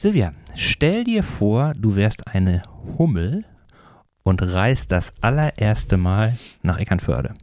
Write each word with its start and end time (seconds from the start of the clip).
Silvia, 0.00 0.32
stell 0.54 1.04
dir 1.04 1.22
vor, 1.22 1.74
du 1.74 1.94
wärst 1.94 2.26
eine 2.26 2.62
Hummel 2.96 3.44
und 4.22 4.40
reist 4.40 4.92
das 4.92 5.12
allererste 5.22 5.98
Mal 5.98 6.38
nach 6.62 6.78
Eckernförde. 6.78 7.34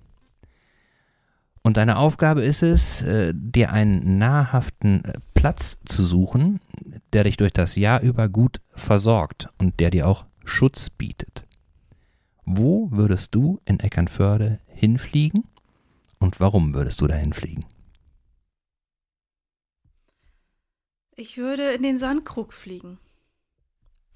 Und 1.61 1.77
deine 1.77 1.97
Aufgabe 1.97 2.41
ist 2.41 2.63
es, 2.63 3.03
äh, 3.03 3.31
dir 3.35 3.71
einen 3.71 4.17
nahrhaften 4.17 5.05
äh, 5.05 5.19
Platz 5.35 5.81
zu 5.85 6.03
suchen, 6.03 6.59
der 7.13 7.25
dich 7.25 7.37
durch 7.37 7.53
das 7.53 7.75
Jahr 7.75 8.01
über 8.01 8.27
gut 8.27 8.59
versorgt 8.71 9.49
und 9.59 9.79
der 9.79 9.91
dir 9.91 10.07
auch 10.07 10.25
Schutz 10.43 10.89
bietet. 10.89 11.45
Wo 12.43 12.89
würdest 12.89 13.35
du 13.35 13.61
in 13.65 13.79
Eckernförde 13.79 14.57
hinfliegen 14.65 15.43
und 16.17 16.39
warum 16.39 16.73
würdest 16.73 17.01
du 17.01 17.05
da 17.05 17.13
hinfliegen? 17.13 17.65
Ich 21.19 21.35
würde 21.37 21.71
in 21.73 21.81
den 21.81 21.97
Sandkrug 21.97 22.53
fliegen, 22.53 22.99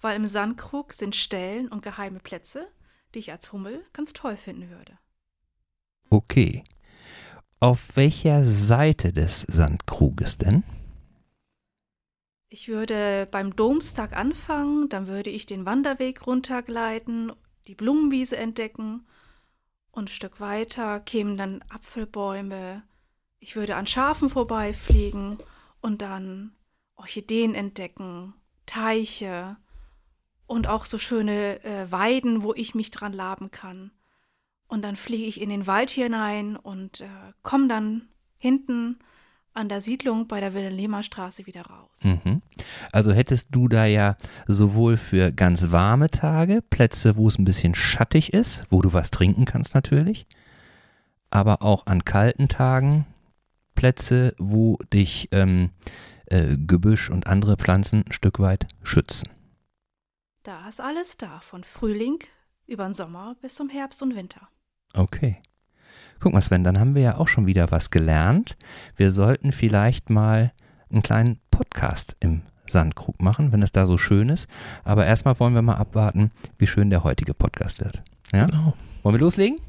weil 0.01 0.15
im 0.15 0.27
Sandkrug 0.27 0.93
sind 0.93 1.15
Stellen 1.15 1.67
und 1.67 1.81
geheime 1.81 2.19
Plätze, 2.19 2.67
die 3.15 3.19
ich 3.19 3.31
als 3.31 3.51
Hummel 3.51 3.83
ganz 3.91 4.13
toll 4.13 4.37
finden 4.37 4.69
würde. 4.69 4.99
Okay. 6.11 6.63
Auf 7.59 7.95
welcher 7.95 8.45
Seite 8.45 9.11
des 9.13 9.41
Sandkruges 9.49 10.37
denn? 10.37 10.63
Ich 12.49 12.67
würde 12.67 13.27
beim 13.31 13.55
Domstag 13.55 14.13
anfangen, 14.13 14.87
dann 14.89 15.07
würde 15.07 15.31
ich 15.31 15.47
den 15.47 15.65
Wanderweg 15.65 16.27
runtergleiten, 16.27 17.31
die 17.65 17.75
Blumenwiese 17.75 18.37
entdecken 18.37 19.07
und 19.89 20.03
ein 20.03 20.07
Stück 20.13 20.39
weiter 20.39 20.99
kämen 20.99 21.35
dann 21.35 21.63
Apfelbäume. 21.69 22.83
Ich 23.39 23.55
würde 23.55 23.75
an 23.75 23.87
Schafen 23.87 24.29
vorbeifliegen 24.29 25.39
und 25.81 26.03
dann 26.03 26.53
Orchideen 27.01 27.55
entdecken, 27.55 28.33
Teiche 28.65 29.57
und 30.45 30.67
auch 30.67 30.85
so 30.85 30.97
schöne 30.97 31.63
äh, 31.63 31.91
Weiden, 31.91 32.43
wo 32.43 32.53
ich 32.53 32.75
mich 32.75 32.91
dran 32.91 33.11
laben 33.11 33.51
kann. 33.51 33.91
Und 34.67 34.83
dann 34.83 34.95
fliege 34.95 35.25
ich 35.25 35.41
in 35.41 35.49
den 35.49 35.67
Wald 35.67 35.89
hinein 35.89 36.55
und 36.55 37.01
äh, 37.01 37.07
komme 37.41 37.67
dann 37.67 38.07
hinten 38.37 38.99
an 39.53 39.67
der 39.67 39.81
Siedlung 39.81 40.27
bei 40.27 40.39
der 40.39 40.53
Wilhelmer 40.53 41.03
Straße 41.03 41.45
wieder 41.45 41.63
raus. 41.63 42.03
Mhm. 42.03 42.41
Also 42.91 43.11
hättest 43.11 43.47
du 43.51 43.67
da 43.67 43.85
ja 43.85 44.15
sowohl 44.47 44.95
für 44.95 45.31
ganz 45.31 45.71
warme 45.71 46.09
Tage 46.09 46.61
Plätze, 46.61 47.17
wo 47.17 47.27
es 47.27 47.37
ein 47.37 47.45
bisschen 47.45 47.75
schattig 47.75 48.31
ist, 48.31 48.63
wo 48.69 48.81
du 48.81 48.93
was 48.93 49.11
trinken 49.11 49.45
kannst 49.45 49.73
natürlich, 49.73 50.25
aber 51.31 51.63
auch 51.63 51.87
an 51.87 52.05
kalten 52.05 52.47
Tagen 52.47 53.05
Plätze, 53.75 54.35
wo 54.37 54.77
dich 54.93 55.27
ähm, 55.31 55.71
äh, 56.31 56.57
Gebüsch 56.57 57.09
und 57.09 57.27
andere 57.27 57.57
Pflanzen 57.57 58.05
ein 58.07 58.11
Stück 58.11 58.39
weit 58.39 58.67
schützen. 58.83 59.29
Da 60.43 60.67
ist 60.67 60.81
alles 60.81 61.17
da, 61.17 61.39
von 61.41 61.63
Frühling 61.63 62.19
über 62.65 62.85
den 62.85 62.93
Sommer 62.93 63.35
bis 63.41 63.55
zum 63.55 63.69
Herbst 63.69 64.01
und 64.01 64.15
Winter. 64.15 64.47
Okay. 64.93 65.41
Guck 66.19 66.33
mal, 66.33 66.41
Sven, 66.41 66.63
dann 66.63 66.79
haben 66.79 66.95
wir 66.95 67.01
ja 67.01 67.17
auch 67.17 67.27
schon 67.27 67.47
wieder 67.47 67.69
was 67.71 67.89
gelernt. 67.89 68.57
Wir 68.95 69.11
sollten 69.11 69.51
vielleicht 69.51 70.09
mal 70.09 70.53
einen 70.89 71.03
kleinen 71.03 71.39
Podcast 71.51 72.15
im 72.19 72.43
Sandkrug 72.67 73.21
machen, 73.21 73.51
wenn 73.51 73.61
es 73.61 73.71
da 73.71 73.85
so 73.85 73.97
schön 73.97 74.29
ist. 74.29 74.47
Aber 74.83 75.05
erstmal 75.05 75.39
wollen 75.39 75.53
wir 75.53 75.61
mal 75.61 75.75
abwarten, 75.75 76.31
wie 76.57 76.67
schön 76.67 76.89
der 76.89 77.03
heutige 77.03 77.33
Podcast 77.33 77.81
wird. 77.81 78.03
Ja? 78.31 78.45
Genau. 78.45 78.73
Wollen 79.03 79.15
wir 79.15 79.19
loslegen? 79.19 79.59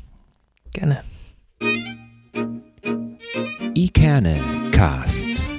Gerne. 0.73 1.03
Ikerne 3.75 4.71
Cast. 4.71 5.52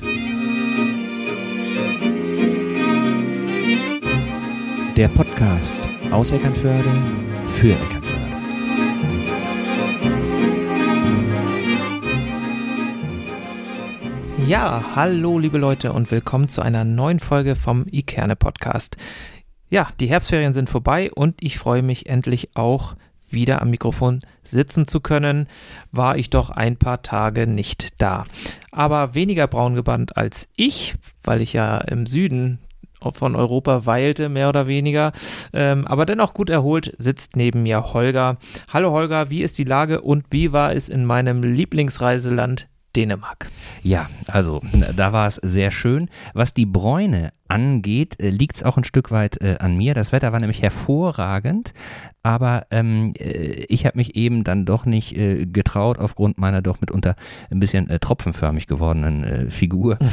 Der 4.95 5.07
Podcast 5.07 5.89
aus 6.11 6.31
Eckernförde 6.31 6.91
für 7.47 7.73
Eckernförde. 7.73 8.37
Ja, 14.45 14.95
hallo 14.95 15.39
liebe 15.39 15.57
Leute 15.57 15.93
und 15.93 16.11
willkommen 16.11 16.47
zu 16.47 16.61
einer 16.61 16.83
neuen 16.83 17.19
Folge 17.19 17.55
vom 17.55 17.87
Ikerne 17.89 18.35
Podcast. 18.35 18.97
Ja, 19.71 19.87
die 19.99 20.05
Herbstferien 20.05 20.53
sind 20.53 20.69
vorbei 20.69 21.11
und 21.11 21.41
ich 21.41 21.57
freue 21.57 21.81
mich 21.81 22.05
endlich 22.05 22.55
auch 22.55 22.95
wieder 23.27 23.63
am 23.63 23.71
Mikrofon 23.71 24.19
sitzen 24.43 24.87
zu 24.87 24.99
können, 24.99 25.47
war 25.91 26.17
ich 26.17 26.29
doch 26.29 26.51
ein 26.51 26.77
paar 26.77 27.01
Tage 27.01 27.47
nicht 27.47 27.99
da. 27.99 28.27
Aber 28.71 29.15
weniger 29.15 29.47
braun 29.47 29.73
gebannt 29.73 30.17
als 30.17 30.49
ich, 30.55 30.93
weil 31.23 31.41
ich 31.41 31.53
ja 31.53 31.79
im 31.79 32.05
Süden 32.05 32.59
von 33.11 33.35
Europa 33.35 33.85
weilte, 33.85 34.29
mehr 34.29 34.49
oder 34.49 34.67
weniger. 34.67 35.11
Ähm, 35.51 35.85
aber 35.87 36.05
dennoch 36.05 36.33
gut 36.33 36.49
erholt 36.49 36.93
sitzt 36.97 37.35
neben 37.35 37.63
mir 37.63 37.93
Holger. 37.93 38.37
Hallo 38.71 38.91
Holger, 38.91 39.29
wie 39.29 39.43
ist 39.43 39.57
die 39.57 39.63
Lage 39.63 40.01
und 40.01 40.25
wie 40.31 40.53
war 40.53 40.73
es 40.73 40.89
in 40.89 41.05
meinem 41.05 41.43
Lieblingsreiseland 41.43 42.67
Dänemark. 42.95 43.49
Ja, 43.81 44.09
also 44.27 44.61
da 44.95 45.13
war 45.13 45.27
es 45.27 45.35
sehr 45.35 45.71
schön. 45.71 46.09
Was 46.33 46.53
die 46.53 46.65
Bräune 46.65 47.31
angeht, 47.47 48.19
äh, 48.19 48.29
liegt 48.29 48.57
es 48.57 48.63
auch 48.63 48.77
ein 48.77 48.83
Stück 48.83 49.11
weit 49.11 49.41
äh, 49.41 49.57
an 49.59 49.75
mir. 49.75 49.93
Das 49.95 50.11
Wetter 50.11 50.31
war 50.31 50.39
nämlich 50.39 50.61
hervorragend, 50.61 51.73
aber 52.21 52.67
ähm, 52.71 53.13
äh, 53.17 53.65
ich 53.67 53.85
habe 53.85 53.97
mich 53.97 54.15
eben 54.15 54.43
dann 54.43 54.65
doch 54.65 54.85
nicht 54.85 55.17
äh, 55.17 55.45
getraut 55.45 55.97
aufgrund 55.97 56.37
meiner 56.37 56.61
doch 56.61 56.81
mitunter 56.81 57.15
ein 57.51 57.59
bisschen 57.59 57.89
äh, 57.89 57.99
tropfenförmig 57.99 58.67
gewordenen 58.67 59.23
äh, 59.23 59.49
Figur. 59.49 59.97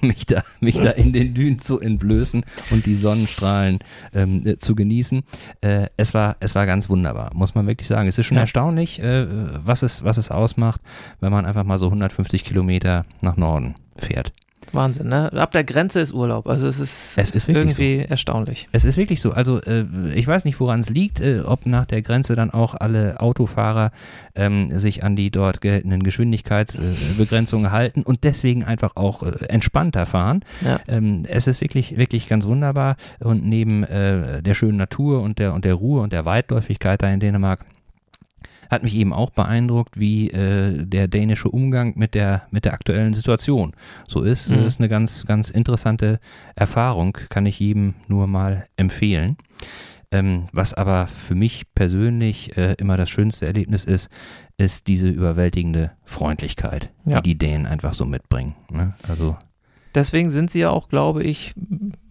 mich 0.06 0.26
da, 0.26 0.44
mich 0.60 0.76
da 0.76 0.90
in 0.90 1.12
den 1.12 1.34
Dünen 1.34 1.58
zu 1.58 1.80
entblößen 1.80 2.44
und 2.70 2.86
die 2.86 2.94
Sonnenstrahlen 2.94 3.78
ähm, 4.14 4.46
äh, 4.46 4.58
zu 4.58 4.74
genießen. 4.74 5.22
Äh, 5.60 5.88
es, 5.96 6.14
war, 6.14 6.36
es 6.40 6.54
war 6.54 6.66
ganz 6.66 6.88
wunderbar, 6.88 7.30
muss 7.34 7.54
man 7.54 7.66
wirklich 7.66 7.88
sagen. 7.88 8.08
Es 8.08 8.18
ist 8.18 8.26
schon 8.26 8.36
ja. 8.36 8.42
erstaunlich, 8.42 9.00
äh, 9.00 9.26
was, 9.64 9.82
es, 9.82 10.04
was 10.04 10.16
es 10.16 10.30
ausmacht, 10.30 10.80
wenn 11.20 11.32
man 11.32 11.46
einfach 11.46 11.64
mal 11.64 11.78
so 11.78 11.86
150 11.86 12.44
Kilometer 12.44 13.04
nach 13.20 13.36
Norden 13.36 13.74
fährt. 13.96 14.32
Wahnsinn, 14.72 15.08
ne? 15.08 15.32
Ab 15.32 15.50
der 15.50 15.64
Grenze 15.64 16.00
ist 16.00 16.12
Urlaub. 16.12 16.46
Also 16.46 16.68
es 16.68 16.78
ist, 16.78 17.18
es 17.18 17.30
ist 17.30 17.48
irgendwie 17.48 18.02
so. 18.02 18.08
erstaunlich. 18.08 18.68
Es 18.72 18.84
ist 18.84 18.96
wirklich 18.96 19.20
so. 19.20 19.32
Also 19.32 19.60
äh, 19.62 19.84
ich 20.14 20.26
weiß 20.26 20.44
nicht, 20.44 20.60
woran 20.60 20.80
es 20.80 20.90
liegt, 20.90 21.20
äh, 21.20 21.40
ob 21.40 21.66
nach 21.66 21.86
der 21.86 22.02
Grenze 22.02 22.34
dann 22.36 22.50
auch 22.50 22.74
alle 22.74 23.20
Autofahrer 23.20 23.90
ähm, 24.34 24.78
sich 24.78 25.02
an 25.02 25.16
die 25.16 25.30
dort 25.30 25.60
geltenden 25.60 26.02
Geschwindigkeitsbegrenzungen 26.02 27.66
äh, 27.66 27.70
halten 27.72 28.02
und 28.02 28.24
deswegen 28.24 28.64
einfach 28.64 28.96
auch 28.96 29.22
äh, 29.22 29.46
entspannter 29.46 30.06
fahren. 30.06 30.44
Ja. 30.60 30.80
Ähm, 30.86 31.24
es 31.26 31.46
ist 31.46 31.60
wirklich, 31.60 31.96
wirklich 31.96 32.28
ganz 32.28 32.44
wunderbar. 32.44 32.96
Und 33.18 33.44
neben 33.44 33.82
äh, 33.84 34.42
der 34.42 34.54
schönen 34.54 34.78
Natur 34.78 35.22
und 35.22 35.38
der, 35.38 35.54
und 35.54 35.64
der 35.64 35.74
Ruhe 35.74 36.00
und 36.00 36.12
der 36.12 36.24
Weitläufigkeit 36.24 37.02
da 37.02 37.10
in 37.10 37.20
Dänemark 37.20 37.64
hat 38.70 38.84
mich 38.84 38.94
eben 38.94 39.12
auch 39.12 39.30
beeindruckt, 39.30 39.98
wie 39.98 40.30
äh, 40.30 40.84
der 40.86 41.08
dänische 41.08 41.48
Umgang 41.48 41.94
mit 41.96 42.14
der, 42.14 42.44
mit 42.50 42.64
der 42.64 42.72
aktuellen 42.72 43.14
Situation 43.14 43.72
so 44.08 44.22
ist. 44.22 44.48
Mhm. 44.48 44.54
Das 44.54 44.66
ist 44.66 44.80
eine 44.80 44.88
ganz, 44.88 45.26
ganz 45.26 45.50
interessante 45.50 46.20
Erfahrung, 46.54 47.18
kann 47.28 47.46
ich 47.46 47.58
jedem 47.58 47.94
nur 48.06 48.28
mal 48.28 48.64
empfehlen. 48.76 49.36
Ähm, 50.12 50.46
was 50.52 50.74
aber 50.74 51.06
für 51.06 51.34
mich 51.34 51.72
persönlich 51.74 52.56
äh, 52.56 52.74
immer 52.78 52.96
das 52.96 53.10
schönste 53.10 53.46
Erlebnis 53.46 53.84
ist, 53.84 54.08
ist 54.56 54.88
diese 54.88 55.08
überwältigende 55.08 55.92
Freundlichkeit, 56.04 56.90
ja. 57.04 57.20
die 57.20 57.30
die 57.30 57.38
Dänen 57.38 57.66
einfach 57.66 57.94
so 57.94 58.04
mitbringen. 58.04 58.54
Ne? 58.70 58.94
Also 59.08 59.36
Deswegen 59.94 60.30
sind 60.30 60.50
sie 60.50 60.60
ja 60.60 60.70
auch, 60.70 60.88
glaube 60.88 61.24
ich, 61.24 61.54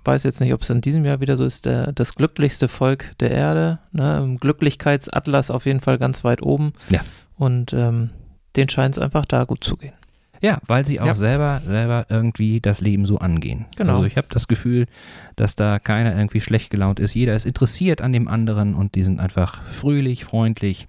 weiß 0.09 0.23
jetzt 0.23 0.41
nicht, 0.41 0.53
ob 0.53 0.61
es 0.61 0.69
in 0.69 0.81
diesem 0.81 1.05
Jahr 1.05 1.21
wieder 1.21 1.35
so 1.35 1.45
ist, 1.45 1.65
der, 1.65 1.91
das 1.91 2.15
glücklichste 2.15 2.67
Volk 2.67 3.15
der 3.19 3.31
Erde. 3.31 3.79
Ne? 3.91 4.17
Im 4.17 4.37
Glücklichkeitsatlas 4.37 5.51
auf 5.51 5.65
jeden 5.65 5.81
Fall 5.81 5.99
ganz 5.99 6.23
weit 6.23 6.41
oben. 6.41 6.73
Ja. 6.89 7.01
Und 7.37 7.73
ähm, 7.73 8.09
denen 8.55 8.69
scheint 8.69 8.97
es 8.97 8.99
einfach 9.01 9.25
da 9.25 9.43
gut 9.43 9.63
zu 9.63 9.77
gehen. 9.77 9.93
Ja, 10.41 10.59
weil 10.65 10.85
sie 10.85 10.99
auch 10.99 11.05
ja. 11.05 11.15
selber, 11.15 11.61
selber 11.65 12.05
irgendwie 12.09 12.61
das 12.61 12.81
Leben 12.81 13.05
so 13.05 13.19
angehen. 13.19 13.65
Genau. 13.77 13.95
Also 13.95 14.05
ich 14.05 14.17
habe 14.17 14.27
das 14.31 14.47
Gefühl, 14.47 14.87
dass 15.35 15.55
da 15.55 15.79
keiner 15.79 16.15
irgendwie 16.15 16.41
schlecht 16.41 16.69
gelaunt 16.69 16.99
ist. 16.99 17.13
Jeder 17.13 17.35
ist 17.35 17.45
interessiert 17.45 18.01
an 18.01 18.13
dem 18.13 18.27
anderen 18.27 18.73
und 18.73 18.95
die 18.95 19.03
sind 19.03 19.19
einfach 19.19 19.61
fröhlich, 19.63 20.25
freundlich. 20.25 20.87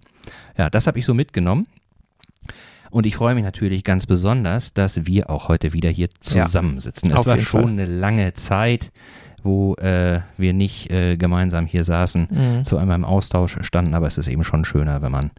Ja, 0.56 0.70
das 0.70 0.86
habe 0.86 0.98
ich 0.98 1.04
so 1.04 1.14
mitgenommen. 1.14 1.66
Und 2.90 3.06
ich 3.06 3.16
freue 3.16 3.34
mich 3.34 3.44
natürlich 3.44 3.84
ganz 3.84 4.06
besonders, 4.06 4.74
dass 4.74 5.06
wir 5.06 5.30
auch 5.30 5.48
heute 5.48 5.72
wieder 5.72 5.90
hier 5.90 6.08
zusammensitzen. 6.20 7.10
Ja, 7.10 7.16
es 7.16 7.26
war 7.26 7.38
schon 7.38 7.62
Fall. 7.62 7.70
eine 7.70 7.86
lange 7.86 8.34
Zeit, 8.34 8.90
wo 9.42 9.74
äh, 9.76 10.20
wir 10.36 10.52
nicht 10.52 10.90
äh, 10.90 11.16
gemeinsam 11.16 11.66
hier 11.66 11.84
saßen, 11.84 12.28
mhm. 12.30 12.64
zu 12.64 12.76
einmal 12.76 12.96
im 12.96 13.04
Austausch 13.04 13.58
standen, 13.62 13.94
aber 13.94 14.06
es 14.06 14.18
ist 14.18 14.28
eben 14.28 14.44
schon 14.44 14.64
schöner, 14.64 15.02
wenn 15.02 15.12
man 15.12 15.30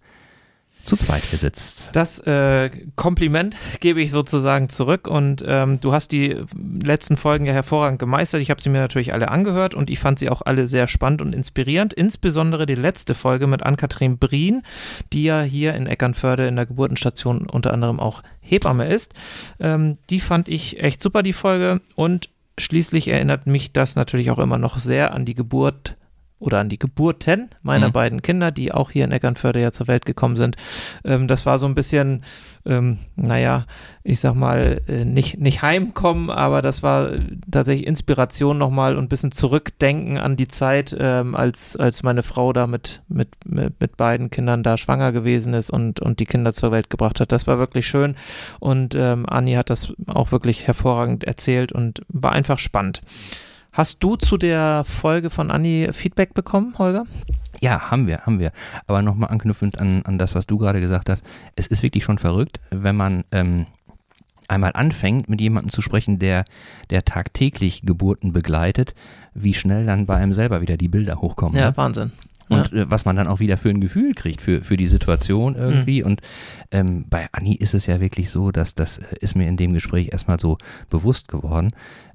zu 0.83 0.95
zweit 0.97 1.23
hier 1.23 1.39
sitzt. 1.39 1.89
Das 1.93 2.19
äh, 2.19 2.69
Kompliment 2.95 3.55
gebe 3.79 4.01
ich 4.01 4.11
sozusagen 4.11 4.69
zurück 4.69 5.07
und 5.07 5.43
ähm, 5.47 5.79
du 5.79 5.93
hast 5.93 6.11
die 6.11 6.37
letzten 6.81 7.17
Folgen 7.17 7.45
ja 7.45 7.53
hervorragend 7.53 7.99
gemeistert. 7.99 8.41
Ich 8.41 8.49
habe 8.49 8.61
sie 8.61 8.69
mir 8.69 8.79
natürlich 8.79 9.13
alle 9.13 9.29
angehört 9.29 9.73
und 9.73 9.89
ich 9.89 9.99
fand 9.99 10.19
sie 10.19 10.29
auch 10.29 10.41
alle 10.43 10.67
sehr 10.67 10.87
spannend 10.87 11.21
und 11.21 11.33
inspirierend. 11.33 11.93
Insbesondere 11.93 12.65
die 12.65 12.75
letzte 12.75 13.13
Folge 13.13 13.47
mit 13.47 13.63
Ann-Kathrin 13.63 14.17
Brien, 14.17 14.63
die 15.13 15.23
ja 15.23 15.41
hier 15.41 15.73
in 15.75 15.87
Eckernförde 15.87 16.47
in 16.47 16.55
der 16.55 16.65
Geburtenstation 16.65 17.47
unter 17.47 17.73
anderem 17.73 17.99
auch 17.99 18.23
Hebamme 18.39 18.87
ist. 18.87 19.13
Ähm, 19.59 19.97
die 20.09 20.19
fand 20.19 20.47
ich 20.47 20.81
echt 20.81 21.01
super, 21.01 21.23
die 21.23 21.33
Folge 21.33 21.81
und 21.95 22.29
schließlich 22.57 23.07
erinnert 23.07 23.47
mich 23.47 23.71
das 23.71 23.95
natürlich 23.95 24.31
auch 24.31 24.39
immer 24.39 24.57
noch 24.57 24.77
sehr 24.77 25.13
an 25.13 25.25
die 25.25 25.35
Geburt 25.35 25.95
oder 26.41 26.59
an 26.59 26.69
die 26.69 26.79
Geburten 26.79 27.49
meiner 27.61 27.89
mhm. 27.89 27.93
beiden 27.93 28.21
Kinder, 28.21 28.51
die 28.51 28.73
auch 28.73 28.89
hier 28.91 29.05
in 29.05 29.11
Eckernförde 29.11 29.61
ja 29.61 29.71
zur 29.71 29.87
Welt 29.87 30.05
gekommen 30.05 30.35
sind. 30.35 30.55
Ähm, 31.05 31.27
das 31.27 31.45
war 31.45 31.59
so 31.59 31.67
ein 31.67 31.75
bisschen, 31.75 32.23
ähm, 32.65 32.97
naja, 33.15 33.65
ich 34.03 34.19
sag 34.19 34.33
mal, 34.33 34.81
äh, 34.87 35.05
nicht, 35.05 35.39
nicht 35.39 35.61
heimkommen, 35.61 36.31
aber 36.31 36.63
das 36.63 36.81
war 36.81 37.11
tatsächlich 37.49 37.85
Inspiration 37.85 38.57
nochmal 38.57 38.97
und 38.97 39.05
ein 39.05 39.09
bisschen 39.09 39.31
zurückdenken 39.31 40.17
an 40.17 40.35
die 40.35 40.47
Zeit, 40.47 40.95
ähm, 40.99 41.35
als, 41.35 41.75
als 41.75 42.01
meine 42.01 42.23
Frau 42.23 42.53
da 42.53 42.65
mit, 42.65 43.03
mit, 43.07 43.29
mit, 43.45 43.79
mit, 43.79 43.97
beiden 43.97 44.31
Kindern 44.31 44.63
da 44.63 44.77
schwanger 44.77 45.11
gewesen 45.11 45.53
ist 45.53 45.69
und, 45.69 45.99
und 45.99 46.19
die 46.19 46.25
Kinder 46.25 46.53
zur 46.53 46.71
Welt 46.71 46.89
gebracht 46.89 47.19
hat. 47.19 47.31
Das 47.31 47.45
war 47.45 47.59
wirklich 47.59 47.85
schön 47.85 48.15
und 48.59 48.95
ähm, 48.95 49.27
Anni 49.27 49.53
hat 49.53 49.69
das 49.69 49.93
auch 50.07 50.31
wirklich 50.31 50.65
hervorragend 50.65 51.23
erzählt 51.23 51.71
und 51.71 52.01
war 52.07 52.31
einfach 52.31 52.57
spannend. 52.57 53.03
Hast 53.73 54.03
du 54.03 54.17
zu 54.17 54.35
der 54.37 54.83
Folge 54.85 55.29
von 55.29 55.49
Anni 55.49 55.87
Feedback 55.91 56.33
bekommen, 56.33 56.77
Holger? 56.77 57.05
Ja, 57.61 57.89
haben 57.89 58.05
wir, 58.05 58.25
haben 58.25 58.39
wir. 58.39 58.51
Aber 58.85 59.01
nochmal 59.01 59.29
anknüpfend 59.29 59.79
an, 59.79 60.01
an 60.03 60.17
das, 60.17 60.35
was 60.35 60.45
du 60.45 60.57
gerade 60.57 60.81
gesagt 60.81 61.09
hast. 61.09 61.23
Es 61.55 61.67
ist 61.67 61.81
wirklich 61.81 62.03
schon 62.03 62.17
verrückt, 62.17 62.59
wenn 62.71 62.97
man 62.97 63.23
ähm, 63.31 63.67
einmal 64.49 64.71
anfängt, 64.73 65.29
mit 65.29 65.39
jemandem 65.39 65.71
zu 65.71 65.81
sprechen, 65.81 66.19
der, 66.19 66.43
der 66.89 67.05
tagtäglich 67.05 67.83
Geburten 67.83 68.33
begleitet, 68.33 68.93
wie 69.33 69.53
schnell 69.53 69.85
dann 69.85 70.05
bei 70.05 70.15
einem 70.15 70.33
selber 70.33 70.61
wieder 70.61 70.75
die 70.75 70.89
Bilder 70.89 71.21
hochkommen. 71.21 71.57
Ja, 71.57 71.69
ne? 71.69 71.77
Wahnsinn. 71.77 72.11
Und 72.49 72.73
ja. 72.73 72.79
Äh, 72.79 72.91
was 72.91 73.05
man 73.05 73.15
dann 73.15 73.27
auch 73.27 73.39
wieder 73.39 73.57
für 73.57 73.69
ein 73.69 73.79
Gefühl 73.79 74.13
kriegt 74.15 74.41
für, 74.41 74.61
für 74.61 74.75
die 74.75 74.87
Situation 74.87 75.55
irgendwie. 75.55 76.01
Mhm. 76.01 76.07
Und 76.07 76.21
ähm, 76.71 77.05
bei 77.09 77.29
Anni 77.31 77.55
ist 77.55 77.73
es 77.73 77.85
ja 77.85 78.01
wirklich 78.01 78.31
so, 78.31 78.51
dass 78.51 78.75
das 78.75 78.97
äh, 78.97 79.15
ist 79.21 79.37
mir 79.37 79.47
in 79.47 79.55
dem 79.55 79.71
Gespräch 79.71 80.09
erstmal 80.11 80.41
so 80.41 80.57
bewusst 80.89 81.29
geworden 81.29 81.71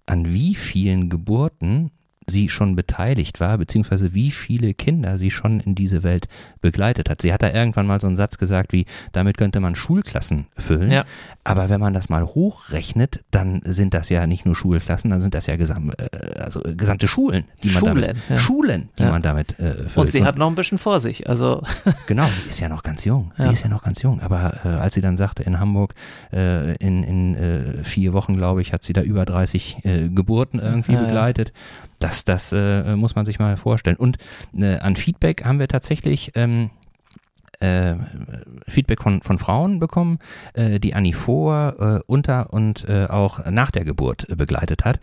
an 0.07 0.33
wie 0.33 0.55
vielen 0.55 1.11
Geburten 1.11 1.91
sie 2.27 2.49
schon 2.49 2.75
beteiligt 2.75 3.41
war, 3.41 3.57
beziehungsweise 3.59 4.13
wie 4.15 4.31
viele 4.31 4.75
Kinder 4.75 5.19
sie 5.19 5.31
schon 5.31 5.61
in 5.61 5.75
diese 5.75 6.03
Welt 6.03 6.29
begleitet 6.61 7.09
hat. 7.09 7.23
Sie 7.23 7.33
hat 7.33 7.43
da 7.43 7.53
irgendwann 7.53 7.87
mal 7.87 8.01
so 8.01 8.09
einen 8.09 8.17
Satz 8.17 8.39
gesagt 8.39 8.73
wie, 8.73 8.87
damit 9.13 9.39
könnte 9.39 9.61
man 9.61 9.77
Schulklassen 9.77 10.47
füllen. 10.59 10.91
Ja. 10.91 11.05
Aber 11.45 11.69
wenn 11.69 11.81
man 11.81 11.95
das 11.95 12.09
mal 12.09 12.25
hochrechnet, 12.25 13.25
dann 13.31 13.63
sind 13.65 13.95
das 13.95 14.09
ja 14.09 14.27
nicht 14.27 14.45
nur 14.45 14.57
Schulklassen, 14.57 15.11
dann 15.11 15.21
sind 15.21 15.35
das 15.35 15.47
ja 15.47 15.57
gesam 15.57 15.93
äh, 15.97 16.41
also 16.41 16.61
gesamte 16.77 17.07
Schulen, 17.07 17.45
die 17.63 17.69
man 17.69 17.79
Schulen, 17.79 18.01
damit, 18.01 18.17
ja. 18.29 18.39
Schulen, 18.39 18.89
die 18.99 19.03
ja. 19.05 19.11
man 19.11 19.23
damit 19.23 19.59
äh, 19.61 19.89
füllt. 19.89 19.97
Und 19.97 20.11
sie 20.11 20.25
hat 20.25 20.37
noch 20.37 20.49
ein 20.49 20.57
bisschen 20.57 20.79
vor 20.79 20.99
sich. 20.99 21.29
Also 21.29 21.63
genau, 22.07 22.25
sie 22.25 22.51
ist 22.51 22.61
ja 22.61 22.69
noch 22.69 22.83
ganz 22.83 23.05
jung. 23.05 23.33
Sie 23.39 23.49
ist 23.49 23.63
ja 23.63 23.69
noch 23.69 23.85
ganz 23.85 24.03
jung. 24.03 24.21
Aber 24.21 24.55
äh, 24.65 24.69
als 24.69 24.95
sie 24.95 25.01
dann 25.01 25.17
sagte, 25.17 25.45
in 25.45 25.61
Hamburg 25.61 25.95
äh, 26.33 26.75
in, 26.77 27.05
in 27.05 27.37
äh, 27.37 27.85
vier 27.85 28.13
Wochen, 28.13 28.37
glaube 28.37 28.61
ich, 28.63 28.73
hat 28.73 28.83
sie 28.83 28.93
da 28.93 29.03
über 29.03 29.25
30 29.25 29.85
äh, 29.85 30.09
Geburten 30.09 30.59
irgendwie 30.59 30.97
begleitet. 30.97 31.53
Das, 31.99 32.16
das 32.25 32.53
muss 32.53 33.15
man 33.15 33.27
sich 33.27 33.39
mal 33.39 33.57
vorstellen. 33.57 33.97
Und 33.97 34.19
an 34.55 34.97
Feedback 34.97 35.45
haben 35.45 35.59
wir 35.59 35.69
tatsächlich 35.69 36.33
ähm, 36.35 36.71
äh, 37.61 37.95
Feedback 38.69 39.03
von, 39.03 39.23
von 39.23 39.39
Frauen 39.39 39.81
bekommen, 39.81 40.19
äh, 40.55 40.81
die 40.81 40.95
Annie 40.95 41.15
vor, 41.15 41.77
äh, 41.79 42.01
unter 42.07 42.53
und 42.53 42.89
äh, 42.89 43.07
auch 43.07 43.45
nach 43.51 43.71
der 43.71 43.85
Geburt 43.85 44.27
begleitet 44.37 44.85
hat. 44.85 45.01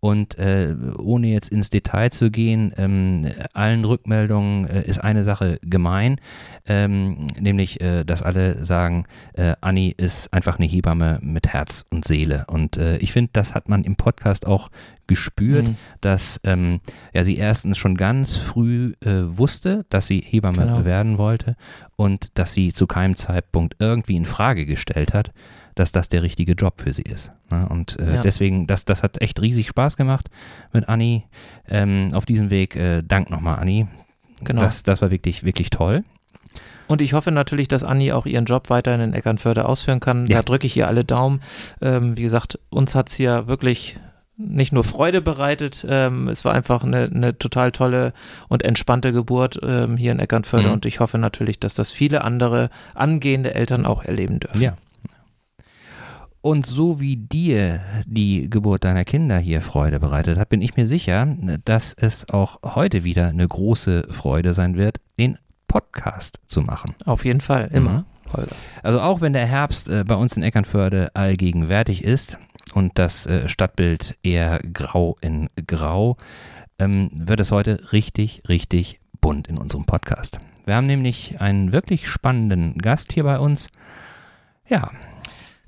Und 0.00 0.38
äh, 0.38 0.74
ohne 0.98 1.28
jetzt 1.28 1.48
ins 1.48 1.70
Detail 1.70 2.10
zu 2.10 2.30
gehen, 2.30 2.74
ähm, 2.76 3.32
allen 3.54 3.86
Rückmeldungen 3.86 4.68
äh, 4.68 4.82
ist 4.82 4.98
eine 4.98 5.24
Sache 5.24 5.58
gemein, 5.62 6.20
ähm, 6.66 7.28
nämlich, 7.40 7.80
äh, 7.80 8.04
dass 8.04 8.20
alle 8.20 8.62
sagen, 8.66 9.06
äh, 9.32 9.54
Anni 9.62 9.94
ist 9.96 10.30
einfach 10.34 10.58
eine 10.58 10.68
Hebamme 10.68 11.20
mit 11.22 11.48
Herz 11.48 11.86
und 11.90 12.06
Seele. 12.06 12.44
Und 12.48 12.76
äh, 12.76 12.98
ich 12.98 13.12
finde, 13.14 13.30
das 13.32 13.54
hat 13.54 13.70
man 13.70 13.82
im 13.82 13.96
Podcast 13.96 14.46
auch 14.46 14.68
gespürt, 15.06 15.68
mhm. 15.68 15.76
dass 16.00 16.40
ähm, 16.44 16.80
ja, 17.12 17.24
sie 17.24 17.36
erstens 17.36 17.78
schon 17.78 17.96
ganz 17.96 18.36
früh 18.36 18.94
äh, 19.00 19.22
wusste, 19.24 19.84
dass 19.90 20.06
sie 20.06 20.20
Hebamme 20.20 20.58
genau. 20.58 20.84
werden 20.84 21.18
wollte 21.18 21.56
und 21.96 22.30
dass 22.34 22.52
sie 22.52 22.72
zu 22.72 22.86
keinem 22.86 23.16
Zeitpunkt 23.16 23.76
irgendwie 23.78 24.16
in 24.16 24.24
Frage 24.24 24.66
gestellt 24.66 25.14
hat, 25.14 25.32
dass 25.74 25.92
das 25.92 26.08
der 26.08 26.22
richtige 26.22 26.52
Job 26.52 26.80
für 26.80 26.92
sie 26.92 27.02
ist. 27.02 27.32
Ne? 27.50 27.68
Und 27.68 27.98
äh, 27.98 28.16
ja. 28.16 28.22
deswegen, 28.22 28.66
das, 28.66 28.84
das 28.84 29.02
hat 29.02 29.20
echt 29.20 29.40
riesig 29.40 29.68
Spaß 29.68 29.96
gemacht 29.96 30.28
mit 30.72 30.88
Anni 30.88 31.24
ähm, 31.68 32.10
auf 32.12 32.26
diesem 32.26 32.50
Weg. 32.50 32.76
Äh, 32.76 33.02
Dank 33.02 33.30
nochmal, 33.30 33.58
Anni. 33.58 33.86
Genau. 34.42 34.60
Das, 34.60 34.82
das 34.82 35.02
war 35.02 35.10
wirklich, 35.10 35.44
wirklich 35.44 35.70
toll. 35.70 36.04
Und 36.86 37.00
ich 37.00 37.14
hoffe 37.14 37.30
natürlich, 37.30 37.68
dass 37.68 37.82
Anni 37.82 38.12
auch 38.12 38.26
ihren 38.26 38.44
Job 38.44 38.68
weiterhin 38.70 39.00
in 39.00 39.14
Eckernförde 39.14 39.66
ausführen 39.66 40.00
kann. 40.00 40.26
Ja. 40.26 40.38
Da 40.38 40.42
drücke 40.42 40.66
ich 40.66 40.76
ihr 40.76 40.86
alle 40.86 41.04
Daumen. 41.04 41.40
Ähm, 41.80 42.16
wie 42.16 42.22
gesagt, 42.22 42.58
uns 42.70 42.94
hat 42.94 43.08
es 43.08 43.18
ja 43.18 43.46
wirklich 43.46 43.98
nicht 44.36 44.72
nur 44.72 44.84
Freude 44.84 45.20
bereitet, 45.20 45.86
ähm, 45.88 46.28
es 46.28 46.44
war 46.44 46.54
einfach 46.54 46.82
eine, 46.82 47.04
eine, 47.04 47.38
total 47.38 47.70
tolle 47.72 48.12
und 48.48 48.62
entspannte 48.62 49.12
Geburt 49.12 49.60
ähm, 49.62 49.96
hier 49.96 50.12
in 50.12 50.18
Eckernförde 50.18 50.68
mhm. 50.68 50.74
und 50.74 50.86
ich 50.86 51.00
hoffe 51.00 51.18
natürlich, 51.18 51.60
dass 51.60 51.74
das 51.74 51.92
viele 51.92 52.24
andere 52.24 52.70
angehende 52.94 53.54
Eltern 53.54 53.86
auch 53.86 54.04
erleben 54.04 54.40
dürfen. 54.40 54.60
Ja, 54.60 54.74
und 56.44 56.66
so 56.66 57.00
wie 57.00 57.16
dir 57.16 57.80
die 58.04 58.50
Geburt 58.50 58.84
deiner 58.84 59.06
Kinder 59.06 59.38
hier 59.38 59.62
Freude 59.62 59.98
bereitet 59.98 60.36
hat, 60.36 60.50
bin 60.50 60.60
ich 60.60 60.76
mir 60.76 60.86
sicher, 60.86 61.26
dass 61.64 61.94
es 61.94 62.28
auch 62.28 62.58
heute 62.62 63.02
wieder 63.02 63.28
eine 63.28 63.48
große 63.48 64.08
Freude 64.10 64.52
sein 64.52 64.76
wird, 64.76 64.98
den 65.18 65.38
Podcast 65.68 66.40
zu 66.46 66.60
machen. 66.60 66.94
Auf 67.06 67.24
jeden 67.24 67.40
Fall, 67.40 67.70
immer. 67.72 68.04
Mhm. 68.30 68.44
Also 68.82 69.00
auch 69.00 69.22
wenn 69.22 69.32
der 69.32 69.46
Herbst 69.46 69.88
äh, 69.88 70.04
bei 70.06 70.16
uns 70.16 70.36
in 70.36 70.42
Eckernförde 70.42 71.16
allgegenwärtig 71.16 72.04
ist 72.04 72.36
und 72.74 72.98
das 72.98 73.26
äh, 73.26 73.48
Stadtbild 73.48 74.16
eher 74.22 74.60
grau 74.60 75.16
in 75.20 75.48
grau, 75.66 76.16
ähm, 76.78 77.10
wird 77.14 77.40
es 77.40 77.52
heute 77.52 77.92
richtig, 77.92 78.42
richtig 78.48 79.00
bunt 79.20 79.48
in 79.48 79.58
unserem 79.58 79.84
Podcast. 79.84 80.40
Wir 80.64 80.76
haben 80.76 80.86
nämlich 80.86 81.40
einen 81.40 81.72
wirklich 81.72 82.08
spannenden 82.08 82.78
Gast 82.78 83.12
hier 83.12 83.24
bei 83.24 83.38
uns. 83.38 83.68
Ja, 84.68 84.90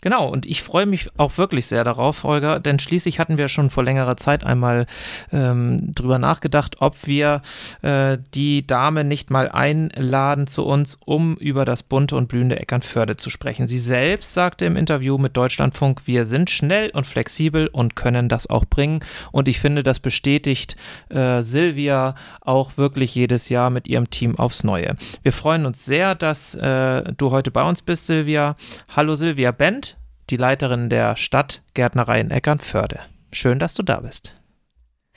Genau, 0.07 0.29
und 0.29 0.47
ich 0.47 0.63
freue 0.63 0.87
mich 0.87 1.11
auch 1.17 1.37
wirklich 1.37 1.67
sehr 1.67 1.83
darauf, 1.83 2.23
Holger, 2.23 2.61
denn 2.61 2.79
schließlich 2.79 3.19
hatten 3.19 3.39
wir 3.39 3.49
schon 3.49 3.71
vor 3.71 3.83
längerer 3.83 4.17
Zeit 4.17 4.45
einmal 4.45 4.87
ähm, 5.33 5.93
drüber 5.93 6.21
nachgedacht, 6.21 6.77
ob 6.79 7.09
wir 7.09 7.43
äh, 7.83 8.17
die 8.33 8.65
Dame 8.65 9.03
nicht 9.03 9.31
mal 9.31 9.49
einladen 9.49 10.47
zu 10.47 10.65
uns, 10.65 10.97
um 11.05 11.35
über 11.39 11.65
das 11.65 11.83
bunte 11.83 12.15
und 12.15 12.29
blühende 12.29 12.61
Eckernförde 12.61 13.17
zu 13.17 13.31
sprechen. 13.31 13.67
Sie 13.67 13.81
selbst 13.81 14.33
sagte 14.33 14.65
im 14.65 14.77
Interview 14.77 15.19
mit 15.19 15.37
Deutschlandfunk, 15.37 16.03
wir 16.05 16.25
sind 16.25 16.51
schnell 16.51 16.91
und 16.91 17.09
flexibel 17.09 17.67
und 17.67 17.97
können 17.97 18.29
das 18.29 18.49
auch 18.49 18.65
bringen. 18.65 19.01
Und 19.33 19.49
ich 19.49 19.59
finde, 19.59 19.83
das 19.83 19.99
bestätigt 19.99 20.77
äh, 21.09 21.43
Silvia 21.43 22.15
auch 22.43 22.77
wirklich 22.77 23.13
jedes 23.17 23.49
Jahr 23.49 23.71
mit 23.71 23.89
ihrem 23.89 24.09
Team 24.09 24.39
aufs 24.39 24.63
Neue. 24.63 24.95
Wir 25.25 25.33
freuen 25.33 25.67
uns 25.67 25.85
sehr, 25.85 26.15
dass 26.15 26.55
äh, 26.55 27.13
du 27.17 27.33
heute 27.33 27.51
bei 27.51 27.69
uns 27.69 27.83
bist, 27.83 28.07
Silvia. 28.07 28.55
Hallo 28.95 29.17
Silvia 29.17 29.51
Bent 29.51 29.96
die 30.31 30.37
Leiterin 30.37 30.89
der 30.89 31.17
Stadtgärtnerei 31.17 32.21
in 32.21 32.31
Eckernförde. 32.31 33.01
Schön, 33.33 33.59
dass 33.59 33.75
du 33.75 33.83
da 33.83 34.01
bist. 34.01 34.36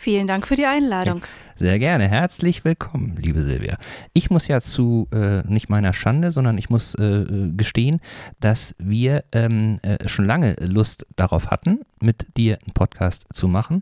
Vielen 0.02 0.28
Dank 0.28 0.48
für 0.48 0.56
die 0.56 0.66
Einladung. 0.66 1.24
Sehr 1.58 1.78
gerne. 1.78 2.08
Herzlich 2.08 2.64
willkommen, 2.64 3.18
liebe 3.22 3.42
Silvia. 3.42 3.78
Ich 4.14 4.30
muss 4.30 4.48
ja 4.48 4.62
zu 4.62 5.10
äh, 5.12 5.42
nicht 5.42 5.68
meiner 5.68 5.92
Schande, 5.92 6.32
sondern 6.32 6.58
ich 6.58 6.70
muss 6.70 6.96
äh, 6.96 7.26
gestehen, 7.58 8.00
dass 8.40 8.74
wir 8.78 9.26
ähm, 9.34 9.80
äh, 9.82 10.08
schon 10.08 10.24
lange 10.24 10.56
Lust 10.62 11.06
darauf 11.18 11.48
hatten, 11.48 11.82
mit 12.00 12.28
dir 12.38 12.60
einen 12.64 12.74
Podcast 12.74 13.26
zu 13.34 13.50
machen 13.50 13.82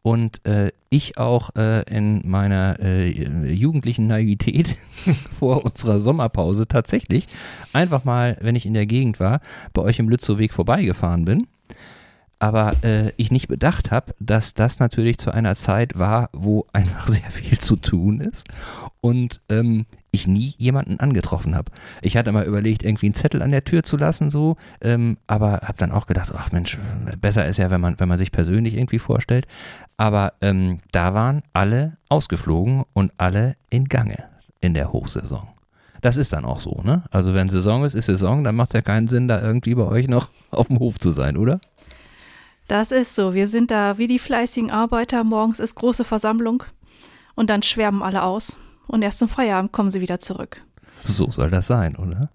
und 0.00 0.42
äh, 0.46 0.72
ich 0.88 1.18
auch 1.18 1.54
äh, 1.54 1.82
in 1.82 2.26
meiner 2.26 2.80
äh, 2.80 3.52
jugendlichen 3.52 4.06
Naivität 4.06 4.74
vor 5.38 5.66
unserer 5.66 6.00
Sommerpause 6.00 6.66
tatsächlich 6.66 7.28
einfach 7.74 8.04
mal, 8.04 8.38
wenn 8.40 8.56
ich 8.56 8.64
in 8.64 8.72
der 8.72 8.86
Gegend 8.86 9.20
war, 9.20 9.42
bei 9.74 9.82
euch 9.82 9.98
im 9.98 10.08
Lützowweg 10.08 10.54
vorbeigefahren 10.54 11.26
bin 11.26 11.46
aber 12.38 12.82
äh, 12.84 13.12
ich 13.16 13.30
nicht 13.30 13.48
bedacht 13.48 13.90
habe, 13.90 14.14
dass 14.20 14.54
das 14.54 14.78
natürlich 14.78 15.18
zu 15.18 15.30
einer 15.30 15.56
Zeit 15.56 15.98
war, 15.98 16.30
wo 16.32 16.66
einfach 16.72 17.08
sehr 17.08 17.30
viel 17.30 17.58
zu 17.58 17.76
tun 17.76 18.20
ist 18.20 18.48
und 19.00 19.40
ähm, 19.48 19.86
ich 20.10 20.26
nie 20.26 20.54
jemanden 20.56 21.00
angetroffen 21.00 21.54
habe. 21.54 21.70
Ich 22.00 22.16
hatte 22.16 22.32
mal 22.32 22.46
überlegt, 22.46 22.82
irgendwie 22.82 23.06
einen 23.06 23.14
Zettel 23.14 23.42
an 23.42 23.50
der 23.50 23.64
Tür 23.64 23.82
zu 23.82 23.96
lassen, 23.96 24.30
so, 24.30 24.56
ähm, 24.80 25.18
aber 25.26 25.60
habe 25.64 25.78
dann 25.78 25.92
auch 25.92 26.06
gedacht, 26.06 26.32
ach 26.34 26.52
Mensch, 26.52 26.78
besser 27.20 27.46
ist 27.46 27.58
ja, 27.58 27.70
wenn 27.70 27.80
man, 27.80 27.98
wenn 28.00 28.08
man 28.08 28.18
sich 28.18 28.32
persönlich 28.32 28.74
irgendwie 28.74 28.98
vorstellt. 28.98 29.46
Aber 29.96 30.34
ähm, 30.40 30.80
da 30.92 31.14
waren 31.14 31.42
alle 31.52 31.98
ausgeflogen 32.08 32.84
und 32.92 33.12
alle 33.18 33.56
in 33.68 33.86
Gange 33.86 34.24
in 34.60 34.74
der 34.74 34.92
Hochsaison. 34.92 35.48
Das 36.00 36.16
ist 36.16 36.32
dann 36.32 36.44
auch 36.44 36.60
so, 36.60 36.80
ne? 36.84 37.02
Also 37.10 37.34
wenn 37.34 37.48
Saison 37.48 37.84
ist, 37.84 37.94
ist 37.94 38.06
Saison, 38.06 38.44
dann 38.44 38.54
macht 38.54 38.70
es 38.70 38.74
ja 38.74 38.82
keinen 38.82 39.08
Sinn, 39.08 39.26
da 39.26 39.42
irgendwie 39.42 39.74
bei 39.74 39.84
euch 39.84 40.08
noch 40.08 40.30
auf 40.50 40.68
dem 40.68 40.78
Hof 40.78 40.98
zu 40.98 41.10
sein, 41.10 41.36
oder? 41.36 41.60
Das 42.68 42.92
ist 42.92 43.14
so. 43.14 43.32
Wir 43.32 43.46
sind 43.46 43.70
da 43.70 43.96
wie 43.96 44.06
die 44.06 44.18
fleißigen 44.18 44.70
Arbeiter. 44.70 45.24
Morgens 45.24 45.58
ist 45.58 45.74
große 45.74 46.04
Versammlung 46.04 46.64
und 47.34 47.48
dann 47.48 47.62
schwärmen 47.62 48.02
alle 48.02 48.22
aus. 48.22 48.58
Und 48.86 49.02
erst 49.02 49.18
zum 49.18 49.28
Feierabend 49.28 49.72
kommen 49.72 49.90
sie 49.90 50.02
wieder 50.02 50.20
zurück. 50.20 50.62
So 51.02 51.30
soll 51.30 51.50
das 51.50 51.66
sein, 51.66 51.96
oder? 51.96 52.28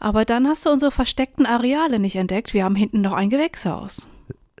Aber 0.00 0.24
dann 0.24 0.46
hast 0.48 0.66
du 0.66 0.70
unsere 0.70 0.90
versteckten 0.90 1.46
Areale 1.46 1.98
nicht 1.98 2.16
entdeckt. 2.16 2.54
Wir 2.54 2.64
haben 2.64 2.74
hinten 2.76 3.00
noch 3.00 3.12
ein 3.12 3.30
Gewächshaus. 3.30 4.08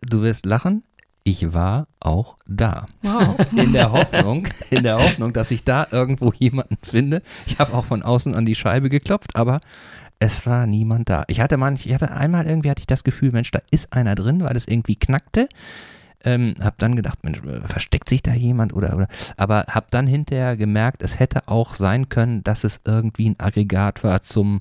Du 0.02 0.22
wirst 0.22 0.46
lachen. 0.46 0.84
ich 1.24 1.52
war 1.52 1.88
auch 2.00 2.36
da. 2.46 2.86
Wow. 3.02 3.36
In 3.56 3.72
der 3.72 3.92
Hoffnung, 3.92 4.48
in 4.70 4.82
der 4.82 4.98
Hoffnung, 4.98 5.32
dass 5.32 5.50
ich 5.50 5.64
da 5.64 5.86
irgendwo 5.90 6.32
jemanden 6.32 6.78
finde. 6.82 7.22
Ich 7.46 7.58
habe 7.58 7.74
auch 7.74 7.84
von 7.84 8.02
außen 8.02 8.34
an 8.34 8.46
die 8.46 8.54
Scheibe 8.54 8.88
geklopft, 8.88 9.36
aber 9.36 9.60
es 10.18 10.46
war 10.46 10.66
niemand 10.66 11.08
da. 11.08 11.24
Ich 11.28 11.40
hatte 11.40 11.56
manch, 11.56 11.86
ich 11.86 11.94
hatte 11.94 12.10
einmal 12.10 12.46
irgendwie 12.46 12.70
hatte 12.70 12.80
ich 12.80 12.86
das 12.86 13.04
Gefühl, 13.04 13.32
Mensch, 13.32 13.50
da 13.50 13.60
ist 13.70 13.92
einer 13.92 14.14
drin, 14.14 14.42
weil 14.42 14.56
es 14.56 14.66
irgendwie 14.66 14.96
knackte. 14.96 15.48
Ähm, 16.24 16.54
hab 16.60 16.78
dann 16.78 16.96
gedacht, 16.96 17.22
Mensch, 17.22 17.40
äh, 17.44 17.60
versteckt 17.60 18.08
sich 18.08 18.22
da 18.22 18.32
jemand 18.32 18.72
oder, 18.72 18.96
oder, 18.96 19.08
aber 19.36 19.66
hab 19.68 19.92
dann 19.92 20.08
hinterher 20.08 20.56
gemerkt, 20.56 21.02
es 21.02 21.20
hätte 21.20 21.46
auch 21.46 21.76
sein 21.76 22.08
können, 22.08 22.42
dass 22.42 22.64
es 22.64 22.80
irgendwie 22.84 23.30
ein 23.30 23.38
Aggregat 23.38 24.02
war 24.02 24.22
zum 24.22 24.60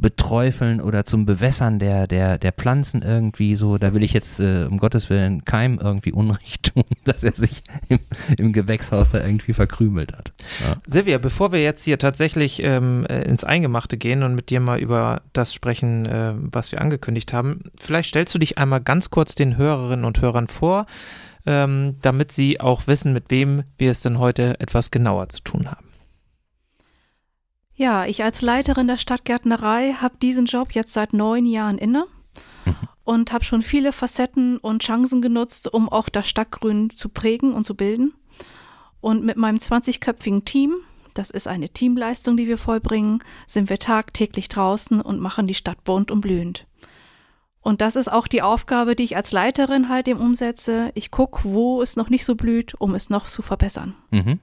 Beträufeln 0.00 0.80
oder 0.80 1.04
zum 1.04 1.26
Bewässern 1.26 1.78
der, 1.78 2.06
der, 2.06 2.38
der 2.38 2.52
Pflanzen 2.52 3.02
irgendwie 3.02 3.54
so. 3.54 3.78
Da 3.78 3.92
will 3.94 4.02
ich 4.02 4.12
jetzt 4.12 4.40
äh, 4.40 4.66
um 4.68 4.78
Gottes 4.78 5.10
Willen 5.10 5.44
keinem 5.44 5.78
irgendwie 5.78 6.12
Unrecht 6.12 6.62
tun, 6.74 6.84
dass 7.04 7.24
er 7.24 7.34
sich 7.34 7.62
im, 7.88 7.98
im 8.36 8.52
Gewächshaus 8.52 9.10
da 9.10 9.22
irgendwie 9.22 9.52
verkrümelt 9.52 10.16
hat. 10.16 10.32
Ja. 10.66 10.76
Silvia, 10.86 11.18
bevor 11.18 11.52
wir 11.52 11.62
jetzt 11.62 11.84
hier 11.84 11.98
tatsächlich 11.98 12.62
ähm, 12.62 13.06
äh, 13.08 13.22
ins 13.22 13.44
Eingemachte 13.44 13.96
gehen 13.96 14.22
und 14.22 14.34
mit 14.34 14.50
dir 14.50 14.60
mal 14.60 14.78
über 14.78 15.22
das 15.32 15.52
sprechen, 15.52 16.06
äh, 16.06 16.32
was 16.36 16.72
wir 16.72 16.80
angekündigt 16.80 17.32
haben, 17.32 17.64
vielleicht 17.78 18.10
stellst 18.10 18.34
du 18.34 18.38
dich 18.38 18.58
einmal 18.58 18.80
ganz 18.80 19.10
kurz 19.10 19.34
den 19.34 19.56
Hörerinnen 19.56 20.04
und 20.04 20.20
Hörern 20.20 20.48
vor, 20.48 20.86
ähm, 21.46 21.96
damit 22.02 22.32
sie 22.32 22.60
auch 22.60 22.86
wissen, 22.86 23.12
mit 23.12 23.30
wem 23.30 23.64
wir 23.78 23.90
es 23.90 24.02
denn 24.02 24.18
heute 24.18 24.58
etwas 24.60 24.90
genauer 24.90 25.28
zu 25.28 25.42
tun 25.42 25.70
haben. 25.70 25.89
Ja, 27.80 28.04
ich 28.04 28.22
als 28.22 28.42
Leiterin 28.42 28.88
der 28.88 28.98
Stadtgärtnerei 28.98 29.94
habe 29.94 30.18
diesen 30.20 30.44
Job 30.44 30.72
jetzt 30.72 30.92
seit 30.92 31.14
neun 31.14 31.46
Jahren 31.46 31.78
inne 31.78 32.04
Mhm. 32.66 32.76
und 33.04 33.32
habe 33.32 33.42
schon 33.42 33.62
viele 33.62 33.92
Facetten 33.92 34.58
und 34.58 34.82
Chancen 34.82 35.22
genutzt, 35.22 35.72
um 35.72 35.88
auch 35.88 36.10
das 36.10 36.28
Stadtgrün 36.28 36.90
zu 36.90 37.08
prägen 37.08 37.54
und 37.54 37.64
zu 37.64 37.74
bilden. 37.74 38.12
Und 39.00 39.24
mit 39.24 39.38
meinem 39.38 39.56
20-köpfigen 39.56 40.44
Team, 40.44 40.74
das 41.14 41.30
ist 41.30 41.48
eine 41.48 41.70
Teamleistung, 41.70 42.36
die 42.36 42.48
wir 42.48 42.58
vollbringen, 42.58 43.20
sind 43.46 43.70
wir 43.70 43.78
tagtäglich 43.78 44.50
draußen 44.50 45.00
und 45.00 45.18
machen 45.18 45.46
die 45.46 45.54
Stadt 45.54 45.82
bunt 45.82 46.10
und 46.10 46.20
blühend. 46.20 46.66
Und 47.62 47.80
das 47.80 47.96
ist 47.96 48.12
auch 48.12 48.28
die 48.28 48.42
Aufgabe, 48.42 48.94
die 48.94 49.04
ich 49.04 49.16
als 49.16 49.32
Leiterin 49.32 49.88
halt 49.88 50.06
eben 50.06 50.20
umsetze. 50.20 50.92
Ich 50.94 51.10
gucke, 51.10 51.40
wo 51.44 51.80
es 51.80 51.96
noch 51.96 52.10
nicht 52.10 52.26
so 52.26 52.34
blüht, 52.34 52.74
um 52.78 52.94
es 52.94 53.08
noch 53.08 53.24
zu 53.24 53.40
verbessern. 53.40 53.94
Mhm. 54.10 54.38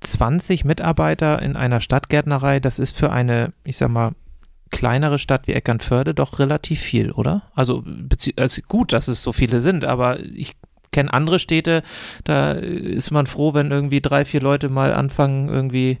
20 0.00 0.64
Mitarbeiter 0.64 1.40
in 1.42 1.56
einer 1.56 1.80
Stadtgärtnerei, 1.80 2.60
das 2.60 2.78
ist 2.78 2.96
für 2.96 3.10
eine, 3.10 3.52
ich 3.64 3.76
sag 3.76 3.90
mal, 3.90 4.12
kleinere 4.70 5.18
Stadt 5.18 5.46
wie 5.46 5.52
Eckernförde 5.52 6.14
doch 6.14 6.38
relativ 6.38 6.80
viel, 6.80 7.12
oder? 7.12 7.42
Also, 7.54 7.84
also 8.36 8.62
gut, 8.68 8.92
dass 8.92 9.06
es 9.06 9.22
so 9.22 9.32
viele 9.32 9.60
sind, 9.60 9.84
aber 9.84 10.18
ich 10.20 10.54
kenne 10.92 11.12
andere 11.12 11.38
Städte, 11.38 11.82
da 12.24 12.52
ist 12.52 13.10
man 13.10 13.26
froh, 13.26 13.54
wenn 13.54 13.70
irgendwie 13.70 14.00
drei, 14.00 14.24
vier 14.24 14.40
Leute 14.40 14.68
mal 14.68 14.92
anfangen, 14.92 15.48
irgendwie 15.48 15.98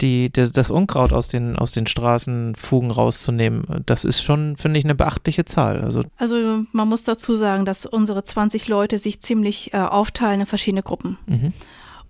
die, 0.00 0.30
die, 0.30 0.52
das 0.52 0.70
Unkraut 0.70 1.12
aus 1.12 1.28
den, 1.28 1.56
aus 1.56 1.72
den 1.72 1.86
Straßenfugen 1.86 2.90
rauszunehmen. 2.90 3.82
Das 3.86 4.04
ist 4.04 4.22
schon, 4.22 4.56
finde 4.56 4.78
ich, 4.78 4.84
eine 4.84 4.94
beachtliche 4.94 5.44
Zahl. 5.44 5.82
Also, 5.82 6.02
Also 6.16 6.64
man 6.72 6.88
muss 6.88 7.02
dazu 7.02 7.36
sagen, 7.36 7.64
dass 7.64 7.84
unsere 7.84 8.22
20 8.22 8.68
Leute 8.68 8.98
sich 8.98 9.20
ziemlich 9.20 9.74
äh, 9.74 9.78
aufteilen 9.78 10.40
in 10.40 10.46
verschiedene 10.46 10.82
Gruppen. 10.82 11.18
mhm. 11.26 11.52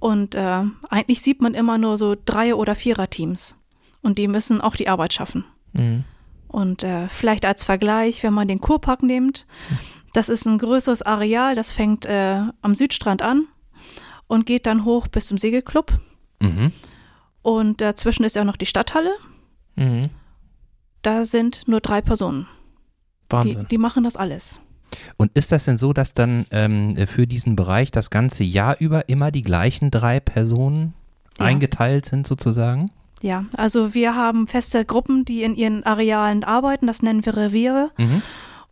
Und 0.01 0.35
äh, 0.35 0.65
eigentlich 0.91 1.23
sieht 1.23 1.43
man 1.43 1.55
immer 1.55 1.79
nur 1.79 1.97
so 1.97 2.15
Dreier- 2.25 2.59
oder 2.59 2.75
Vierer-Teams. 2.75 3.57
Und 4.03 4.19
die 4.19 4.29
müssen 4.29 4.61
auch 4.61 4.77
die 4.77 4.89
Arbeit 4.89 5.13
schaffen. 5.13 5.45
Mhm. 5.73 6.05
Und 6.47 6.83
äh, 6.83 7.09
vielleicht 7.09 7.45
als 7.45 7.65
Vergleich, 7.65 8.23
wenn 8.23 8.33
man 8.33 8.49
den 8.49 8.61
Kurpark 8.61 9.03
nimmt, 9.03 9.47
das 10.15 10.29
ist 10.29 10.47
ein 10.47 10.59
größeres 10.59 11.03
Areal, 11.03 11.55
das 11.55 11.73
fängt 11.73 12.07
äh, 12.07 12.43
am 12.63 12.75
Südstrand 12.75 13.23
an 13.23 13.47
und 14.27 14.47
geht 14.47 14.67
dann 14.67 14.85
hoch 14.85 15.09
bis 15.09 15.27
zum 15.27 15.37
Segelclub. 15.37 15.99
Mhm. 16.41 16.73
Und 17.43 17.81
dazwischen 17.81 18.25
ist 18.25 18.37
ja 18.37 18.45
noch 18.45 18.57
die 18.57 18.67
Stadthalle. 18.67 19.11
Mhm. 19.77 20.03
Da 21.03 21.25
sind 21.25 21.67
nur 21.67 21.81
drei 21.81 22.01
Personen. 22.01 22.47
Die, 23.31 23.37
Wahnsinn. 23.37 23.67
die 23.71 23.79
machen 23.79 24.05
das 24.05 24.17
alles. 24.17 24.63
Und 25.17 25.31
ist 25.35 25.53
das 25.53 25.65
denn 25.65 25.77
so, 25.77 25.93
dass 25.93 26.15
dann 26.15 26.47
ähm, 26.51 27.07
für 27.07 27.27
diesen 27.27 27.57
Bereich 27.57 27.91
das 27.91 28.11
ganze 28.11 28.45
Jahr 28.45 28.77
über 28.81 29.09
immer 29.09 29.31
die 29.31 29.43
gleichen 29.43 29.91
drei 29.91 30.21
Personen 30.21 30.95
Ja. 31.39 31.47
eingeteilt 31.47 32.07
sind 32.07 32.27
sozusagen? 32.27 32.91
Ja, 33.23 33.45
also 33.57 33.95
wir 33.95 34.15
haben 34.15 34.47
feste 34.47 34.85
Gruppen, 34.85 35.25
die 35.25 35.43
in 35.43 35.57
ihren 35.57 35.83
Arealen 35.85 36.45
arbeiten. 36.45 36.87
Das 36.87 37.03
nennen 37.03 37.25
wir 37.27 37.37
Reviere. 37.37 37.91
Mhm. 37.99 38.23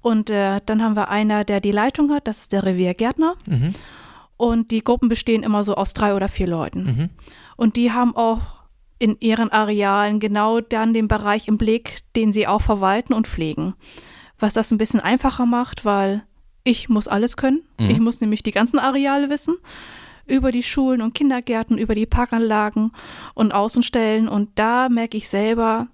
Und 0.03 0.31
äh, 0.31 0.61
dann 0.67 0.83
haben 0.83 0.95
wir 0.95 1.09
einer, 1.09 1.43
der 1.45 1.61
die 1.61 1.73
Leitung 1.73 2.13
hat. 2.13 2.29
Das 2.29 2.43
ist 2.43 2.53
der 2.53 2.65
Reviergärtner. 2.65 3.35
Mhm. 3.47 3.73
Und 4.37 4.71
die 4.71 4.85
Gruppen 4.85 5.09
bestehen 5.09 5.43
immer 5.43 5.65
so 5.65 5.75
aus 5.75 5.95
drei 5.95 6.15
oder 6.15 6.29
vier 6.29 6.47
Leuten. 6.47 6.85
Mhm. 6.85 7.11
Und 7.57 7.75
die 7.77 7.91
haben 7.91 8.15
auch 8.15 8.41
in 8.99 9.17
ihren 9.21 9.51
Arealen 9.51 10.21
genau 10.21 10.61
dann 10.61 10.95
den 10.95 11.09
Bereich 11.09 11.49
im 11.49 11.59
Blick, 11.59 12.01
den 12.15 12.33
sie 12.33 12.47
auch 12.47 12.63
verwalten 12.63 13.15
und 13.15 13.27
pflegen. 13.27 13.75
Was 14.39 14.55
das 14.55 14.71
ein 14.71 14.79
bisschen 14.79 15.01
einfacher 15.01 15.47
macht, 15.47 15.85
weil 15.85 16.23
ich 16.65 16.89
muss 16.89 17.09
alles 17.09 17.37
können. 17.37 17.63
Mhm. 17.79 17.91
Ich 17.91 18.01
muss 18.01 18.21
nämlich 18.21 18.43
die 18.43 18.51
ganzen 18.51 18.79
Areale 18.79 19.31
wissen. 19.31 19.57
Über 20.27 20.51
die 20.51 20.65
Schulen 20.65 21.03
und 21.03 21.15
Kindergärten, 21.15 21.79
über 21.79 21.95
die 21.95 22.05
Parkanlagen 22.07 22.93
und 23.35 23.53
Außenstellen. 23.55 24.29
Und 24.29 24.51
da 24.57 24.89
merke 24.89 25.17
ich 25.17 25.29
selber, 25.29 25.87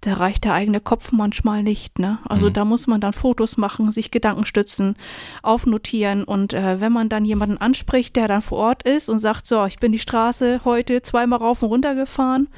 da 0.00 0.14
reicht 0.14 0.42
der 0.44 0.54
eigene 0.54 0.80
Kopf 0.80 1.12
manchmal 1.12 1.62
nicht. 1.62 1.98
Ne? 2.00 2.18
Also 2.28 2.48
Mhm. 2.48 2.52
da 2.54 2.64
muss 2.64 2.88
man 2.88 3.00
dann 3.00 3.12
Fotos 3.12 3.56
machen, 3.56 3.90
sich 3.92 4.10
Gedanken 4.10 4.44
stützen, 4.44 4.96
aufnotieren. 5.42 6.24
Und 6.24 6.52
äh, 6.52 6.80
wenn 6.80 6.92
man 6.92 7.08
dann 7.08 7.24
jemanden 7.24 7.58
anspricht, 7.58 8.16
der 8.16 8.26
dann 8.26 8.42
vor 8.42 8.58
Ort 8.58 8.82
ist 8.82 9.08
und 9.08 9.20
sagt, 9.20 9.46
so, 9.46 9.64
ich 9.66 9.78
bin 9.78 9.92
die 9.92 9.98
Straße 9.98 10.62
heute 10.64 11.02
zweimal 11.02 11.38
rauf 11.38 11.62
und 11.62 11.68
runter 11.68 11.94
gefahren, 11.94 12.48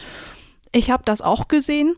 ich 0.73 0.91
habe 0.91 1.03
das 1.05 1.21
auch 1.21 1.49
gesehen, 1.49 1.97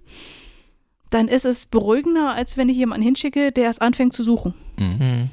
dann 1.14 1.28
ist 1.28 1.44
es 1.44 1.66
beruhigender, 1.66 2.34
als 2.34 2.56
wenn 2.56 2.68
ich 2.68 2.76
jemanden 2.76 3.04
hinschicke, 3.04 3.52
der 3.52 3.70
es 3.70 3.78
anfängt 3.78 4.12
zu 4.12 4.24
suchen. 4.24 4.54
Mhm. 4.76 4.96
Mhm. 4.98 5.24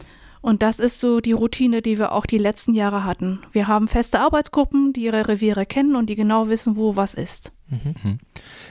Und 0.42 0.64
das 0.64 0.80
ist 0.80 1.00
so 1.00 1.20
die 1.22 1.34
Routine, 1.34 1.82
die 1.82 2.00
wir 2.00 2.12
auch 2.14 2.26
die 2.26 2.40
letzten 2.40 2.74
Jahre 2.74 3.04
hatten. 3.04 3.40
Wir 3.52 3.68
haben 3.68 3.88
feste 3.88 4.20
Arbeitsgruppen, 4.20 4.92
die 4.92 5.04
ihre 5.04 5.28
Reviere 5.28 5.68
kennen 5.68 5.96
und 5.96 6.10
die 6.10 6.16
genau 6.16 6.50
wissen, 6.50 6.76
wo 6.78 6.96
was 6.96 7.14
ist. 7.14 7.52
Mhm. 7.70 8.20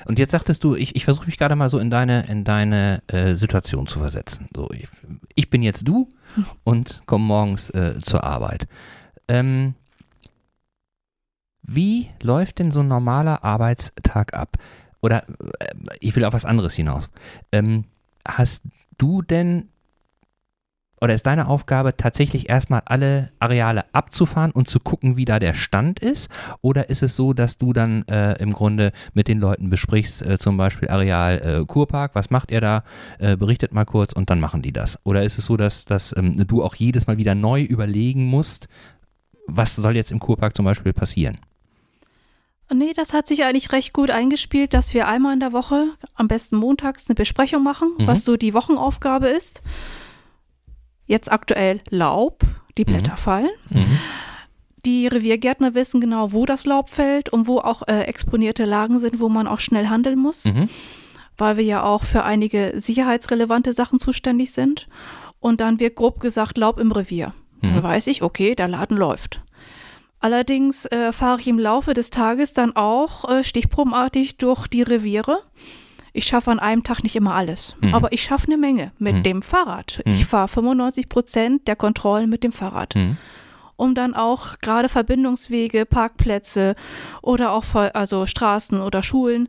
Und 0.05 0.19
jetzt 0.19 0.33
sagtest 0.33 0.65
du, 0.65 0.75
ich, 0.75 0.97
ich 0.97 1.05
versuche 1.05 1.27
mich 1.27 1.37
gerade 1.37 1.55
mal 1.57 1.69
so 1.69 1.79
in 1.79 1.91
deine, 1.91 2.27
in 2.29 2.45
deine 2.45 3.03
äh, 3.07 3.35
Situation 3.35 3.87
zu 3.87 4.01
versetzen. 4.01 4.49
So, 4.55 4.69
ich, 4.73 4.89
ich 5.35 5.49
bin 5.49 5.63
jetzt 5.63 5.87
du 5.87 6.09
und 6.65 7.03
komme 7.07 7.25
morgens 7.25 7.71
äh, 7.71 7.99
zur 8.01 8.25
Arbeit. 8.25 8.67
Ähm, 9.29 9.75
wie 11.63 12.11
läuft 12.21 12.59
denn 12.59 12.73
so 12.73 12.81
ein 12.81 12.89
normaler 12.89 13.45
Arbeitstag 13.45 14.35
ab? 14.35 14.57
Oder 15.01 15.29
äh, 15.59 15.75
ich 16.01 16.15
will 16.17 16.25
auf 16.25 16.35
was 16.35 16.45
anderes 16.45 16.75
hinaus. 16.75 17.11
Ähm, 17.53 17.85
hast 18.27 18.63
du 18.99 19.23
denn 19.23 19.69
oder 21.01 21.15
ist 21.15 21.27
deine 21.27 21.49
Aufgabe 21.49 21.97
tatsächlich 21.97 22.51
erstmal 22.51 22.83
alle 22.85 23.31
Areale 23.39 23.85
abzufahren 23.95 24.51
und 24.51 24.69
zu 24.69 24.81
gucken, 24.81 25.17
wie 25.17 25.25
da 25.25 25.39
der 25.39 25.55
Stand 25.55 25.99
ist? 25.99 26.31
Oder 26.61 26.91
ist 26.91 27.03
es 27.03 27.17
so, 27.17 27.33
dass 27.33 27.57
du 27.57 27.73
dann 27.73 28.07
äh, 28.07 28.35
im 28.35 28.53
Grunde 28.53 28.93
mit 29.15 29.27
den 29.27 29.41
Leuten 29.41 29.71
besprichst, 29.71 30.23
äh, 30.23 30.39
zum 30.39 30.59
Beispiel 30.59 30.89
Areal 30.89 31.63
äh, 31.63 31.65
Kurpark, 31.65 32.15
was 32.15 32.29
macht 32.29 32.51
ihr 32.51 32.61
da? 32.61 32.85
Äh, 33.19 33.37
berichtet 33.37 33.73
mal 33.73 33.87
kurz 33.87 34.13
und 34.13 34.29
dann 34.29 34.41
machen 34.41 34.61
die 34.61 34.73
das. 34.73 34.99
Oder 35.05 35.23
ist 35.23 35.39
es 35.39 35.47
so, 35.47 35.57
dass, 35.57 35.87
dass 35.87 36.15
ähm, 36.17 36.47
du 36.47 36.63
auch 36.63 36.75
jedes 36.75 37.07
Mal 37.07 37.17
wieder 37.17 37.35
neu 37.35 37.63
überlegen 37.63 38.27
musst, 38.27 38.69
was 39.47 39.75
soll 39.75 39.97
jetzt 39.97 40.13
im 40.13 40.21
Kurpark 40.21 40.55
zum 40.55 40.67
Beispiel 40.67 40.93
passieren? 40.93 41.37
Nee, 42.73 42.93
das 42.95 43.13
hat 43.13 43.27
sich 43.27 43.45
eigentlich 43.45 43.73
recht 43.73 43.93
gut 43.93 44.11
eingespielt, 44.11 44.75
dass 44.75 44.95
wir 44.95 45.09
einmal 45.09 45.33
in 45.35 45.41
der 45.41 45.53
Woche, 45.53 45.89
am 46.15 46.29
besten 46.29 46.57
montags, 46.57 47.09
eine 47.09 47.15
Besprechung 47.17 47.63
machen, 47.63 47.95
Mhm. 47.99 48.07
was 48.07 48.25
so 48.25 48.37
die 48.37 48.55
Wochenaufgabe 48.55 49.27
ist. 49.29 49.63
Jetzt 51.07 51.31
aktuell 51.33 51.81
Laub, 51.91 52.43
die 52.79 52.83
Mhm. 52.83 52.87
Blätter 52.87 53.17
fallen. 53.17 53.51
Mhm. 53.71 53.99
Die 54.87 55.07
Reviergärtner 55.09 55.75
wissen 55.75 56.01
genau, 56.01 56.33
wo 56.33 56.47
das 56.47 56.65
Laub 56.65 56.89
fällt 56.89 57.29
und 57.31 57.47
wo 57.47 57.59
auch 57.59 57.83
äh, 57.89 58.03
exponierte 58.05 58.65
Lagen 58.65 58.99
sind, 58.99 59.21
wo 59.21 59.29
man 59.29 59.47
auch 59.47 59.59
schnell 59.59 59.89
handeln 59.89 60.19
muss, 60.19 60.45
Mhm. 60.45 60.69
weil 61.37 61.57
wir 61.57 61.65
ja 61.65 61.83
auch 61.83 62.05
für 62.05 62.25
einige 62.25 62.75
sicherheitsrelevante 62.77 63.73
Sachen 63.73 63.99
zuständig 63.99 64.53
sind. 64.53 64.89
Und 65.41 65.61
dann 65.61 65.81
wird 65.81 65.97
grob 65.97 66.21
gesagt 66.21 66.57
Laub 66.59 66.79
im 66.79 66.93
Revier. 66.93 67.35
Mhm. 67.61 67.75
Dann 67.75 67.83
weiß 67.83 68.07
ich, 68.07 68.23
okay, 68.23 68.55
der 68.55 68.69
Laden 68.69 68.97
läuft. 68.97 69.43
Allerdings 70.21 70.85
äh, 70.87 71.13
fahre 71.13 71.41
ich 71.41 71.49
im 71.49 71.59
Laufe 71.59 71.95
des 71.95 72.11
Tages 72.11 72.53
dann 72.53 72.77
auch 72.77 73.29
äh, 73.31 73.43
stichprobenartig 73.43 74.37
durch 74.37 74.67
die 74.69 74.83
Reviere. 74.83 75.39
Ich 76.13 76.27
schaffe 76.27 76.51
an 76.51 76.59
einem 76.59 76.83
Tag 76.83 77.03
nicht 77.03 77.17
immer 77.17 77.35
alles, 77.35 77.77
Mhm. 77.81 77.95
aber 77.95 78.13
ich 78.13 78.23
schaffe 78.23 78.47
eine 78.49 78.59
Menge 78.59 78.93
mit 78.99 79.17
Mhm. 79.17 79.23
dem 79.23 79.43
Fahrrad. 79.43 80.03
Mhm. 80.05 80.13
Ich 80.13 80.27
fahre 80.27 80.49
95 80.49 81.09
Prozent 81.09 81.69
der 81.69 81.77
Kontrollen 81.77 82.29
mit 82.29 82.45
dem 82.45 82.53
Fahrrad 82.53 82.95
Mhm. 82.97 83.17
um 83.77 83.95
dann 83.95 84.15
auch 84.15 84.59
gerade 84.61 84.91
Verbindungswege, 84.91 85.87
Parkplätze 85.87 86.75
oder 87.23 87.53
auch 87.53 87.65
also 87.95 88.27
Straßen 88.27 88.83
oder 88.83 89.03
Schulen 89.03 89.49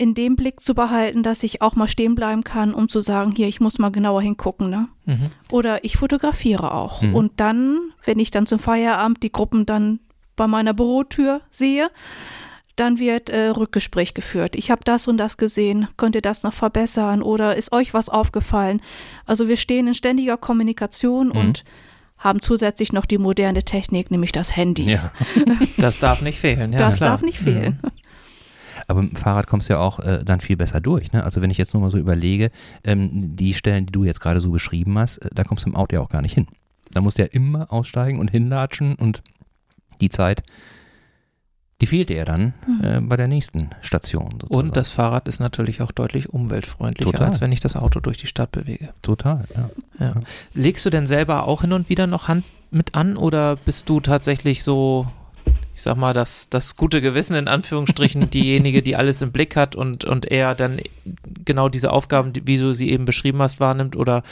in 0.00 0.14
dem 0.14 0.34
Blick 0.34 0.60
zu 0.60 0.74
behalten, 0.74 1.22
dass 1.22 1.42
ich 1.42 1.60
auch 1.60 1.76
mal 1.76 1.86
stehen 1.86 2.14
bleiben 2.14 2.42
kann, 2.42 2.72
um 2.72 2.88
zu 2.88 3.00
sagen, 3.02 3.32
hier, 3.36 3.48
ich 3.48 3.60
muss 3.60 3.78
mal 3.78 3.90
genauer 3.90 4.22
hingucken. 4.22 4.70
Ne? 4.70 4.88
Mhm. 5.04 5.26
Oder 5.52 5.84
ich 5.84 5.98
fotografiere 5.98 6.72
auch. 6.72 7.02
Mhm. 7.02 7.14
Und 7.14 7.32
dann, 7.36 7.78
wenn 8.06 8.18
ich 8.18 8.30
dann 8.30 8.46
zum 8.46 8.58
Feierabend 8.58 9.22
die 9.22 9.30
Gruppen 9.30 9.66
dann 9.66 10.00
bei 10.36 10.46
meiner 10.46 10.72
Bürotür 10.72 11.42
sehe, 11.50 11.90
dann 12.76 12.98
wird 12.98 13.28
äh, 13.28 13.48
Rückgespräch 13.48 14.14
geführt. 14.14 14.56
Ich 14.56 14.70
habe 14.70 14.80
das 14.86 15.06
und 15.06 15.18
das 15.18 15.36
gesehen, 15.36 15.86
könnt 15.98 16.14
ihr 16.14 16.22
das 16.22 16.44
noch 16.44 16.54
verbessern 16.54 17.20
oder 17.20 17.56
ist 17.56 17.72
euch 17.72 17.92
was 17.92 18.08
aufgefallen? 18.08 18.80
Also 19.26 19.48
wir 19.48 19.58
stehen 19.58 19.86
in 19.86 19.94
ständiger 19.94 20.38
Kommunikation 20.38 21.26
Mhm. 21.28 21.36
und 21.36 21.64
haben 22.16 22.40
zusätzlich 22.40 22.92
noch 22.94 23.04
die 23.06 23.18
moderne 23.18 23.62
Technik, 23.64 24.10
nämlich 24.10 24.32
das 24.32 24.56
Handy. 24.56 24.84
Ja. 24.90 25.12
Das 25.76 25.98
darf 25.98 26.22
nicht 26.22 26.38
fehlen. 26.38 26.72
Ja, 26.72 26.78
das 26.78 26.96
klar. 26.96 27.10
darf 27.10 27.22
nicht 27.22 27.38
fehlen. 27.38 27.80
Aber 28.90 29.02
mit 29.02 29.12
dem 29.12 29.16
Fahrrad 29.16 29.46
kommst 29.46 29.68
du 29.68 29.74
ja 29.74 29.78
auch 29.78 30.00
äh, 30.00 30.24
dann 30.24 30.40
viel 30.40 30.56
besser 30.56 30.80
durch. 30.80 31.12
Ne? 31.12 31.22
Also 31.24 31.40
wenn 31.40 31.50
ich 31.50 31.58
jetzt 31.58 31.72
nur 31.74 31.82
mal 31.82 31.90
so 31.90 31.98
überlege, 31.98 32.50
ähm, 32.84 33.36
die 33.36 33.54
Stellen, 33.54 33.86
die 33.86 33.92
du 33.92 34.04
jetzt 34.04 34.20
gerade 34.20 34.40
so 34.40 34.50
beschrieben 34.50 34.98
hast, 34.98 35.18
äh, 35.18 35.30
da 35.32 35.44
kommst 35.44 35.64
du 35.64 35.70
im 35.70 35.76
Auto 35.76 35.94
ja 35.94 36.00
auch 36.02 36.08
gar 36.08 36.22
nicht 36.22 36.34
hin. 36.34 36.48
Da 36.92 37.00
musst 37.00 37.18
du 37.18 37.22
ja 37.22 37.28
immer 37.28 37.72
aussteigen 37.72 38.18
und 38.18 38.30
hinlatschen 38.30 38.96
und 38.96 39.22
die 40.00 40.08
Zeit, 40.10 40.42
die 41.80 41.86
fehlt 41.86 42.08
dir 42.10 42.16
ja 42.16 42.24
dann 42.24 42.52
Mhm. 42.66 42.84
äh, 42.84 43.00
bei 43.00 43.16
der 43.16 43.28
nächsten 43.28 43.70
Station. 43.80 44.32
Sozusagen. 44.32 44.54
Und 44.68 44.76
das 44.76 44.90
Fahrrad 44.90 45.28
ist 45.28 45.38
natürlich 45.40 45.80
auch 45.82 45.92
deutlich 45.92 46.28
umweltfreundlicher, 46.28 47.12
Total. 47.12 47.28
als 47.28 47.40
wenn 47.40 47.52
ich 47.52 47.60
das 47.60 47.76
Auto 47.76 48.00
durch 48.00 48.18
die 48.18 48.26
Stadt 48.26 48.50
bewege. 48.52 48.88
Total, 49.02 49.44
ja. 49.56 49.70
Ja. 50.04 50.14
Legst 50.52 50.84
du 50.84 50.90
denn 50.90 51.06
selber 51.06 51.46
auch 51.46 51.60
hin 51.62 51.72
und 51.72 51.88
wieder 51.88 52.06
noch 52.06 52.28
Hand 52.28 52.44
mit 52.70 52.94
an 52.94 53.16
oder 53.16 53.56
bist 53.56 53.88
du 53.88 54.00
tatsächlich 54.00 54.62
so, 54.62 55.06
ich 55.80 55.84
sag 55.84 55.96
mal, 55.96 56.12
das, 56.12 56.50
das 56.50 56.76
gute 56.76 57.00
Gewissen 57.00 57.34
in 57.36 57.48
Anführungsstrichen, 57.48 58.28
diejenige, 58.30 58.82
die 58.82 58.96
alles 58.96 59.22
im 59.22 59.32
Blick 59.32 59.56
hat 59.56 59.74
und, 59.74 60.04
und 60.04 60.30
eher 60.30 60.54
dann 60.54 60.78
genau 61.46 61.70
diese 61.70 61.90
Aufgaben, 61.90 62.34
wie 62.44 62.58
du 62.58 62.74
sie 62.74 62.90
eben 62.90 63.06
beschrieben 63.06 63.40
hast, 63.40 63.60
wahrnimmt? 63.60 63.96
Oder 63.96 64.22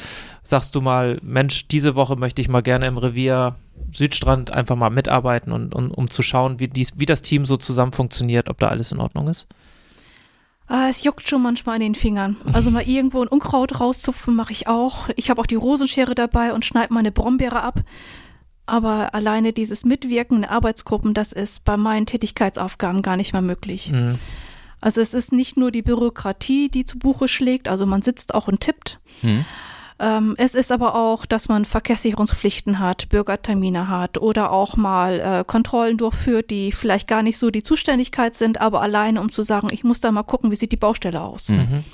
sagst 0.43 0.75
du 0.75 0.83
mal, 0.83 1.19
Mensch, 1.23 1.67
diese 1.67 1.95
Woche 1.95 2.17
möchte 2.17 2.43
ich 2.43 2.51
mal 2.51 2.61
gerne 2.61 2.87
im 2.87 2.99
Revier 2.99 3.57
Südstrand 3.93 4.51
einfach 4.51 4.77
mal 4.77 4.91
mitarbeiten 4.91 5.51
und, 5.51 5.75
und 5.75 5.91
um 5.91 6.11
zu 6.11 6.21
schauen, 6.21 6.61
wie, 6.61 6.69
dies, 6.69 6.93
wie 6.99 7.07
das 7.07 7.23
Team 7.23 7.47
so 7.47 7.57
zusammen 7.57 7.93
funktioniert, 7.93 8.51
ob 8.51 8.59
da 8.59 8.69
alles 8.69 8.93
in 8.93 8.99
Ordnung 8.99 9.29
ist? 9.29 9.47
Ah, 10.67 10.89
es 10.91 11.03
juckt 11.03 11.27
schon 11.31 11.41
manchmal 11.41 11.77
in 11.77 11.81
den 11.81 11.95
Fingern. 11.95 12.37
Also 12.53 12.71
mal 12.71 12.87
irgendwo 12.87 13.23
ein 13.23 13.29
Unkraut 13.29 13.81
rauszupfen 13.81 14.37
mache 14.37 14.53
ich 14.53 14.69
auch. 14.69 15.09
Ich 15.17 15.31
habe 15.31 15.41
auch 15.41 15.47
die 15.47 15.55
Rosenschere 15.55 16.15
dabei 16.15 16.53
und 16.53 16.67
schneide 16.67 16.93
meine 16.93 17.11
Brombeere 17.11 17.63
ab. 17.63 17.81
Aber 18.69 19.15
alleine 19.15 19.53
dieses 19.53 19.85
Mitwirken 19.85 20.39
in 20.39 20.45
Arbeitsgruppen, 20.45 21.15
das 21.15 21.33
ist 21.33 21.65
bei 21.65 21.77
meinen 21.77 22.07
Tätigkeitsaufgaben 22.07 23.03
gar 23.03 23.17
nicht 23.17 23.33
mehr 23.33 23.43
möglich. 23.43 23.93
Mhm. 23.93 24.19
Also 24.81 25.01
es 25.01 25.15
ist 25.15 25.33
nicht 25.33 25.57
nur 25.57 25.71
die 25.71 25.83
Bürokratie, 25.83 26.69
die 26.69 26.85
zu 26.85 26.99
Buche 26.99 27.27
schlägt, 27.29 27.69
also 27.69 27.87
man 27.87 28.03
sitzt 28.03 28.35
auch 28.35 28.47
und 28.47 28.61
tippt. 28.61 29.01
Hm? 29.23 29.45
Ähm, 29.99 30.35
es 30.39 30.55
ist 30.55 30.71
aber 30.71 30.95
auch, 30.95 31.27
dass 31.27 31.49
man 31.49 31.65
Verkehrssicherungspflichten 31.65 32.79
hat, 32.79 33.09
Bürgertermine 33.09 33.89
hat 33.89 34.19
oder 34.19 34.53
auch 34.53 34.77
mal 34.77 35.19
äh, 35.19 35.45
Kontrollen 35.45 35.97
durchführt, 35.97 36.51
die 36.51 36.71
vielleicht 36.71 37.09
gar 37.09 37.23
nicht 37.25 37.39
so 37.39 37.51
die 37.51 37.65
Zuständigkeit 37.65 38.37
sind, 38.37 38.61
aber 38.61 38.81
alleine 38.81 39.21
um 39.21 39.31
zu 39.31 39.43
sagen, 39.43 39.69
ich 39.73 39.83
muss 39.83 40.01
da 40.01 40.13
mal 40.13 40.23
gucken, 40.23 40.53
wie 40.53 40.57
sieht 40.57 40.71
die 40.71 40.77
Baustelle 40.77 41.21
aus. 41.21 41.49
Mhm. 41.49 41.57
Mhm. 41.57 41.85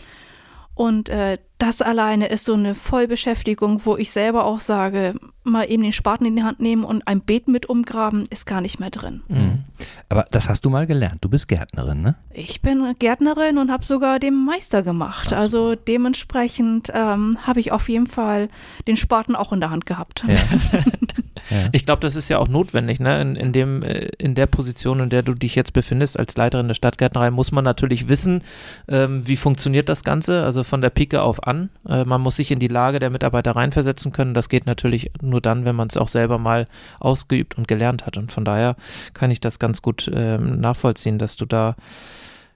Und 0.74 1.08
äh, 1.08 1.38
das 1.66 1.82
alleine 1.82 2.26
ist 2.26 2.44
so 2.44 2.54
eine 2.54 2.74
Vollbeschäftigung, 2.74 3.84
wo 3.84 3.96
ich 3.96 4.10
selber 4.10 4.44
auch 4.44 4.58
sage, 4.58 5.14
mal 5.44 5.70
eben 5.70 5.82
den 5.82 5.92
Spaten 5.92 6.26
in 6.26 6.36
die 6.36 6.42
Hand 6.42 6.60
nehmen 6.60 6.84
und 6.84 7.06
ein 7.06 7.20
Beet 7.20 7.48
mit 7.48 7.66
umgraben, 7.66 8.26
ist 8.30 8.46
gar 8.46 8.60
nicht 8.60 8.80
mehr 8.80 8.90
drin. 8.90 9.22
Mhm. 9.28 9.64
Aber 10.08 10.26
das 10.30 10.48
hast 10.48 10.64
du 10.64 10.70
mal 10.70 10.86
gelernt. 10.86 11.18
Du 11.24 11.28
bist 11.28 11.48
Gärtnerin, 11.48 12.02
ne? 12.02 12.16
Ich 12.32 12.62
bin 12.62 12.94
Gärtnerin 12.98 13.58
und 13.58 13.70
habe 13.70 13.84
sogar 13.84 14.18
den 14.18 14.34
Meister 14.34 14.82
gemacht. 14.82 15.32
Also 15.32 15.74
dementsprechend 15.74 16.90
ähm, 16.94 17.36
habe 17.46 17.60
ich 17.60 17.72
auf 17.72 17.88
jeden 17.88 18.06
Fall 18.06 18.48
den 18.86 18.96
Spaten 18.96 19.36
auch 19.36 19.52
in 19.52 19.60
der 19.60 19.70
Hand 19.70 19.86
gehabt. 19.86 20.24
Ja. 20.26 20.80
ja. 21.50 21.68
Ich 21.72 21.84
glaube, 21.84 22.00
das 22.00 22.16
ist 22.16 22.28
ja 22.28 22.38
auch 22.38 22.48
notwendig, 22.48 23.00
ne? 23.00 23.20
In, 23.20 23.36
in, 23.36 23.52
dem, 23.52 23.82
äh, 23.82 24.08
in 24.18 24.34
der 24.34 24.46
Position, 24.46 25.00
in 25.00 25.10
der 25.10 25.22
du 25.22 25.34
dich 25.34 25.54
jetzt 25.54 25.72
befindest, 25.72 26.18
als 26.18 26.36
Leiterin 26.36 26.68
der 26.68 26.74
Stadtgärtnerei, 26.74 27.30
muss 27.30 27.52
man 27.52 27.64
natürlich 27.64 28.08
wissen, 28.08 28.42
ähm, 28.88 29.26
wie 29.26 29.36
funktioniert 29.36 29.88
das 29.88 30.04
Ganze, 30.04 30.44
also 30.44 30.64
von 30.64 30.80
der 30.80 30.90
Pike 30.90 31.22
auf 31.22 31.46
an. 31.46 31.70
Äh, 31.88 32.04
man 32.04 32.20
muss 32.20 32.36
sich 32.36 32.50
in 32.50 32.58
die 32.58 32.68
Lage 32.68 32.98
der 32.98 33.10
Mitarbeiter 33.10 33.52
reinversetzen 33.52 34.12
können. 34.12 34.34
Das 34.34 34.48
geht 34.48 34.66
natürlich 34.66 35.10
nur 35.20 35.40
dann, 35.40 35.64
wenn 35.64 35.76
man 35.76 35.88
es 35.88 35.96
auch 35.96 36.08
selber 36.08 36.38
mal 36.38 36.66
ausgeübt 37.00 37.58
und 37.58 37.68
gelernt 37.68 38.06
hat. 38.06 38.16
Und 38.16 38.32
von 38.32 38.44
daher 38.44 38.76
kann 39.12 39.30
ich 39.30 39.40
das 39.40 39.58
ganz 39.58 39.82
gut 39.82 40.10
ähm, 40.12 40.60
nachvollziehen, 40.60 41.18
dass 41.18 41.36
du 41.36 41.46
da 41.46 41.76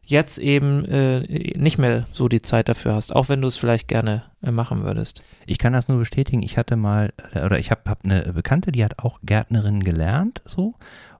jetzt 0.08 0.38
eben 0.38 0.86
äh, 0.86 1.20
nicht 1.58 1.76
mehr 1.76 2.06
so 2.12 2.28
die 2.28 2.40
Zeit 2.40 2.70
dafür 2.70 2.94
hast, 2.94 3.14
auch 3.14 3.28
wenn 3.28 3.42
du 3.42 3.48
es 3.48 3.58
vielleicht 3.58 3.88
gerne 3.88 4.22
äh, 4.42 4.50
machen 4.50 4.82
würdest. 4.82 5.22
Ich 5.46 5.58
kann 5.58 5.74
das 5.74 5.86
nur 5.86 5.98
bestätigen. 5.98 6.42
Ich 6.42 6.56
hatte 6.56 6.76
mal, 6.76 7.12
äh, 7.34 7.44
oder 7.44 7.58
ich 7.58 7.70
habe 7.70 7.82
hab 7.86 8.04
eine 8.04 8.32
Bekannte, 8.32 8.72
die 8.72 8.82
hat 8.84 8.98
auch 9.00 9.18
Gärtnerin 9.22 9.84
gelernt, 9.84 10.40
so. 10.46 10.74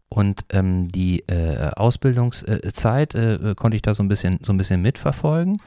Und 0.09 0.46
ähm, 0.48 0.88
die 0.88 1.20
äh, 1.29 1.68
Ausbildungszeit 1.77 3.14
äh, 3.14 3.55
konnte 3.55 3.77
ich 3.77 3.83
da 3.83 3.94
so 3.94 4.03
ein 4.03 4.09
bisschen, 4.09 4.40
so 4.42 4.55
ein 4.55 4.57
bisschen 4.57 4.81
mitverfolgen. 4.81 5.59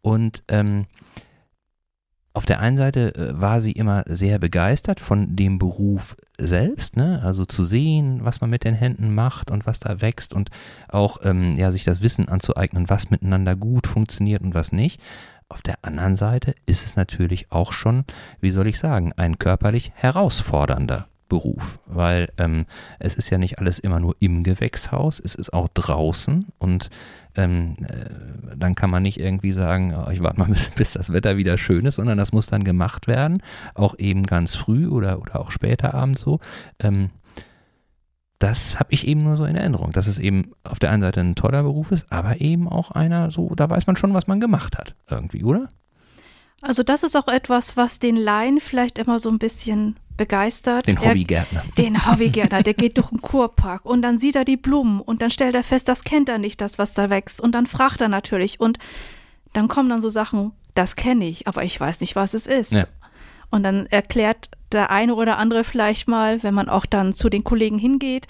Und 0.00 0.42
ähm, 0.48 0.86
auf 2.32 2.46
der 2.46 2.60
einen 2.60 2.76
Seite 2.76 3.14
äh, 3.14 3.40
war 3.40 3.60
sie 3.60 3.72
immer 3.72 4.04
sehr 4.06 4.38
begeistert 4.38 5.00
von 5.00 5.34
dem 5.34 5.58
Beruf 5.58 6.16
selbst, 6.38 6.96
ne? 6.96 7.20
also 7.24 7.44
zu 7.44 7.64
sehen, 7.64 8.20
was 8.22 8.40
man 8.40 8.50
mit 8.50 8.64
den 8.64 8.74
Händen 8.74 9.14
macht 9.14 9.50
und 9.50 9.66
was 9.66 9.80
da 9.80 10.00
wächst 10.00 10.32
und 10.32 10.50
auch 10.88 11.18
ähm, 11.24 11.56
ja, 11.56 11.72
sich 11.72 11.84
das 11.84 12.02
Wissen 12.02 12.28
anzueignen, 12.28 12.88
was 12.88 13.10
miteinander 13.10 13.56
gut 13.56 13.86
funktioniert 13.86 14.42
und 14.42 14.54
was 14.54 14.72
nicht. 14.72 15.00
Auf 15.48 15.62
der 15.62 15.84
anderen 15.84 16.14
Seite 16.14 16.54
ist 16.66 16.86
es 16.86 16.94
natürlich 16.94 17.50
auch 17.50 17.72
schon, 17.72 18.04
wie 18.40 18.52
soll 18.52 18.68
ich 18.68 18.78
sagen, 18.78 19.12
ein 19.16 19.38
körperlich 19.38 19.90
herausfordernder 19.96 21.09
Beruf, 21.30 21.78
weil 21.86 22.28
ähm, 22.36 22.66
es 22.98 23.14
ist 23.14 23.30
ja 23.30 23.38
nicht 23.38 23.58
alles 23.58 23.78
immer 23.78 24.00
nur 24.00 24.14
im 24.18 24.42
Gewächshaus, 24.42 25.18
es 25.18 25.34
ist 25.34 25.54
auch 25.54 25.68
draußen 25.72 26.48
und 26.58 26.90
ähm, 27.36 27.72
äh, 27.82 28.10
dann 28.56 28.74
kann 28.74 28.90
man 28.90 29.02
nicht 29.02 29.18
irgendwie 29.18 29.52
sagen, 29.52 29.94
oh, 29.94 30.10
ich 30.10 30.22
warte 30.22 30.40
mal, 30.40 30.48
bis, 30.50 30.68
bis 30.70 30.92
das 30.92 31.10
Wetter 31.14 31.38
wieder 31.38 31.56
schön 31.56 31.86
ist, 31.86 31.94
sondern 31.94 32.18
das 32.18 32.32
muss 32.32 32.46
dann 32.46 32.64
gemacht 32.64 33.06
werden, 33.06 33.42
auch 33.74 33.98
eben 33.98 34.24
ganz 34.24 34.54
früh 34.54 34.88
oder, 34.88 35.22
oder 35.22 35.40
auch 35.40 35.50
später 35.50 35.94
abends 35.94 36.20
so. 36.20 36.40
Ähm, 36.78 37.08
das 38.38 38.80
habe 38.80 38.92
ich 38.92 39.06
eben 39.06 39.22
nur 39.22 39.36
so 39.36 39.44
in 39.44 39.56
Erinnerung, 39.56 39.92
dass 39.92 40.06
es 40.06 40.18
eben 40.18 40.52
auf 40.64 40.78
der 40.78 40.90
einen 40.90 41.02
Seite 41.02 41.20
ein 41.20 41.34
toller 41.34 41.62
Beruf 41.62 41.92
ist, 41.92 42.10
aber 42.10 42.40
eben 42.40 42.68
auch 42.68 42.90
einer 42.90 43.30
so, 43.30 43.54
da 43.54 43.68
weiß 43.70 43.86
man 43.86 43.96
schon, 43.96 44.14
was 44.14 44.26
man 44.26 44.40
gemacht 44.40 44.76
hat, 44.76 44.94
irgendwie, 45.08 45.44
oder? 45.44 45.68
Also 46.62 46.82
das 46.82 47.02
ist 47.02 47.16
auch 47.16 47.28
etwas, 47.28 47.76
was 47.76 47.98
den 47.98 48.16
Laien 48.16 48.60
vielleicht 48.60 48.98
immer 48.98 49.18
so 49.18 49.30
ein 49.30 49.38
bisschen 49.38 49.96
begeistert. 50.16 50.86
Den 50.86 50.98
Er- 50.98 51.10
Hobbygärtner. 51.10 51.62
Den 51.78 52.06
Hobbygärtner, 52.06 52.62
der 52.62 52.74
geht 52.74 52.98
durch 52.98 53.08
den 53.08 53.22
Kurpark 53.22 53.84
und 53.86 54.02
dann 54.02 54.18
sieht 54.18 54.36
er 54.36 54.44
die 54.44 54.58
Blumen 54.58 55.00
und 55.00 55.22
dann 55.22 55.30
stellt 55.30 55.54
er 55.54 55.64
fest, 55.64 55.88
das 55.88 56.04
kennt 56.04 56.28
er 56.28 56.38
nicht, 56.38 56.60
das, 56.60 56.78
was 56.78 56.92
da 56.92 57.08
wächst. 57.08 57.40
Und 57.40 57.54
dann 57.54 57.66
fragt 57.66 58.00
er 58.02 58.08
natürlich 58.08 58.60
und 58.60 58.78
dann 59.54 59.68
kommen 59.68 59.88
dann 59.88 60.02
so 60.02 60.10
Sachen, 60.10 60.52
das 60.74 60.94
kenne 60.96 61.26
ich, 61.26 61.48
aber 61.48 61.64
ich 61.64 61.80
weiß 61.80 62.00
nicht, 62.00 62.14
was 62.16 62.34
es 62.34 62.46
ist. 62.46 62.72
Ja. 62.72 62.84
Und 63.50 63.62
dann 63.64 63.86
erklärt 63.86 64.50
der 64.72 64.90
eine 64.90 65.14
oder 65.14 65.38
andere 65.38 65.64
vielleicht 65.64 66.06
mal, 66.06 66.42
wenn 66.42 66.54
man 66.54 66.68
auch 66.68 66.86
dann 66.86 67.12
zu 67.12 67.28
den 67.28 67.42
Kollegen 67.42 67.78
hingeht, 67.78 68.28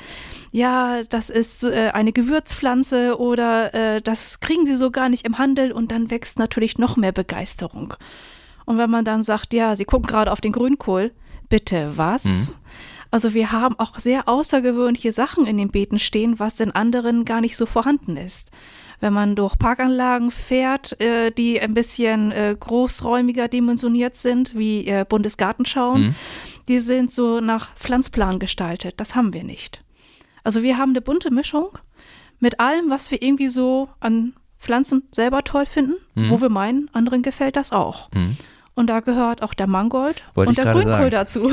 ja, 0.52 1.04
das 1.04 1.30
ist 1.30 1.64
äh, 1.64 1.90
eine 1.92 2.12
Gewürzpflanze 2.12 3.20
oder 3.20 3.74
äh, 3.74 4.00
das 4.00 4.40
kriegen 4.40 4.66
sie 4.66 4.76
so 4.76 4.90
gar 4.90 5.08
nicht 5.08 5.26
im 5.26 5.38
Handel 5.38 5.72
und 5.72 5.92
dann 5.92 6.10
wächst 6.10 6.38
natürlich 6.38 6.78
noch 6.78 6.96
mehr 6.96 7.12
Begeisterung. 7.12 7.94
Und 8.64 8.78
wenn 8.78 8.90
man 8.90 9.04
dann 9.04 9.22
sagt, 9.22 9.52
ja, 9.52 9.76
sie 9.76 9.84
gucken 9.84 10.06
gerade 10.06 10.32
auf 10.32 10.40
den 10.40 10.52
Grünkohl, 10.52 11.12
bitte 11.48 11.92
was? 11.96 12.24
Mhm. 12.24 12.48
Also 13.10 13.34
wir 13.34 13.52
haben 13.52 13.78
auch 13.78 13.98
sehr 13.98 14.28
außergewöhnliche 14.28 15.12
Sachen 15.12 15.46
in 15.46 15.58
den 15.58 15.70
Beeten 15.70 15.98
stehen, 15.98 16.38
was 16.38 16.60
in 16.60 16.70
anderen 16.70 17.24
gar 17.24 17.40
nicht 17.40 17.56
so 17.56 17.66
vorhanden 17.66 18.16
ist. 18.16 18.50
Wenn 19.00 19.12
man 19.12 19.34
durch 19.34 19.58
Parkanlagen 19.58 20.30
fährt, 20.30 21.00
äh, 21.00 21.30
die 21.30 21.60
ein 21.60 21.72
bisschen 21.74 22.32
äh, 22.32 22.54
großräumiger 22.58 23.48
dimensioniert 23.48 24.14
sind, 24.14 24.54
wie 24.56 24.86
äh, 24.86 25.04
Bundesgartenschauen, 25.08 26.02
Mhm. 26.08 26.14
die 26.68 26.78
sind 26.80 27.10
so 27.10 27.40
nach 27.40 27.74
Pflanzplan 27.76 28.38
gestaltet. 28.38 28.94
Das 29.00 29.14
haben 29.14 29.32
wir 29.32 29.42
nicht. 29.44 29.82
Also 30.44 30.62
wir 30.62 30.76
haben 30.78 30.90
eine 30.90 31.00
bunte 31.00 31.32
Mischung 31.32 31.68
mit 32.38 32.60
allem, 32.60 32.90
was 32.90 33.10
wir 33.10 33.22
irgendwie 33.22 33.48
so 33.48 33.88
an 34.00 34.34
Pflanzen 34.58 35.04
selber 35.12 35.44
toll 35.44 35.64
finden, 35.66 35.94
Mhm. 36.14 36.30
wo 36.30 36.40
wir 36.42 36.50
meinen, 36.50 36.90
anderen 36.92 37.22
gefällt 37.22 37.56
das 37.56 37.72
auch. 37.72 38.10
Mhm. 38.12 38.36
Und 38.74 38.86
da 38.88 39.00
gehört 39.00 39.42
auch 39.42 39.54
der 39.54 39.66
Mangold 39.66 40.22
Wollte 40.34 40.50
und 40.50 40.58
der 40.58 40.72
Grünkohl 40.72 41.10
dazu. 41.10 41.50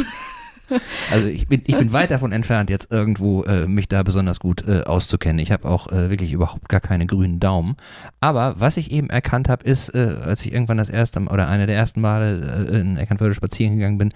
Also 1.11 1.27
ich 1.27 1.47
bin, 1.47 1.61
ich 1.65 1.77
bin 1.77 1.93
weit 1.93 2.11
davon 2.11 2.31
entfernt, 2.31 2.69
jetzt 2.69 2.91
irgendwo 2.91 3.43
äh, 3.43 3.67
mich 3.67 3.87
da 3.87 4.03
besonders 4.03 4.39
gut 4.39 4.67
äh, 4.67 4.81
auszukennen. 4.83 5.39
Ich 5.39 5.51
habe 5.51 5.67
auch 5.67 5.91
äh, 5.91 6.09
wirklich 6.09 6.33
überhaupt 6.33 6.69
gar 6.69 6.81
keine 6.81 7.05
grünen 7.05 7.39
Daumen. 7.39 7.75
Aber 8.19 8.59
was 8.59 8.77
ich 8.77 8.91
eben 8.91 9.09
erkannt 9.09 9.49
habe, 9.49 9.63
ist, 9.63 9.95
äh, 9.95 10.17
als 10.21 10.45
ich 10.45 10.51
irgendwann 10.51 10.77
das 10.77 10.89
erste 10.89 11.19
Mal 11.19 11.33
oder 11.33 11.47
eine 11.47 11.65
der 11.65 11.75
ersten 11.75 12.01
Male 12.01 12.67
äh, 12.69 12.79
in 12.79 12.97
Eckernförde 12.97 13.35
spazieren 13.35 13.75
gegangen 13.75 13.97
bin, 13.97 14.13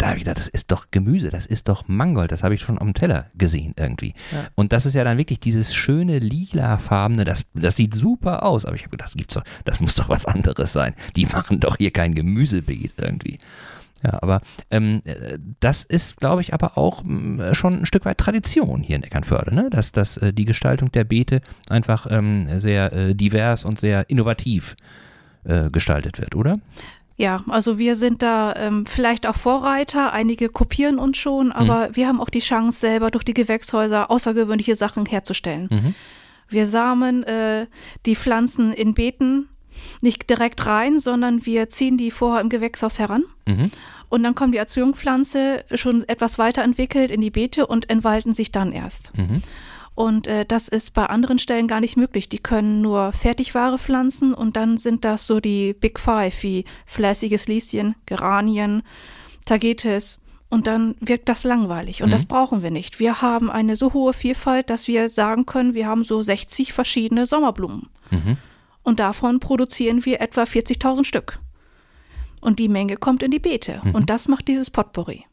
da 0.00 0.06
habe 0.08 0.16
ich 0.16 0.24
gedacht, 0.24 0.38
das 0.38 0.48
ist 0.48 0.70
doch 0.70 0.86
Gemüse, 0.90 1.28
das 1.28 1.44
ist 1.44 1.68
doch 1.68 1.86
Mangold, 1.86 2.32
das 2.32 2.42
habe 2.42 2.54
ich 2.54 2.62
schon 2.62 2.80
am 2.80 2.94
Teller 2.94 3.26
gesehen 3.34 3.74
irgendwie. 3.76 4.14
Ja. 4.32 4.48
Und 4.54 4.72
das 4.72 4.86
ist 4.86 4.94
ja 4.94 5.04
dann 5.04 5.18
wirklich 5.18 5.40
dieses 5.40 5.74
schöne 5.74 6.20
lilafarbene, 6.20 7.26
das, 7.26 7.44
das 7.52 7.76
sieht 7.76 7.94
super 7.94 8.44
aus, 8.44 8.64
aber 8.64 8.76
ich 8.76 8.82
habe 8.82 8.92
gedacht, 8.92 9.08
das 9.08 9.16
gibt's 9.16 9.34
doch, 9.34 9.44
das 9.66 9.80
muss 9.80 9.96
doch 9.96 10.08
was 10.08 10.24
anderes 10.24 10.72
sein. 10.72 10.94
Die 11.16 11.26
machen 11.26 11.60
doch 11.60 11.76
hier 11.76 11.90
kein 11.90 12.14
Gemüsebeet 12.14 12.94
irgendwie. 12.96 13.38
Ja, 14.02 14.18
aber 14.22 14.40
ähm, 14.70 15.02
äh, 15.04 15.38
das 15.60 15.84
ist, 15.84 16.20
glaube 16.20 16.40
ich, 16.40 16.54
aber 16.54 16.78
auch 16.78 17.02
mh, 17.04 17.54
schon 17.54 17.80
ein 17.80 17.86
Stück 17.86 18.04
weit 18.04 18.18
Tradition 18.18 18.82
hier 18.82 18.96
in 18.96 19.02
Eckernförde, 19.02 19.54
ne? 19.54 19.68
dass, 19.70 19.92
dass 19.92 20.16
äh, 20.16 20.32
die 20.32 20.46
Gestaltung 20.46 20.90
der 20.92 21.04
Beete 21.04 21.42
einfach 21.68 22.06
ähm, 22.10 22.58
sehr 22.58 22.92
äh, 22.92 23.14
divers 23.14 23.64
und 23.64 23.78
sehr 23.78 24.08
innovativ 24.08 24.76
äh, 25.44 25.70
gestaltet 25.70 26.18
wird, 26.18 26.34
oder? 26.34 26.60
Ja, 27.16 27.44
also 27.48 27.78
wir 27.78 27.96
sind 27.96 28.22
da 28.22 28.54
ähm, 28.56 28.86
vielleicht 28.86 29.26
auch 29.26 29.36
Vorreiter. 29.36 30.14
Einige 30.14 30.48
kopieren 30.48 30.98
uns 30.98 31.18
schon, 31.18 31.52
aber 31.52 31.90
wir 31.92 32.08
haben 32.08 32.18
auch 32.18 32.30
die 32.30 32.38
Chance, 32.38 32.80
selber 32.80 33.10
durch 33.10 33.24
die 33.24 33.34
Gewächshäuser 33.34 34.10
außergewöhnliche 34.10 34.74
Sachen 34.74 35.04
herzustellen. 35.04 35.68
Mhm. 35.70 35.94
Wir 36.48 36.66
samen 36.66 37.22
äh, 37.24 37.66
die 38.06 38.16
Pflanzen 38.16 38.72
in 38.72 38.94
Beeten 38.94 39.50
nicht 40.00 40.28
direkt 40.30 40.66
rein, 40.66 40.98
sondern 40.98 41.44
wir 41.46 41.68
ziehen 41.68 41.96
die 41.96 42.10
vorher 42.10 42.40
im 42.40 42.48
Gewächshaus 42.48 42.98
heran. 42.98 43.24
Mhm. 43.46 43.70
Und 44.08 44.22
dann 44.24 44.34
kommt 44.34 44.54
die 44.54 44.60
als 44.60 44.74
Jungpflanze 44.74 45.64
schon 45.74 46.06
etwas 46.08 46.38
weiterentwickelt 46.38 47.10
in 47.10 47.20
die 47.20 47.30
Beete 47.30 47.66
und 47.66 47.88
entwalten 47.90 48.34
sich 48.34 48.50
dann 48.50 48.72
erst. 48.72 49.16
Mhm. 49.16 49.42
Und 49.94 50.26
äh, 50.26 50.44
das 50.46 50.68
ist 50.68 50.94
bei 50.94 51.06
anderen 51.06 51.38
Stellen 51.38 51.68
gar 51.68 51.80
nicht 51.80 51.96
möglich. 51.96 52.28
Die 52.28 52.38
können 52.38 52.80
nur 52.80 53.12
Fertigware 53.12 53.78
pflanzen 53.78 54.34
und 54.34 54.56
dann 54.56 54.78
sind 54.78 55.04
das 55.04 55.26
so 55.26 55.40
die 55.40 55.74
Big 55.74 56.00
Five 56.00 56.42
wie 56.42 56.64
fleißiges 56.86 57.48
Lieschen, 57.48 57.94
Geranien, 58.06 58.82
Tagetes. 59.46 60.18
Und 60.48 60.66
dann 60.66 60.96
wirkt 61.00 61.28
das 61.28 61.44
langweilig. 61.44 62.02
Und 62.02 62.08
Mhm. 62.08 62.12
das 62.12 62.24
brauchen 62.24 62.62
wir 62.62 62.72
nicht. 62.72 62.98
Wir 62.98 63.22
haben 63.22 63.50
eine 63.50 63.76
so 63.76 63.92
hohe 63.92 64.12
Vielfalt, 64.12 64.68
dass 64.70 64.88
wir 64.88 65.08
sagen 65.08 65.46
können, 65.46 65.74
wir 65.74 65.86
haben 65.86 66.02
so 66.02 66.20
60 66.22 66.72
verschiedene 66.72 67.26
Sommerblumen. 67.26 67.88
Mhm. 68.10 68.36
Und 68.82 68.98
davon 69.00 69.40
produzieren 69.40 70.04
wir 70.04 70.20
etwa 70.20 70.42
40.000 70.42 71.04
Stück. 71.04 71.38
Und 72.40 72.58
die 72.58 72.68
Menge 72.68 72.96
kommt 72.96 73.22
in 73.22 73.30
die 73.30 73.38
Beete. 73.38 73.80
Mhm. 73.84 73.94
Und 73.94 74.10
das 74.10 74.26
macht 74.28 74.48
dieses 74.48 74.70
Potpourri. 74.70 75.24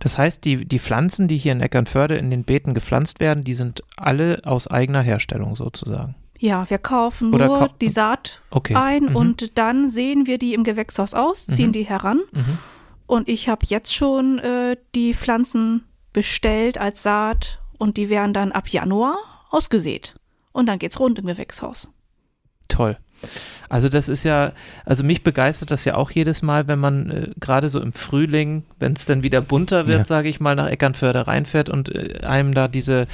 Das 0.00 0.18
heißt, 0.18 0.44
die, 0.44 0.66
die 0.66 0.78
Pflanzen, 0.78 1.26
die 1.26 1.38
hier 1.38 1.52
in 1.52 1.62
Eckernförde 1.62 2.16
in 2.16 2.30
den 2.30 2.44
Beeten 2.44 2.74
gepflanzt 2.74 3.18
werden, 3.18 3.44
die 3.44 3.54
sind 3.54 3.82
alle 3.96 4.42
aus 4.44 4.66
eigener 4.66 5.00
Herstellung 5.00 5.56
sozusagen. 5.56 6.14
Ja, 6.38 6.68
wir 6.68 6.78
kaufen 6.78 7.32
Oder 7.32 7.46
nur 7.46 7.58
kau- 7.60 7.74
die 7.80 7.88
Saat 7.88 8.42
Okay. 8.50 8.74
ein 8.74 9.04
Mhm. 9.04 9.16
und 9.16 9.58
dann 9.58 9.88
sehen 9.90 10.26
wir 10.26 10.36
die 10.38 10.52
im 10.54 10.64
Gewächshaus 10.64 11.14
aus, 11.14 11.46
ziehen 11.46 11.68
Mhm. 11.68 11.72
die 11.72 11.84
heran. 11.84 12.20
Mhm. 12.32 12.58
Und 13.06 13.28
ich 13.28 13.48
habe 13.48 13.64
jetzt 13.68 13.94
schon 13.94 14.38
äh, 14.38 14.76
die 14.94 15.14
Pflanzen 15.14 15.84
bestellt 16.12 16.76
als 16.78 17.02
Saat 17.02 17.60
und 17.78 17.96
die 17.96 18.08
werden 18.10 18.34
dann 18.34 18.52
ab 18.52 18.68
Januar 18.68 19.16
ausgesät. 19.50 20.14
Und 20.52 20.66
dann 20.66 20.78
geht's 20.78 21.00
rund 21.00 21.18
im 21.18 21.26
Gewächshaus. 21.26 21.90
Toll. 22.70 22.94
Also 23.70 23.88
das 23.88 24.08
ist 24.10 24.24
ja, 24.24 24.52
also 24.84 25.02
mich 25.04 25.22
begeistert 25.22 25.70
das 25.70 25.84
ja 25.86 25.94
auch 25.94 26.10
jedes 26.10 26.42
Mal, 26.42 26.68
wenn 26.68 26.78
man 26.80 27.10
äh, 27.10 27.26
gerade 27.40 27.68
so 27.70 27.80
im 27.80 27.92
Frühling, 27.92 28.64
wenn 28.80 28.92
es 28.94 29.06
dann 29.06 29.22
wieder 29.22 29.40
bunter 29.40 29.86
wird, 29.86 30.00
Ja. 30.00 30.04
sage 30.04 30.28
ich 30.28 30.40
mal, 30.40 30.54
nach 30.56 30.66
Eckernförde 30.66 31.26
reinfährt 31.28 31.70
und 31.70 31.94
äh, 31.94 32.18
einem 32.26 32.52
da 32.52 32.66
diese, 32.68 33.06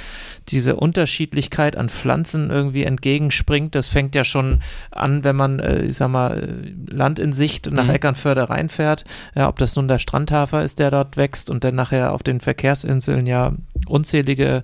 diese 0.49 0.75
Unterschiedlichkeit 0.75 1.77
an 1.77 1.89
Pflanzen 1.89 2.49
irgendwie 2.49 2.83
entgegenspringt. 2.83 3.75
Das 3.75 3.87
fängt 3.87 4.15
ja 4.15 4.23
schon 4.23 4.59
an, 4.91 5.23
wenn 5.23 5.35
man, 5.35 5.59
äh, 5.59 5.83
ich 5.83 5.95
sag 5.97 6.09
mal, 6.09 6.37
äh, 6.39 6.91
Land 6.93 7.19
in 7.19 7.33
Sicht 7.33 7.71
nach 7.71 7.83
Mhm. 7.85 7.91
Eckernförde 7.91 8.49
reinfährt. 8.49 9.05
Ja, 9.35 9.47
ob 9.49 9.59
das 9.59 9.75
nun 9.75 9.87
der 9.87 9.99
Strandhafer 9.99 10.63
ist, 10.63 10.79
der 10.79 10.89
dort 10.89 11.17
wächst 11.17 11.49
und 11.51 11.63
dann 11.63 11.75
nachher 11.75 12.11
auf 12.13 12.23
den 12.23 12.39
Verkehrsinseln 12.41 13.27
ja 13.27 13.53
unzählige 13.87 14.63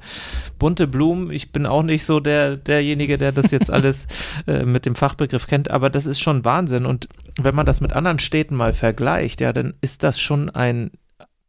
bunte 0.60 0.88
Blumen. 0.88 1.32
Ich 1.32 1.52
bin 1.52 1.66
auch 1.66 1.84
nicht 1.84 2.06
so 2.06 2.20
der, 2.20 2.58
derjenige, 2.58 3.18
der 3.18 3.32
das 3.32 3.52
jetzt 3.52 3.70
alles 3.72 4.08
äh, 4.48 4.64
mit 4.64 4.86
dem 4.86 4.96
Fachbegriff 4.96 5.48
kennt, 5.48 5.70
aber 5.72 5.83
das 5.90 6.06
ist 6.06 6.20
schon 6.20 6.46
Wahnsinn. 6.46 6.86
Und 6.86 7.08
wenn 7.40 7.56
man 7.56 7.66
das 7.66 7.82
mit 7.82 7.94
anderen 7.94 8.20
Städten 8.20 8.56
mal 8.56 8.74
vergleicht, 8.74 9.42
ja, 9.42 9.54
dann 9.54 9.74
ist 9.82 10.04
das 10.04 10.20
schon 10.20 10.50
ein 10.50 10.92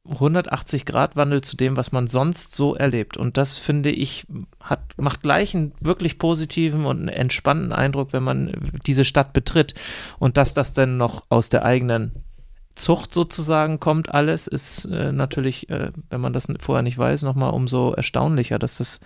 180-Grad-Wandel 0.08 1.40
zu 1.40 1.56
dem, 1.56 1.76
was 1.76 1.90
man 1.90 2.08
sonst 2.08 2.54
so 2.54 2.74
erlebt. 2.74 3.16
Und 3.16 3.36
das 3.36 3.56
finde 3.56 3.90
ich, 3.90 4.26
hat, 4.60 4.80
macht 4.98 5.22
gleich 5.22 5.54
einen 5.54 5.72
wirklich 5.80 6.18
positiven 6.18 6.84
und 6.84 6.98
einen 6.98 7.08
entspannten 7.08 7.72
Eindruck, 7.72 8.12
wenn 8.12 8.22
man 8.22 8.52
diese 8.86 9.04
Stadt 9.04 9.32
betritt. 9.32 9.74
Und 10.18 10.36
dass 10.36 10.52
das 10.52 10.74
dann 10.74 10.98
noch 10.98 11.24
aus 11.30 11.48
der 11.48 11.64
eigenen 11.64 12.12
Zucht 12.74 13.14
sozusagen 13.14 13.80
kommt, 13.80 14.12
alles 14.12 14.46
ist 14.46 14.84
äh, 14.86 15.12
natürlich, 15.12 15.70
äh, 15.70 15.92
wenn 16.10 16.20
man 16.20 16.32
das 16.32 16.48
vorher 16.60 16.82
nicht 16.82 16.98
weiß, 16.98 17.22
nochmal 17.22 17.50
umso 17.50 17.92
erstaunlicher, 17.92 18.58
dass 18.58 18.78
das 18.78 19.00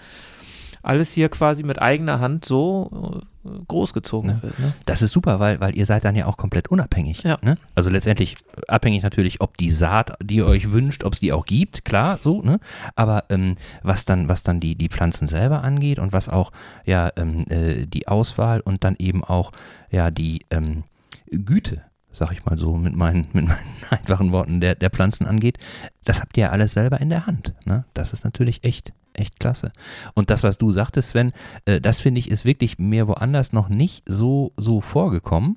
alles 0.82 1.12
hier 1.12 1.28
quasi 1.28 1.62
mit 1.62 1.80
eigener 1.80 2.20
Hand 2.20 2.44
so 2.44 3.20
äh, 3.44 3.48
großgezogen 3.66 4.30
Ja. 4.30 4.42
wird. 4.42 4.58
Ne? 4.58 4.72
Das 4.86 5.02
ist 5.02 5.12
super, 5.12 5.40
weil, 5.40 5.60
weil 5.60 5.76
ihr 5.76 5.86
seid 5.86 6.04
dann 6.04 6.16
ja 6.16 6.26
auch 6.26 6.36
komplett 6.36 6.68
unabhängig. 6.68 7.22
Ja. 7.22 7.38
Ne? 7.42 7.56
Also 7.74 7.90
letztendlich 7.90 8.36
abhängig 8.68 9.02
natürlich, 9.02 9.40
ob 9.40 9.56
die 9.56 9.70
Saat, 9.70 10.12
die 10.22 10.36
ihr 10.36 10.46
euch 10.46 10.70
wünscht, 10.72 11.04
ob 11.04 11.14
es 11.14 11.20
die 11.20 11.32
auch 11.32 11.46
gibt, 11.46 11.84
klar, 11.84 12.18
so, 12.18 12.42
ne? 12.42 12.60
Aber 12.96 13.24
ähm, 13.30 13.56
was 13.82 14.04
dann, 14.04 14.28
was 14.28 14.42
dann 14.42 14.60
die, 14.60 14.74
die 14.76 14.88
Pflanzen 14.88 15.26
selber 15.26 15.62
angeht 15.62 15.98
und 15.98 16.12
was 16.12 16.28
auch 16.28 16.52
ja 16.84 17.10
ähm, 17.16 17.44
äh, 17.48 17.86
die 17.86 18.08
Auswahl 18.08 18.60
und 18.60 18.84
dann 18.84 18.96
eben 18.98 19.24
auch 19.24 19.52
ja 19.90 20.10
die 20.10 20.44
ähm, 20.50 20.84
Güte, 21.30 21.82
sag 22.12 22.32
ich 22.32 22.44
mal 22.44 22.58
so, 22.58 22.76
mit 22.76 22.94
meinen, 22.96 23.28
mit 23.32 23.46
meinen 23.46 23.58
einfachen 23.90 24.32
Worten 24.32 24.60
der, 24.60 24.74
der 24.74 24.90
Pflanzen 24.90 25.26
angeht, 25.26 25.58
das 26.04 26.20
habt 26.20 26.36
ihr 26.36 26.44
ja 26.44 26.50
alles 26.50 26.72
selber 26.72 27.00
in 27.00 27.10
der 27.10 27.26
Hand. 27.26 27.54
Ne? 27.66 27.84
Das 27.94 28.12
ist 28.12 28.24
natürlich 28.24 28.64
echt, 28.64 28.92
echt 29.18 29.40
klasse. 29.40 29.72
Und 30.14 30.30
das, 30.30 30.42
was 30.42 30.58
du 30.58 30.72
sagtest, 30.72 31.10
Sven, 31.10 31.32
äh, 31.64 31.80
das 31.80 32.00
finde 32.00 32.18
ich, 32.18 32.30
ist 32.30 32.44
wirklich 32.44 32.78
mir 32.78 33.08
woanders 33.08 33.52
noch 33.52 33.68
nicht 33.68 34.04
so, 34.06 34.52
so 34.56 34.80
vorgekommen. 34.80 35.56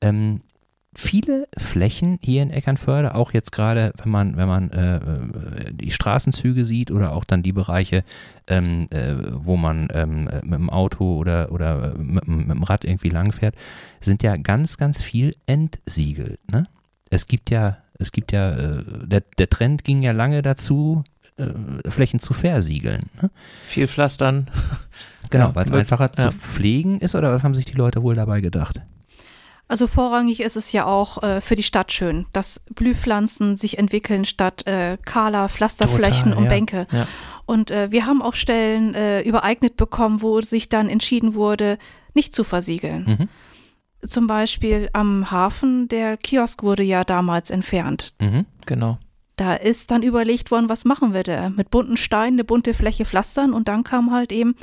Ähm, 0.00 0.40
viele 0.94 1.48
Flächen 1.56 2.18
hier 2.22 2.42
in 2.42 2.50
Eckernförde, 2.50 3.14
auch 3.14 3.32
jetzt 3.32 3.52
gerade, 3.52 3.92
wenn 4.02 4.10
man, 4.10 4.36
wenn 4.36 4.48
man 4.48 4.70
äh, 4.70 4.96
äh, 4.96 5.72
die 5.72 5.90
Straßenzüge 5.90 6.64
sieht 6.64 6.90
oder 6.90 7.14
auch 7.14 7.24
dann 7.24 7.42
die 7.42 7.52
Bereiche, 7.52 8.04
ähm, 8.46 8.88
äh, 8.90 9.14
wo 9.32 9.56
man 9.56 9.88
ähm, 9.92 10.28
äh, 10.28 10.42
mit 10.42 10.58
dem 10.58 10.70
Auto 10.70 11.16
oder, 11.16 11.50
oder 11.50 11.96
mit, 11.96 12.28
mit 12.28 12.50
dem 12.50 12.62
Rad 12.62 12.84
irgendwie 12.84 13.08
langfährt, 13.08 13.54
sind 14.00 14.22
ja 14.22 14.36
ganz, 14.36 14.76
ganz 14.76 15.02
viel 15.02 15.34
entsiegelt. 15.46 16.40
Ne? 16.50 16.64
Es 17.08 17.26
gibt 17.26 17.50
ja, 17.50 17.78
es 17.98 18.12
gibt 18.12 18.32
ja, 18.32 18.50
äh, 18.52 18.84
der, 19.06 19.22
der 19.38 19.48
Trend 19.48 19.84
ging 19.84 20.02
ja 20.02 20.12
lange 20.12 20.42
dazu, 20.42 21.04
äh, 21.84 21.90
Flächen 21.90 22.20
zu 22.20 22.32
versiegeln. 22.32 23.10
Ne? 23.20 23.30
Viel 23.66 23.88
Pflastern. 23.88 24.50
Genau, 25.30 25.46
Ja, 25.46 25.54
weil 25.54 25.64
es 25.64 25.72
einfacher 25.72 26.10
ja. 26.18 26.30
zu 26.30 26.36
pflegen 26.36 26.98
ist 26.98 27.14
oder 27.14 27.32
was 27.32 27.42
haben 27.42 27.54
sich 27.54 27.64
die 27.64 27.72
Leute 27.72 28.02
wohl 28.02 28.14
dabei 28.14 28.40
gedacht? 28.40 28.82
Also 29.68 29.86
vorrangig 29.86 30.40
ist 30.40 30.56
es 30.56 30.72
ja 30.72 30.84
auch 30.84 31.22
äh, 31.22 31.40
für 31.40 31.54
die 31.54 31.62
Stadt 31.62 31.92
schön, 31.92 32.26
dass 32.34 32.60
Blühpflanzen 32.74 33.56
sich 33.56 33.78
entwickeln 33.78 34.26
statt 34.26 34.66
äh, 34.66 34.98
kahler 35.02 35.48
Pflasterflächen 35.48 36.32
Total, 36.32 36.36
und 36.36 36.44
ja. 36.44 36.50
Bänke. 36.50 36.86
Ja. 36.92 37.06
Und 37.46 37.70
äh, 37.70 37.90
wir 37.90 38.04
haben 38.04 38.20
auch 38.20 38.34
Stellen 38.34 38.94
äh, 38.94 39.22
übereignet 39.22 39.78
bekommen, 39.78 40.20
wo 40.20 40.42
sich 40.42 40.68
dann 40.68 40.90
entschieden 40.90 41.34
wurde, 41.34 41.78
nicht 42.12 42.34
zu 42.34 42.44
versiegeln. 42.44 43.04
Mhm. 43.18 44.06
Zum 44.06 44.26
Beispiel 44.26 44.90
am 44.92 45.30
Hafen, 45.30 45.88
der 45.88 46.18
Kiosk 46.18 46.62
wurde 46.62 46.82
ja 46.82 47.04
damals 47.04 47.50
entfernt. 47.50 48.12
Mhm. 48.20 48.44
Genau. 48.66 48.98
Da 49.42 49.54
ist 49.54 49.90
dann 49.90 50.04
überlegt 50.04 50.52
worden, 50.52 50.68
was 50.68 50.84
machen 50.84 51.12
wir 51.14 51.24
da? 51.24 51.48
Mit 51.50 51.70
bunten 51.70 51.96
Steinen 51.96 52.34
eine 52.36 52.44
bunte 52.44 52.74
Fläche 52.74 53.04
pflastern 53.04 53.52
und 53.52 53.66
dann 53.66 53.82
kam 53.82 54.12
halt 54.12 54.30
eben, 54.30 54.54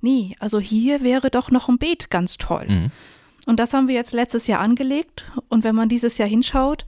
nee, 0.00 0.36
also 0.38 0.60
hier 0.60 1.02
wäre 1.02 1.28
doch 1.28 1.50
noch 1.50 1.68
ein 1.68 1.78
Beet 1.78 2.08
ganz 2.08 2.38
toll. 2.38 2.66
Mhm. 2.68 2.90
Und 3.46 3.58
das 3.58 3.74
haben 3.74 3.88
wir 3.88 3.96
jetzt 3.96 4.12
letztes 4.12 4.46
Jahr 4.46 4.60
angelegt. 4.60 5.24
Und 5.48 5.64
wenn 5.64 5.74
man 5.74 5.88
dieses 5.88 6.18
Jahr 6.18 6.28
hinschaut, 6.28 6.86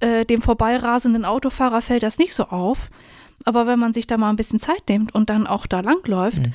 äh, 0.00 0.26
dem 0.26 0.42
vorbeirasenden 0.42 1.24
Autofahrer 1.24 1.80
fällt 1.80 2.02
das 2.02 2.18
nicht 2.18 2.34
so 2.34 2.44
auf. 2.44 2.90
Aber 3.46 3.66
wenn 3.66 3.78
man 3.78 3.94
sich 3.94 4.06
da 4.06 4.18
mal 4.18 4.28
ein 4.28 4.36
bisschen 4.36 4.60
Zeit 4.60 4.82
nimmt 4.90 5.14
und 5.14 5.30
dann 5.30 5.46
auch 5.46 5.66
da 5.66 5.80
langläuft, 5.80 6.42
Mhm. 6.42 6.52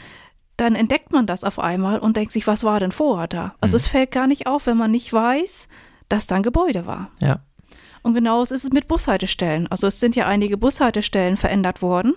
dann 0.57 0.75
entdeckt 0.75 1.11
man 1.11 1.25
das 1.25 1.43
auf 1.43 1.57
einmal 1.57 1.97
und 1.97 2.15
denkt 2.15 2.31
sich, 2.31 2.45
was 2.45 2.63
war 2.63 2.79
denn 2.79 2.91
vorher 2.91 3.27
da? 3.27 3.55
Also 3.59 3.73
Mhm. 3.73 3.77
es 3.77 3.87
fällt 3.87 4.11
gar 4.11 4.27
nicht 4.27 4.45
auf, 4.45 4.67
wenn 4.67 4.77
man 4.77 4.91
nicht 4.91 5.11
weiß, 5.11 5.67
dass 6.09 6.27
da 6.27 6.35
ein 6.35 6.43
Gebäude 6.43 6.85
war. 6.85 7.09
Ja. 7.21 7.39
Und 8.03 8.13
genauso 8.13 8.55
ist 8.55 8.63
es 8.63 8.71
mit 8.71 8.87
Bushaltestellen. 8.87 9.67
Also 9.69 9.87
es 9.87 9.99
sind 9.99 10.15
ja 10.15 10.27
einige 10.27 10.57
Bushaltestellen 10.57 11.37
verändert 11.37 11.81
worden. 11.81 12.15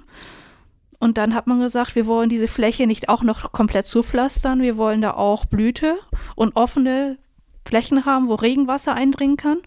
Und 0.99 1.19
dann 1.19 1.35
hat 1.35 1.47
man 1.49 1.59
gesagt, 1.61 1.97
wir 1.97 2.07
wollen 2.07 2.29
diese 2.29 2.47
Fläche 2.47 2.87
nicht 2.87 3.09
auch 3.09 3.23
noch 3.23 3.51
komplett 3.53 3.87
zupflastern. 3.87 4.63
Wir 4.63 4.77
wollen 4.77 5.03
da 5.03 5.15
auch 5.15 5.47
Blüte 5.47 5.97
und 6.37 6.55
offene 6.55 7.19
Flächen 7.65 8.05
haben, 8.05 8.29
wo 8.29 8.35
Regenwasser 8.35 8.95
eindringen 8.95 9.37
kann. 9.37 9.59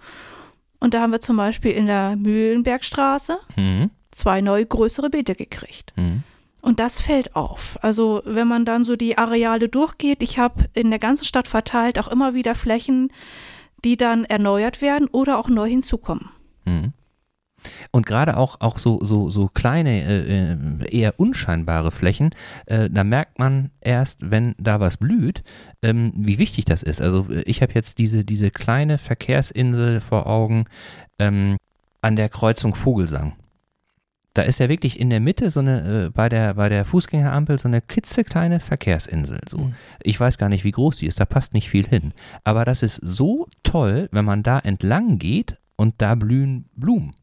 Und 0.80 0.94
da 0.94 1.02
haben 1.02 1.12
wir 1.12 1.20
zum 1.22 1.36
Beispiel 1.38 1.72
in 1.72 1.88
der 1.88 2.16
Mühlenbergstraße 2.16 3.38
Mhm. 3.58 3.90
zwei 4.12 4.40
neue 4.42 4.66
größere 4.66 5.10
Beete 5.10 5.36
gekriegt. 5.36 5.94
Mhm. 5.98 6.24
Und 6.62 6.80
das 6.80 7.00
fällt 7.02 7.36
auf. 7.36 7.78
Also 7.82 8.22
wenn 8.26 8.48
man 8.48 8.66
dann 8.66 8.84
so 8.84 8.96
die 8.96 9.18
Areale 9.18 9.70
durchgeht, 9.70 10.24
ich 10.24 10.40
habe 10.40 10.66
in 10.74 10.90
der 10.90 11.00
ganzen 11.00 11.26
Stadt 11.26 11.48
verteilt 11.48 12.00
auch 12.00 12.08
immer 12.08 12.34
wieder 12.34 12.56
Flächen, 12.56 13.12
die 13.86 13.96
dann 13.96 14.26
erneuert 14.26 14.82
werden 14.82 15.08
oder 15.08 15.40
auch 15.40 15.48
neu 15.48 15.70
hinzukommen. 15.70 16.30
Mhm. 16.66 16.92
Und 17.92 18.06
gerade 18.06 18.38
auch, 18.38 18.62
auch 18.62 18.78
so, 18.78 19.00
so, 19.04 19.30
so 19.30 19.48
kleine, 19.48 20.04
äh, 20.04 20.54
äh, 20.54 20.98
eher 20.98 21.20
unscheinbare 21.20 21.92
Flächen, 21.92 22.32
äh, 22.66 22.90
da 22.90 23.04
merkt 23.04 23.40
man 23.40 23.72
erst, 23.82 24.30
wenn 24.30 24.56
da 24.60 24.80
was 24.80 24.98
blüht, 24.98 25.44
ähm, 25.82 26.14
wie 26.16 26.38
wichtig 26.38 26.66
das 26.66 26.84
ist. 26.84 27.02
Also 27.02 27.28
äh, 27.30 27.42
ich 27.44 27.62
habe 27.62 27.74
jetzt 27.74 27.98
diese, 27.98 28.24
diese 28.24 28.52
kleine 28.52 28.98
Verkehrsinsel 28.98 30.02
vor 30.02 30.28
Augen 30.28 30.66
ähm, 31.18 31.58
an 32.02 32.16
der 32.16 32.30
Kreuzung 32.30 32.76
Vogelsang. 32.76 33.34
Da 34.36 34.44
ist 34.44 34.60
ja 34.60 34.70
wirklich 34.70 35.00
in 35.00 35.10
der 35.10 35.22
Mitte 35.22 35.50
so 35.50 35.62
eine, 35.62 36.06
äh, 36.06 36.10
bei 36.10 36.30
der, 36.30 36.54
bei 36.54 36.70
der 36.70 36.86
Fußgängerampel 36.86 37.58
so 37.58 37.68
eine 37.68 37.82
klitzekleine 37.82 38.60
Verkehrsinsel. 38.60 39.40
So. 39.50 39.58
Mhm. 39.58 39.74
Ich 40.04 40.20
weiß 40.20 40.38
gar 40.38 40.50
nicht, 40.50 40.64
wie 40.64 40.72
groß 40.72 40.98
die 40.98 41.08
ist, 41.08 41.20
da 41.20 41.26
passt 41.26 41.54
nicht 41.54 41.70
viel 41.70 41.88
hin. 41.88 42.14
Aber 42.44 42.66
das 42.66 42.84
ist 42.84 42.98
so 42.98 43.48
toll, 43.64 44.10
wenn 44.12 44.26
man 44.26 44.44
da 44.44 44.60
entlang 44.60 45.20
geht 45.20 45.58
und 45.78 45.96
da 46.00 46.16
blühen 46.16 46.70
Blumen. 46.76 47.16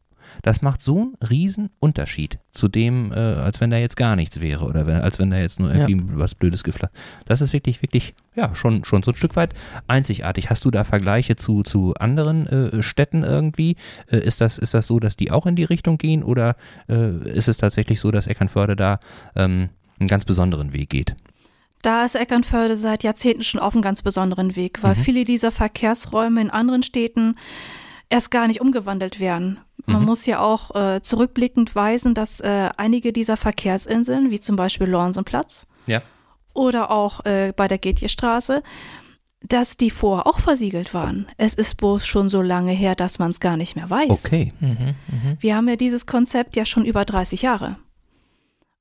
Das 0.43 0.61
macht 0.61 0.83
so 0.83 0.97
einen 0.99 1.15
riesen 1.27 1.69
Unterschied 1.79 2.37
zu 2.51 2.67
dem, 2.67 3.11
äh, 3.11 3.15
als 3.15 3.61
wenn 3.61 3.71
da 3.71 3.77
jetzt 3.77 3.97
gar 3.97 4.15
nichts 4.15 4.41
wäre 4.41 4.65
oder 4.65 4.85
wenn, 4.85 4.97
als 4.97 5.17
wenn 5.17 5.31
da 5.31 5.37
jetzt 5.37 5.59
nur 5.59 5.73
irgendwie 5.73 5.97
was 6.19 6.35
Blödes 6.35 6.63
geflattert. 6.63 6.95
Das 7.25 7.41
ist 7.41 7.53
wirklich, 7.53 7.81
wirklich, 7.81 8.13
ja, 8.35 8.53
schon, 8.53 8.83
schon 8.83 9.03
so 9.03 9.11
ein 9.11 9.15
Stück 9.15 9.35
weit 9.37 9.53
einzigartig. 9.87 10.49
Hast 10.49 10.65
du 10.65 10.69
da 10.69 10.83
Vergleiche 10.83 11.37
zu, 11.37 11.63
zu 11.63 11.93
anderen 11.95 12.45
äh, 12.47 12.83
Städten 12.83 13.23
irgendwie? 13.23 13.77
Äh, 14.11 14.17
ist, 14.17 14.41
das, 14.41 14.57
ist 14.57 14.73
das 14.73 14.85
so, 14.85 14.99
dass 14.99 15.15
die 15.15 15.31
auch 15.31 15.45
in 15.45 15.55
die 15.55 15.63
Richtung 15.63 15.97
gehen 15.97 16.23
oder 16.23 16.55
äh, 16.89 17.29
ist 17.29 17.47
es 17.47 17.57
tatsächlich 17.57 17.99
so, 18.01 18.11
dass 18.11 18.27
Eckernförde 18.27 18.75
da 18.75 18.99
ähm, 19.35 19.69
einen 19.97 20.09
ganz 20.09 20.25
besonderen 20.25 20.73
Weg 20.73 20.89
geht? 20.89 21.15
Da 21.83 22.05
ist 22.05 22.15
Eckernförde 22.15 22.75
seit 22.75 23.03
Jahrzehnten 23.03 23.43
schon 23.43 23.59
auf 23.61 23.73
einem 23.73 23.81
ganz 23.81 24.01
besonderen 24.01 24.55
Weg, 24.57 24.83
weil 24.83 24.95
Mhm. 24.95 24.99
viele 24.99 25.23
dieser 25.25 25.51
Verkehrsräume 25.51 26.41
in 26.41 26.49
anderen 26.49 26.83
Städten 26.83 27.35
erst 28.09 28.29
gar 28.29 28.47
nicht 28.47 28.61
umgewandelt 28.61 29.19
werden. 29.19 29.57
Man 29.85 29.99
Mhm. 30.01 30.05
muss 30.05 30.25
ja 30.25 30.39
auch 30.39 30.73
äh, 30.75 31.01
zurückblickend 31.01 31.75
weisen, 31.75 32.13
dass 32.13 32.39
äh, 32.39 32.69
einige 32.77 33.11
dieser 33.13 33.37
Verkehrsinseln, 33.37 34.31
wie 34.31 34.39
zum 34.39 34.55
Beispiel 34.55 34.87
Lornsenplatz 34.87 35.67
Ja. 35.87 36.01
oder 36.53 36.89
auch 36.91 37.25
äh, 37.25 37.53
bei 37.55 37.67
der 37.67 37.77
Getjestraße, 37.79 38.63
dass 39.41 39.75
die 39.75 39.89
vorher 39.89 40.25
auch 40.25 40.39
versiegelt 40.39 40.93
waren. 40.93 41.27
Es 41.37 41.53
ist 41.53 41.75
bloß 41.75 42.07
schon 42.07 42.29
so 42.29 42.41
lange 42.41 42.71
her, 42.71 42.95
dass 42.95 43.19
man 43.19 43.31
es 43.31 43.41
gar 43.41 43.57
nicht 43.57 43.75
mehr 43.75 43.89
weiß. 43.89 44.25
Okay. 44.25 44.53
Mhm, 44.61 44.95
mhm. 45.07 45.37
Wir 45.39 45.57
haben 45.57 45.67
ja 45.67 45.75
dieses 45.75 46.05
Konzept 46.05 46.55
ja 46.55 46.63
schon 46.63 46.85
über 46.85 47.03
30 47.03 47.41
Jahre. 47.41 47.75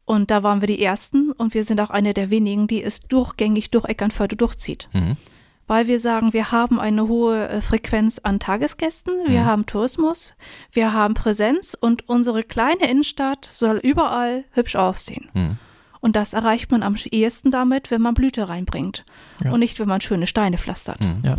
Und 0.04 0.30
da 0.30 0.42
waren 0.44 0.60
wir 0.60 0.68
die 0.68 0.82
Ersten 0.82 1.32
und 1.32 1.54
wir 1.54 1.64
sind 1.64 1.80
auch 1.80 1.90
eine 1.90 2.14
der 2.14 2.30
wenigen, 2.30 2.66
die 2.68 2.82
es 2.82 3.00
durchgängig 3.00 3.70
durch 3.70 3.86
Eckernförde 3.86 4.36
durchzieht. 4.36 4.88
Mhm. 4.92 5.16
Weil 5.66 5.86
wir 5.86 5.98
sagen, 6.00 6.32
wir 6.32 6.50
haben 6.52 6.78
eine 6.80 7.08
hohe 7.08 7.48
äh, 7.48 7.60
Frequenz 7.60 8.18
an 8.22 8.40
Tagesgästen, 8.40 9.14
wir 9.26 9.40
Mhm. 9.42 9.44
haben 9.46 9.66
Tourismus, 9.66 10.34
wir 10.72 10.92
haben 10.92 11.14
Präsenz 11.14 11.76
und 11.78 12.08
unsere 12.08 12.42
kleine 12.42 12.90
Innenstadt 12.90 13.44
soll 13.50 13.78
überall 13.78 14.44
hübsch 14.52 14.76
aussehen. 14.76 15.30
Mhm. 15.34 15.58
Und 16.00 16.16
das 16.16 16.32
erreicht 16.32 16.72
man 16.72 16.82
am 16.82 16.96
ehesten 17.12 17.52
damit, 17.52 17.92
wenn 17.92 18.02
man 18.02 18.14
Blüte 18.14 18.48
reinbringt 18.48 19.04
Ja. 19.44 19.52
und 19.52 19.60
nicht, 19.60 19.78
wenn 19.78 19.86
man 19.86 20.00
schöne 20.00 20.26
Steine 20.26 20.58
pflastert. 20.58 21.00
Mhm. 21.00 21.22
Ja, 21.24 21.36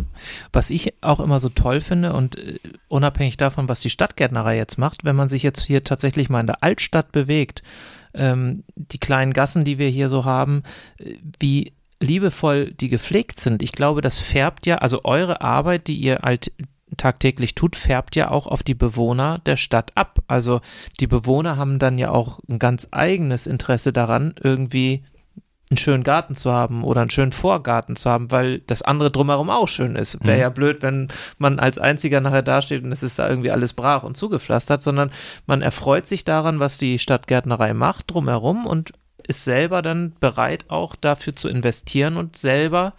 was 0.54 0.70
ich 0.70 0.94
auch 1.02 1.20
immer 1.20 1.38
so 1.38 1.50
toll 1.50 1.82
finde 1.82 2.14
und 2.14 2.36
äh, 2.38 2.58
unabhängig 2.88 3.36
davon, 3.36 3.68
was 3.68 3.80
die 3.80 3.90
Stadtgärtnerei 3.90 4.56
jetzt 4.56 4.78
macht, 4.78 5.04
wenn 5.04 5.16
man 5.16 5.28
sich 5.28 5.42
jetzt 5.42 5.60
hier 5.62 5.84
tatsächlich 5.84 6.30
mal 6.30 6.40
in 6.40 6.46
der 6.46 6.62
Altstadt 6.62 7.12
bewegt, 7.12 7.62
ähm, 8.14 8.64
die 8.74 8.98
kleinen 8.98 9.34
Gassen, 9.34 9.64
die 9.64 9.76
wir 9.76 9.88
hier 9.90 10.08
so 10.08 10.24
haben, 10.24 10.62
äh, 10.98 11.18
wie 11.38 11.74
liebevoll 12.00 12.72
die 12.72 12.88
gepflegt 12.88 13.40
sind. 13.40 13.62
Ich 13.62 13.72
glaube, 13.72 14.00
das 14.00 14.18
färbt 14.18 14.66
ja, 14.66 14.76
also 14.78 15.00
eure 15.04 15.40
Arbeit, 15.40 15.86
die 15.88 15.96
ihr 15.96 16.20
halt 16.22 16.52
tagtäglich 16.96 17.54
tut, 17.54 17.76
färbt 17.76 18.14
ja 18.14 18.30
auch 18.30 18.46
auf 18.46 18.62
die 18.62 18.74
Bewohner 18.74 19.40
der 19.46 19.56
Stadt 19.56 19.92
ab. 19.94 20.20
Also 20.28 20.60
die 21.00 21.06
Bewohner 21.06 21.56
haben 21.56 21.78
dann 21.78 21.98
ja 21.98 22.10
auch 22.10 22.40
ein 22.48 22.58
ganz 22.58 22.88
eigenes 22.92 23.46
Interesse 23.46 23.92
daran, 23.92 24.34
irgendwie 24.42 25.02
einen 25.70 25.78
schönen 25.78 26.04
Garten 26.04 26.36
zu 26.36 26.52
haben 26.52 26.84
oder 26.84 27.00
einen 27.00 27.10
schönen 27.10 27.32
Vorgarten 27.32 27.96
zu 27.96 28.10
haben, 28.10 28.30
weil 28.30 28.60
das 28.60 28.82
andere 28.82 29.10
drumherum 29.10 29.48
auch 29.50 29.66
schön 29.66 29.96
ist. 29.96 30.24
Wäre 30.24 30.36
Mhm. 30.36 30.42
ja 30.42 30.48
blöd, 30.50 30.82
wenn 30.82 31.08
man 31.38 31.58
als 31.58 31.78
Einziger 31.78 32.20
nachher 32.20 32.42
dasteht 32.42 32.84
und 32.84 32.92
es 32.92 33.02
ist 33.02 33.18
da 33.18 33.28
irgendwie 33.28 33.50
alles 33.50 33.72
brach 33.72 34.02
und 34.02 34.16
zugepflastert, 34.16 34.82
sondern 34.82 35.10
man 35.46 35.62
erfreut 35.62 36.06
sich 36.06 36.24
daran, 36.24 36.60
was 36.60 36.78
die 36.78 36.98
Stadtgärtnerei 36.98 37.72
macht 37.74 38.12
drumherum 38.12 38.66
und 38.66 38.92
ist 39.26 39.44
selber 39.44 39.82
dann 39.82 40.12
bereit, 40.20 40.66
auch 40.68 40.96
dafür 40.96 41.34
zu 41.34 41.48
investieren 41.48 42.16
und 42.16 42.36
selber 42.36 42.94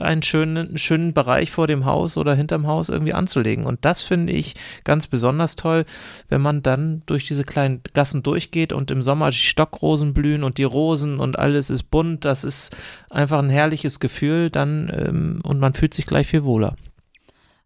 einen 0.00 0.22
schönen, 0.22 0.68
einen 0.68 0.78
schönen 0.78 1.12
Bereich 1.12 1.50
vor 1.50 1.66
dem 1.66 1.84
Haus 1.84 2.16
oder 2.16 2.34
hinterm 2.34 2.66
Haus 2.66 2.88
irgendwie 2.88 3.14
anzulegen. 3.14 3.64
Und 3.66 3.84
das 3.84 4.02
finde 4.02 4.32
ich 4.32 4.54
ganz 4.84 5.06
besonders 5.06 5.56
toll, 5.56 5.84
wenn 6.28 6.40
man 6.40 6.62
dann 6.62 7.02
durch 7.06 7.26
diese 7.26 7.44
kleinen 7.44 7.82
Gassen 7.94 8.22
durchgeht 8.22 8.72
und 8.72 8.90
im 8.90 9.02
Sommer 9.02 9.30
die 9.30 9.36
Stockrosen 9.36 10.14
blühen 10.14 10.44
und 10.44 10.58
die 10.58 10.64
Rosen 10.64 11.20
und 11.20 11.38
alles 11.38 11.70
ist 11.70 11.90
bunt. 11.90 12.24
Das 12.24 12.44
ist 12.44 12.76
einfach 13.10 13.38
ein 13.38 13.50
herrliches 13.50 14.00
Gefühl 14.00 14.50
dann 14.50 14.90
ähm, 14.94 15.40
und 15.42 15.58
man 15.58 15.74
fühlt 15.74 15.94
sich 15.94 16.06
gleich 16.06 16.26
viel 16.26 16.44
wohler. 16.44 16.76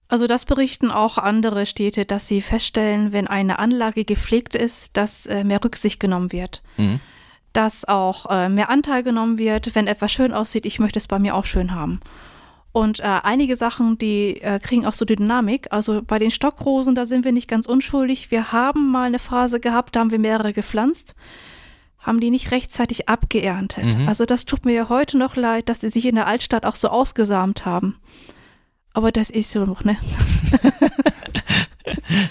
Also 0.08 0.26
das 0.26 0.44
berichten 0.44 0.90
auch 0.90 1.16
andere 1.16 1.64
Städte, 1.64 2.04
dass 2.04 2.28
sie 2.28 2.42
feststellen, 2.42 3.12
wenn 3.12 3.28
eine 3.28 3.58
Anlage 3.58 4.04
gepflegt 4.04 4.54
ist, 4.54 4.96
dass 4.98 5.26
äh, 5.26 5.42
mehr 5.42 5.64
Rücksicht 5.64 6.00
genommen 6.00 6.32
wird. 6.32 6.62
Mhm. 6.76 7.00
Dass 7.52 7.86
auch 7.86 8.26
äh, 8.30 8.48
mehr 8.48 8.70
Anteil 8.70 9.02
genommen 9.02 9.38
wird, 9.38 9.74
wenn 9.74 9.86
etwas 9.86 10.12
schön 10.12 10.32
aussieht, 10.32 10.66
ich 10.66 10.78
möchte 10.78 10.98
es 10.98 11.06
bei 11.06 11.18
mir 11.18 11.34
auch 11.34 11.44
schön 11.44 11.74
haben. 11.74 12.00
Und 12.72 13.00
äh, 13.00 13.20
einige 13.22 13.54
Sachen, 13.56 13.98
die 13.98 14.40
äh, 14.40 14.58
kriegen 14.58 14.86
auch 14.86 14.94
so 14.94 15.04
Dynamik. 15.04 15.68
Also 15.70 16.00
bei 16.02 16.18
den 16.18 16.30
Stockrosen, 16.30 16.94
da 16.94 17.04
sind 17.04 17.24
wir 17.24 17.32
nicht 17.32 17.48
ganz 17.48 17.66
unschuldig. 17.66 18.30
Wir 18.30 18.52
haben 18.52 18.90
mal 18.90 19.04
eine 19.04 19.18
Phase 19.18 19.60
gehabt, 19.60 19.94
da 19.94 20.00
haben 20.00 20.10
wir 20.10 20.18
mehrere 20.18 20.54
gepflanzt, 20.54 21.14
haben 21.98 22.18
die 22.18 22.30
nicht 22.30 22.50
rechtzeitig 22.50 23.10
abgeerntet. 23.10 23.98
Mhm. 23.98 24.08
Also 24.08 24.24
das 24.24 24.46
tut 24.46 24.64
mir 24.64 24.72
ja 24.72 24.88
heute 24.88 25.18
noch 25.18 25.36
leid, 25.36 25.68
dass 25.68 25.80
die 25.80 25.90
sich 25.90 26.06
in 26.06 26.14
der 26.14 26.26
Altstadt 26.26 26.64
auch 26.64 26.76
so 26.76 26.88
ausgesamt 26.88 27.66
haben. 27.66 27.98
Aber 28.94 29.12
das 29.12 29.28
ist 29.28 29.50
so 29.50 29.66
noch, 29.66 29.84
ne? 29.84 29.96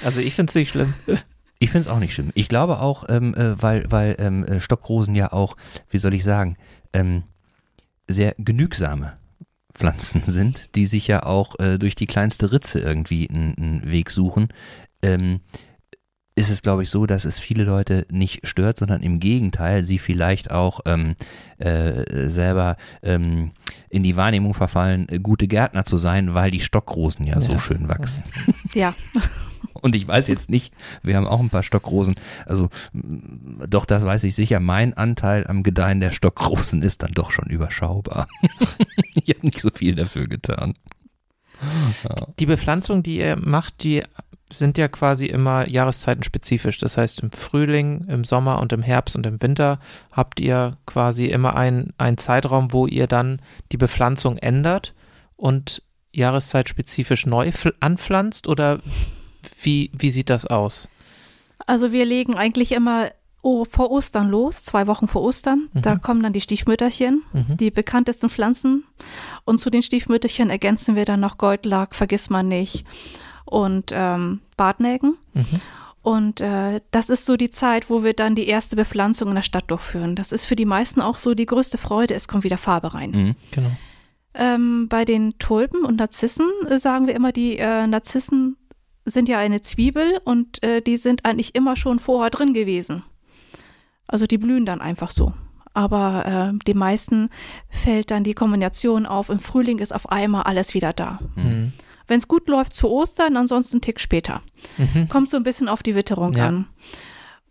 Also 0.04 0.22
ich 0.22 0.36
finde 0.36 0.50
es 0.50 0.56
nicht 0.56 0.70
schlimm. 0.70 0.94
Ich 1.62 1.70
finde 1.70 1.88
es 1.88 1.94
auch 1.94 2.00
nicht 2.00 2.16
schlimm. 2.16 2.32
Ich 2.34 2.50
glaube 2.50 2.80
auch, 2.80 3.06
ähm, 3.08 3.36
äh, 3.36 3.62
weil, 3.62 3.86
weil 3.92 4.16
ähm, 4.18 4.44
äh, 4.46 4.60
Stockrosen 4.60 5.14
ja 5.14 5.32
auch, 5.32 5.56
wie 5.92 6.00
soll 6.00 6.16
ich 6.16 6.24
sagen, 6.24 6.58
ähm, 6.92 7.22
sehr 8.08 8.34
genügsame 8.40 9.14
Pflanzen 9.72 10.24
sind, 10.26 10.76
die 10.76 10.86
sich 10.88 11.06
ja 11.06 11.22
auch 11.22 11.60
äh, 11.60 11.78
durch 11.78 11.94
die 11.94 12.08
kleinste 12.08 12.52
Ritze 12.52 12.80
irgendwie 12.80 13.30
einen, 13.30 13.84
Weg 13.86 14.10
suchen. 14.10 14.50
Ähm, 15.04 15.42
ist 16.34 16.50
es, 16.50 16.64
glaube 16.64 16.82
ich, 16.82 16.90
so, 16.90 17.06
dass 17.06 17.26
es 17.26 17.38
viele 17.38 17.64
Leute 17.64 18.08
nicht 18.10 18.48
stört, 18.48 18.80
sondern 18.80 19.04
im 19.04 19.20
Gegenteil, 19.20 19.84
sie 19.84 20.00
vielleicht 20.00 20.50
auch 20.50 20.80
ähm, 20.86 21.16
äh, 21.60 22.28
selber 22.28 22.76
ähm, 23.04 23.52
in 23.90 24.02
die 24.02 24.16
Wahrnehmung 24.16 24.56
verfallen, 24.56 25.08
äh, 25.10 25.20
gute 25.20 25.48
Gärtner 25.48 25.86
zu 25.86 25.98
sein, 25.98 26.34
weil 26.34 26.50
die 26.50 26.62
Stockrosen 26.62 27.28
ja, 27.28 27.40
so 27.40 27.54
Ja. 27.54 27.60
schön 27.60 27.88
wachsen. 27.88 28.24
Ja. 28.74 28.96
Und 29.82 29.96
ich 29.96 30.08
weiß 30.08 30.28
jetzt 30.28 30.50
nicht, 30.50 30.74
wir 31.04 31.16
haben 31.16 31.28
auch 31.28 31.40
ein 31.40 31.50
paar 31.50 31.64
Stockrosen. 31.64 32.16
Also, 32.46 32.70
mm, 32.94 33.64
doch, 33.70 33.86
das 33.86 34.06
weiß 34.06 34.24
ich 34.24 34.36
sicher. 34.36 34.60
Mein 34.60 34.96
Anteil 34.96 35.48
am 35.48 35.64
Gedeihen 35.64 36.00
der 36.00 36.12
Stockrosen 36.12 36.82
ist 36.82 37.04
dann 37.04 37.12
doch 37.12 37.32
schon 37.32 37.48
überschaubar. 37.50 38.28
ich 39.16 39.30
habe 39.36 39.46
nicht 39.46 39.60
so 39.60 39.70
viel 39.70 39.96
dafür 39.96 40.28
getan. 40.28 40.74
Ja. 42.04 42.16
Die 42.40 42.46
Bepflanzung, 42.46 43.04
die 43.04 43.18
ihr 43.18 43.36
macht, 43.36 43.84
die 43.84 44.04
sind 44.54 44.78
ja 44.78 44.88
quasi 44.88 45.28
immer 45.28 45.68
jahreszeitenspezifisch. 45.70 46.78
Das 46.80 46.98
heißt, 46.98 47.22
im 47.22 47.32
Frühling, 47.32 48.06
im 48.08 48.24
Sommer 48.24 48.60
und 48.60 48.74
im 48.74 48.82
Herbst 48.82 49.16
und 49.16 49.26
im 49.26 49.42
Winter 49.42 49.80
habt 50.12 50.40
ihr 50.40 50.78
quasi 50.86 51.28
immer 51.28 51.56
einen, 51.56 51.94
einen 51.98 52.18
Zeitraum, 52.18 52.74
wo 52.74 52.88
ihr 52.88 53.08
dann 53.08 53.42
die 53.72 53.78
Bepflanzung 53.78 54.38
ändert 54.38 54.94
und 55.36 55.84
jahreszeitspezifisch 56.14 57.26
neu 57.26 57.50
pfl- 57.50 57.74
anpflanzt 57.80 58.48
oder 58.48 58.80
wie, 59.62 59.92
wie 59.94 60.10
sieht 60.10 60.30
das 60.30 60.46
aus? 60.46 60.88
Also 61.68 61.92
wir 61.92 62.06
legen 62.06 62.36
eigentlich 62.36 62.72
immer 62.72 63.12
oh, 63.44 63.66
vor 63.66 63.90
Ostern 63.90 64.30
los, 64.30 64.64
zwei 64.64 64.86
Wochen 64.86 65.08
vor 65.08 65.24
Ostern. 65.24 65.68
Da 65.74 65.96
Mhm. 65.96 66.02
kommen 66.02 66.22
dann 66.24 66.34
die 66.34 66.42
Stiefmütterchen, 66.42 67.24
Mhm. 67.34 67.58
die 67.58 67.72
bekanntesten 67.72 68.30
Pflanzen. 68.30 68.84
Und 69.46 69.58
zu 69.58 69.72
den 69.72 69.82
Stiefmütterchen 69.82 70.52
ergänzen 70.52 70.96
wir 70.96 71.06
dann 71.06 71.20
noch 71.22 71.40
Goldlack, 71.40 71.96
vergiss 71.96 72.30
man 72.30 72.48
nicht, 72.48 72.86
und 73.46 73.92
ähm, 73.96 74.42
Bartnägen. 74.58 75.18
Mhm. 75.34 75.46
Und 76.04 76.42
äh, 76.42 76.82
das 76.92 77.10
ist 77.10 77.26
so 77.26 77.36
die 77.38 77.50
Zeit, 77.52 77.90
wo 77.90 78.04
wir 78.04 78.14
dann 78.14 78.34
die 78.36 78.48
erste 78.48 78.76
Bepflanzung 78.76 79.30
in 79.30 79.36
der 79.36 79.42
Stadt 79.44 79.70
durchführen. 79.72 80.16
Das 80.16 80.32
ist 80.32 80.46
für 80.46 80.56
die 80.56 80.66
meisten 80.66 81.02
auch 81.02 81.18
so 81.18 81.34
die 81.34 81.46
größte 81.46 81.78
Freude, 81.80 82.14
es 82.16 82.28
kommt 82.28 82.44
wieder 82.44 82.58
Farbe 82.60 82.94
rein. 82.94 83.12
Mhm. 83.12 83.36
Genau. 83.52 83.72
Ähm, 84.34 84.88
bei 84.88 85.04
den 85.04 85.38
Tulpen 85.40 85.84
und 85.84 85.98
Narzissen 85.98 86.48
äh, 86.70 86.80
sagen 86.80 87.06
wir 87.08 87.16
immer, 87.16 87.32
die 87.32 87.58
äh, 87.58 87.86
Narzissen 87.88 88.56
sind 89.06 89.30
ja 89.30 89.40
eine 89.40 89.62
Zwiebel 89.62 90.20
und 90.24 90.62
äh, 90.64 90.82
die 90.82 90.98
sind 90.98 91.26
eigentlich 91.26 91.56
immer 91.56 91.76
schon 91.76 92.00
vorher 92.00 92.30
drin 92.30 92.54
gewesen. 92.54 93.04
Also 94.08 94.28
die 94.28 94.38
blühen 94.38 94.66
dann 94.66 94.82
einfach 94.82 95.10
so. 95.10 95.34
Aber 95.74 96.26
äh, 96.54 96.64
den 96.66 96.78
meisten 96.78 97.30
fällt 97.70 98.12
dann 98.12 98.24
die 98.26 98.34
Kombination 98.34 99.06
auf, 99.06 99.30
im 99.30 99.40
Frühling 99.40 99.80
ist 99.80 99.96
auf 99.96 100.10
einmal 100.12 100.44
alles 100.44 100.74
wieder 100.74 100.92
da. 100.92 101.20
Mhm. 101.36 101.72
Wenn 102.08 102.18
es 102.18 102.28
gut 102.28 102.50
läuft 102.50 102.76
zu 102.76 102.90
Ostern, 102.90 103.38
ansonsten 103.38 103.78
einen 103.78 103.82
Tick 103.82 104.00
später. 104.02 104.42
Mhm. 104.78 105.08
Kommt 105.08 105.30
so 105.30 105.38
ein 105.38 105.44
bisschen 105.44 105.70
auf 105.70 105.82
die 105.82 105.96
Witterung 105.96 106.34
Ja. 106.34 106.48
an. 106.50 106.68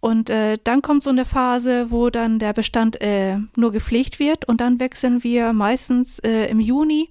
Und 0.00 0.28
äh, 0.30 0.58
dann 0.64 0.80
kommt 0.82 1.02
so 1.02 1.10
eine 1.10 1.24
Phase, 1.26 1.90
wo 1.90 2.08
dann 2.10 2.38
der 2.38 2.52
Bestand 2.54 3.00
äh, 3.02 3.36
nur 3.56 3.70
gepflegt 3.72 4.18
wird 4.18 4.46
und 4.46 4.60
dann 4.60 4.80
wechseln 4.80 5.22
wir 5.24 5.52
meistens 5.52 6.18
äh, 6.20 6.46
im 6.46 6.58
Juni 6.60 7.10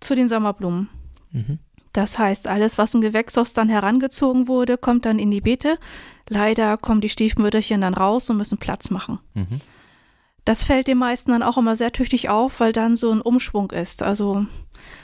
zu 0.00 0.14
den 0.14 0.28
Sommerblumen. 0.28 0.88
Mhm. 1.32 1.58
Das 1.92 2.18
heißt, 2.18 2.46
alles, 2.48 2.78
was 2.78 2.94
im 2.94 3.00
Gewächshaus 3.00 3.54
dann 3.54 3.68
herangezogen 3.68 4.48
wurde, 4.48 4.78
kommt 4.78 5.06
dann 5.06 5.18
in 5.18 5.30
die 5.30 5.40
Beete. 5.40 5.78
Leider 6.28 6.76
kommen 6.76 7.00
die 7.00 7.08
Stiefmütterchen 7.08 7.80
dann 7.80 7.94
raus 7.94 8.28
und 8.30 8.36
müssen 8.36 8.58
Platz 8.58 8.90
machen. 8.90 9.18
Mhm. 9.34 9.60
Das 10.44 10.64
fällt 10.64 10.88
den 10.88 10.96
meisten 10.96 11.32
dann 11.32 11.42
auch 11.42 11.58
immer 11.58 11.76
sehr 11.76 11.92
tüchtig 11.92 12.30
auf, 12.30 12.60
weil 12.60 12.72
dann 12.72 12.96
so 12.96 13.10
ein 13.10 13.20
Umschwung 13.20 13.70
ist. 13.70 14.02
Also 14.02 14.46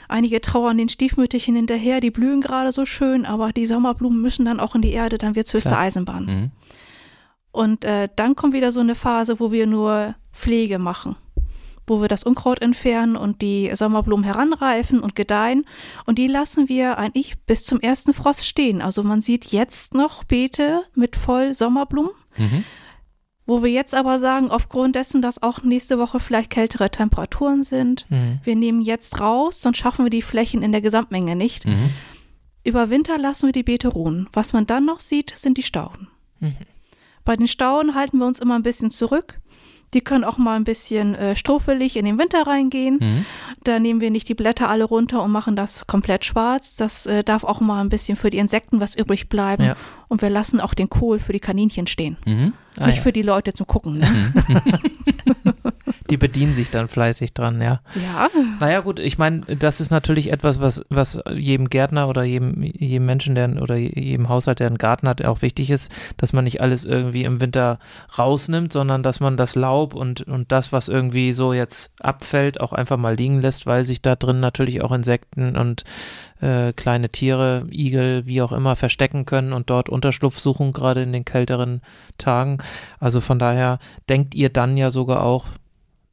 einige 0.07 0.41
trauern 0.41 0.77
den 0.77 0.89
Stiefmütterchen 0.89 1.55
hinterher, 1.55 1.99
die 1.99 2.09
blühen 2.09 2.41
gerade 2.41 2.71
so 2.71 2.85
schön, 2.85 3.25
aber 3.25 3.53
die 3.53 3.67
Sommerblumen 3.67 4.21
müssen 4.21 4.45
dann 4.45 4.59
auch 4.59 4.73
in 4.73 4.81
die 4.81 4.91
Erde, 4.91 5.19
dann 5.19 5.35
wird's 5.35 5.53
höchste 5.53 5.69
Klar. 5.69 5.81
Eisenbahn. 5.81 6.25
Mhm. 6.25 6.51
Und 7.51 7.85
äh, 7.85 8.09
dann 8.15 8.35
kommt 8.35 8.53
wieder 8.53 8.71
so 8.71 8.79
eine 8.79 8.95
Phase, 8.95 9.39
wo 9.39 9.51
wir 9.51 9.67
nur 9.67 10.15
Pflege 10.33 10.79
machen, 10.79 11.15
wo 11.87 12.01
wir 12.01 12.07
das 12.07 12.23
Unkraut 12.23 12.61
entfernen 12.61 13.15
und 13.15 13.41
die 13.41 13.71
Sommerblumen 13.73 14.23
heranreifen 14.25 14.99
und 15.01 15.15
gedeihen. 15.15 15.65
Und 16.05 16.17
die 16.17 16.27
lassen 16.27 16.67
wir 16.69 16.97
eigentlich 16.97 17.37
bis 17.45 17.63
zum 17.63 17.79
ersten 17.79 18.13
Frost 18.13 18.47
stehen. 18.47 18.81
Also 18.81 19.03
man 19.03 19.21
sieht 19.21 19.45
jetzt 19.45 19.93
noch 19.93 20.23
Beete 20.23 20.81
mit 20.95 21.15
voll 21.15 21.53
Sommerblumen, 21.53 22.11
Mhm. 22.37 22.63
wo 23.45 23.61
wir 23.63 23.71
jetzt 23.71 23.93
aber 23.93 24.17
sagen, 24.19 24.49
aufgrund 24.49 24.95
dessen, 24.95 25.21
dass 25.21 25.41
auch 25.43 25.61
nächste 25.63 25.99
Woche 25.99 26.19
vielleicht 26.19 26.49
kältere 26.49 26.89
Temperaturen 26.89 27.63
sind, 27.63 28.05
Mhm. 28.09 28.39
wir 28.43 28.55
nehmen 28.55 28.81
jetzt 28.81 29.19
raus, 29.19 29.61
sonst 29.61 29.77
schaffen 29.77 30.05
wir 30.05 30.09
die 30.09 30.21
Flächen 30.23 30.63
in 30.63 30.71
der 30.71 30.81
Gesamtmenge 30.81 31.35
nicht. 31.35 31.65
Mhm. 31.65 31.91
Über 32.63 32.89
Winter 32.89 33.19
lassen 33.19 33.45
wir 33.47 33.53
die 33.53 33.61
Beete 33.61 33.89
ruhen. 33.89 34.27
Was 34.33 34.51
man 34.53 34.65
dann 34.65 34.85
noch 34.85 34.99
sieht, 34.99 35.31
sind 35.35 35.57
die 35.59 35.63
Stauden. 35.63 36.07
Mhm. 36.39 36.55
Bei 37.23 37.35
den 37.35 37.47
Stauden 37.47 37.93
halten 37.95 38.17
wir 38.19 38.25
uns 38.25 38.39
immer 38.39 38.55
ein 38.55 38.63
bisschen 38.63 38.89
zurück. 38.91 39.39
Die 39.93 40.01
können 40.01 40.23
auch 40.23 40.37
mal 40.37 40.55
ein 40.55 40.63
bisschen 40.63 41.15
äh, 41.15 41.35
struffelig 41.35 41.95
in 41.95 42.05
den 42.05 42.17
Winter 42.17 42.45
reingehen. 42.45 42.99
Mhm. 43.01 43.25
Da 43.63 43.79
nehmen 43.79 44.01
wir 44.01 44.11
nicht 44.11 44.27
die 44.27 44.35
Blätter 44.35 44.69
alle 44.69 44.83
runter 44.83 45.23
und 45.23 45.31
machen 45.31 45.55
das 45.55 45.87
komplett 45.87 46.25
schwarz. 46.25 46.75
Das 46.75 47.05
äh, 47.05 47.23
darf 47.23 47.43
auch 47.43 47.61
mal 47.61 47.81
ein 47.81 47.89
bisschen 47.89 48.17
für 48.17 48.29
die 48.29 48.37
Insekten 48.37 48.79
was 48.79 48.95
übrig 48.95 49.29
bleiben. 49.29 49.63
Ja. 49.63 49.75
Und 50.07 50.21
wir 50.21 50.29
lassen 50.29 50.59
auch 50.59 50.73
den 50.73 50.89
Kohl 50.89 51.19
für 51.19 51.33
die 51.33 51.39
Kaninchen 51.39 51.87
stehen. 51.87 52.17
Mhm. 52.25 52.53
Ah, 52.77 52.87
nicht 52.87 52.97
ja. 52.97 53.01
für 53.01 53.13
die 53.13 53.21
Leute 53.21 53.53
zum 53.53 53.67
Gucken. 53.67 53.93
Ne? 53.93 54.07
Die 56.11 56.17
bedienen 56.17 56.53
sich 56.53 56.69
dann 56.69 56.87
fleißig 56.87 57.33
dran, 57.33 57.59
ja. 57.61 57.81
ja. 57.95 58.29
Naja, 58.59 58.81
gut, 58.81 58.99
ich 58.99 59.17
meine, 59.17 59.41
das 59.41 59.81
ist 59.81 59.89
natürlich 59.89 60.31
etwas, 60.31 60.59
was, 60.59 60.85
was 60.89 61.19
jedem 61.33 61.67
Gärtner 61.69 62.07
oder 62.07 62.23
jedem, 62.23 62.61
jedem 62.61 63.07
Menschen, 63.07 63.33
der 63.33 63.59
oder 63.59 63.75
jedem 63.75 64.29
Haushalt, 64.29 64.59
der 64.59 64.67
einen 64.67 64.77
Garten 64.77 65.07
hat, 65.07 65.25
auch 65.25 65.41
wichtig 65.41 65.71
ist, 65.71 65.91
dass 66.17 66.31
man 66.31 66.43
nicht 66.43 66.61
alles 66.61 66.85
irgendwie 66.85 67.23
im 67.23 67.41
Winter 67.41 67.79
rausnimmt, 68.19 68.71
sondern 68.71 69.01
dass 69.01 69.19
man 69.19 69.35
das 69.35 69.55
Laub 69.55 69.95
und, 69.95 70.21
und 70.21 70.51
das, 70.51 70.71
was 70.71 70.89
irgendwie 70.89 71.33
so 71.33 71.53
jetzt 71.53 71.95
abfällt, 71.99 72.61
auch 72.61 72.73
einfach 72.73 72.97
mal 72.97 73.15
liegen 73.15 73.41
lässt, 73.41 73.65
weil 73.65 73.83
sich 73.83 74.03
da 74.03 74.15
drin 74.15 74.39
natürlich 74.39 74.83
auch 74.83 74.91
Insekten 74.91 75.57
und 75.57 75.85
äh, 76.41 76.73
kleine 76.73 77.09
Tiere, 77.09 77.65
Igel, 77.71 78.25
wie 78.25 78.41
auch 78.41 78.51
immer, 78.51 78.75
verstecken 78.75 79.25
können 79.25 79.53
und 79.53 79.69
dort 79.69 79.89
Unterschlupf 79.89 80.39
suchen, 80.39 80.73
gerade 80.73 81.03
in 81.03 81.13
den 81.13 81.25
kälteren 81.25 81.81
Tagen. 82.17 82.57
Also 82.99 83.21
von 83.21 83.39
daher 83.39 83.79
denkt 84.09 84.35
ihr 84.35 84.49
dann 84.49 84.77
ja 84.77 84.91
sogar 84.91 85.23
auch 85.23 85.47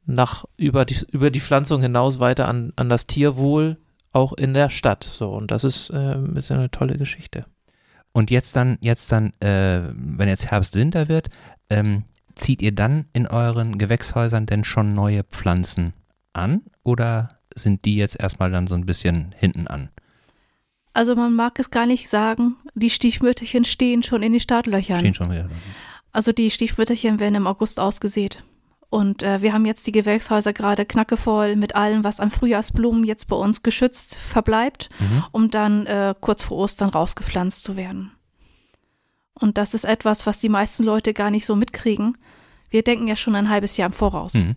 nach 0.05 0.45
über 0.57 0.85
die, 0.85 0.97
über 1.11 1.31
die 1.31 1.39
Pflanzung 1.39 1.81
hinaus 1.81 2.19
weiter 2.19 2.47
an, 2.47 2.73
an 2.75 2.89
das 2.89 3.07
Tierwohl 3.07 3.77
auch 4.11 4.33
in 4.33 4.53
der 4.53 4.69
Stadt. 4.69 5.03
So, 5.03 5.31
und 5.31 5.51
das 5.51 5.63
ist, 5.63 5.89
äh, 5.89 6.17
ist 6.35 6.51
eine 6.51 6.71
tolle 6.71 6.97
Geschichte. 6.97 7.45
Und 8.11 8.29
jetzt 8.29 8.55
dann, 8.55 8.77
jetzt 8.81 9.11
dann, 9.11 9.33
äh, 9.39 9.81
wenn 9.93 10.29
jetzt 10.29 10.51
Herbst, 10.51 10.75
Winter 10.75 11.07
wird, 11.07 11.29
ähm, 11.69 12.03
zieht 12.35 12.61
ihr 12.61 12.73
dann 12.73 13.05
in 13.13 13.27
euren 13.27 13.77
Gewächshäusern 13.77 14.45
denn 14.45 14.63
schon 14.63 14.89
neue 14.89 15.23
Pflanzen 15.23 15.93
an 16.33 16.61
oder 16.83 17.29
sind 17.55 17.85
die 17.85 17.95
jetzt 17.95 18.19
erstmal 18.19 18.51
dann 18.51 18.67
so 18.67 18.75
ein 18.75 18.85
bisschen 18.85 19.33
hinten 19.37 19.67
an? 19.67 19.89
Also 20.93 21.15
man 21.15 21.35
mag 21.35 21.59
es 21.59 21.71
gar 21.71 21.85
nicht 21.85 22.07
sagen, 22.09 22.55
die 22.75 22.89
Stiefmütterchen 22.89 23.65
stehen 23.65 24.03
schon 24.03 24.21
in 24.23 24.31
den 24.33 24.39
Startlöchern. 24.41 24.99
Stehen 24.99 25.13
schon 25.15 25.31
wieder. 25.31 25.49
Also 26.11 26.31
die 26.31 26.51
Stiefmütterchen 26.51 27.19
werden 27.19 27.35
im 27.35 27.47
August 27.47 27.79
ausgesät. 27.79 28.43
Und 28.91 29.23
äh, 29.23 29.41
wir 29.41 29.53
haben 29.53 29.65
jetzt 29.65 29.87
die 29.87 29.91
Gewächshäuser 29.91 30.53
gerade 30.53 30.85
knackevoll 30.85 31.55
mit 31.55 31.73
allem, 31.75 32.03
was 32.03 32.19
an 32.19 32.29
Frühjahrsblumen 32.29 33.03
jetzt 33.03 33.27
bei 33.27 33.35
uns 33.35 33.63
geschützt 33.63 34.15
verbleibt, 34.17 34.89
Mhm. 34.99 35.23
um 35.31 35.49
dann 35.49 35.87
äh, 35.87 36.13
kurz 36.21 36.43
vor 36.43 36.57
Ostern 36.57 36.89
rausgepflanzt 36.89 37.63
zu 37.63 37.75
werden. 37.75 38.11
Und 39.33 39.57
das 39.57 39.73
ist 39.73 39.85
etwas, 39.85 40.27
was 40.27 40.39
die 40.39 40.49
meisten 40.49 40.83
Leute 40.83 41.13
gar 41.15 41.31
nicht 41.31 41.47
so 41.47 41.55
mitkriegen. 41.55 42.15
Wir 42.69 42.83
denken 42.83 43.07
ja 43.07 43.15
schon 43.15 43.33
ein 43.33 43.49
halbes 43.49 43.77
Jahr 43.77 43.87
im 43.87 43.93
Voraus. 43.93 44.35
Mhm. 44.35 44.55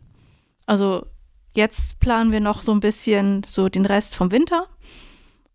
Also 0.67 1.07
jetzt 1.55 1.99
planen 2.01 2.31
wir 2.31 2.41
noch 2.41 2.61
so 2.61 2.73
ein 2.73 2.81
bisschen 2.81 3.43
so 3.47 3.71
den 3.71 3.87
Rest 3.87 4.15
vom 4.17 4.31
Winter. 4.33 4.67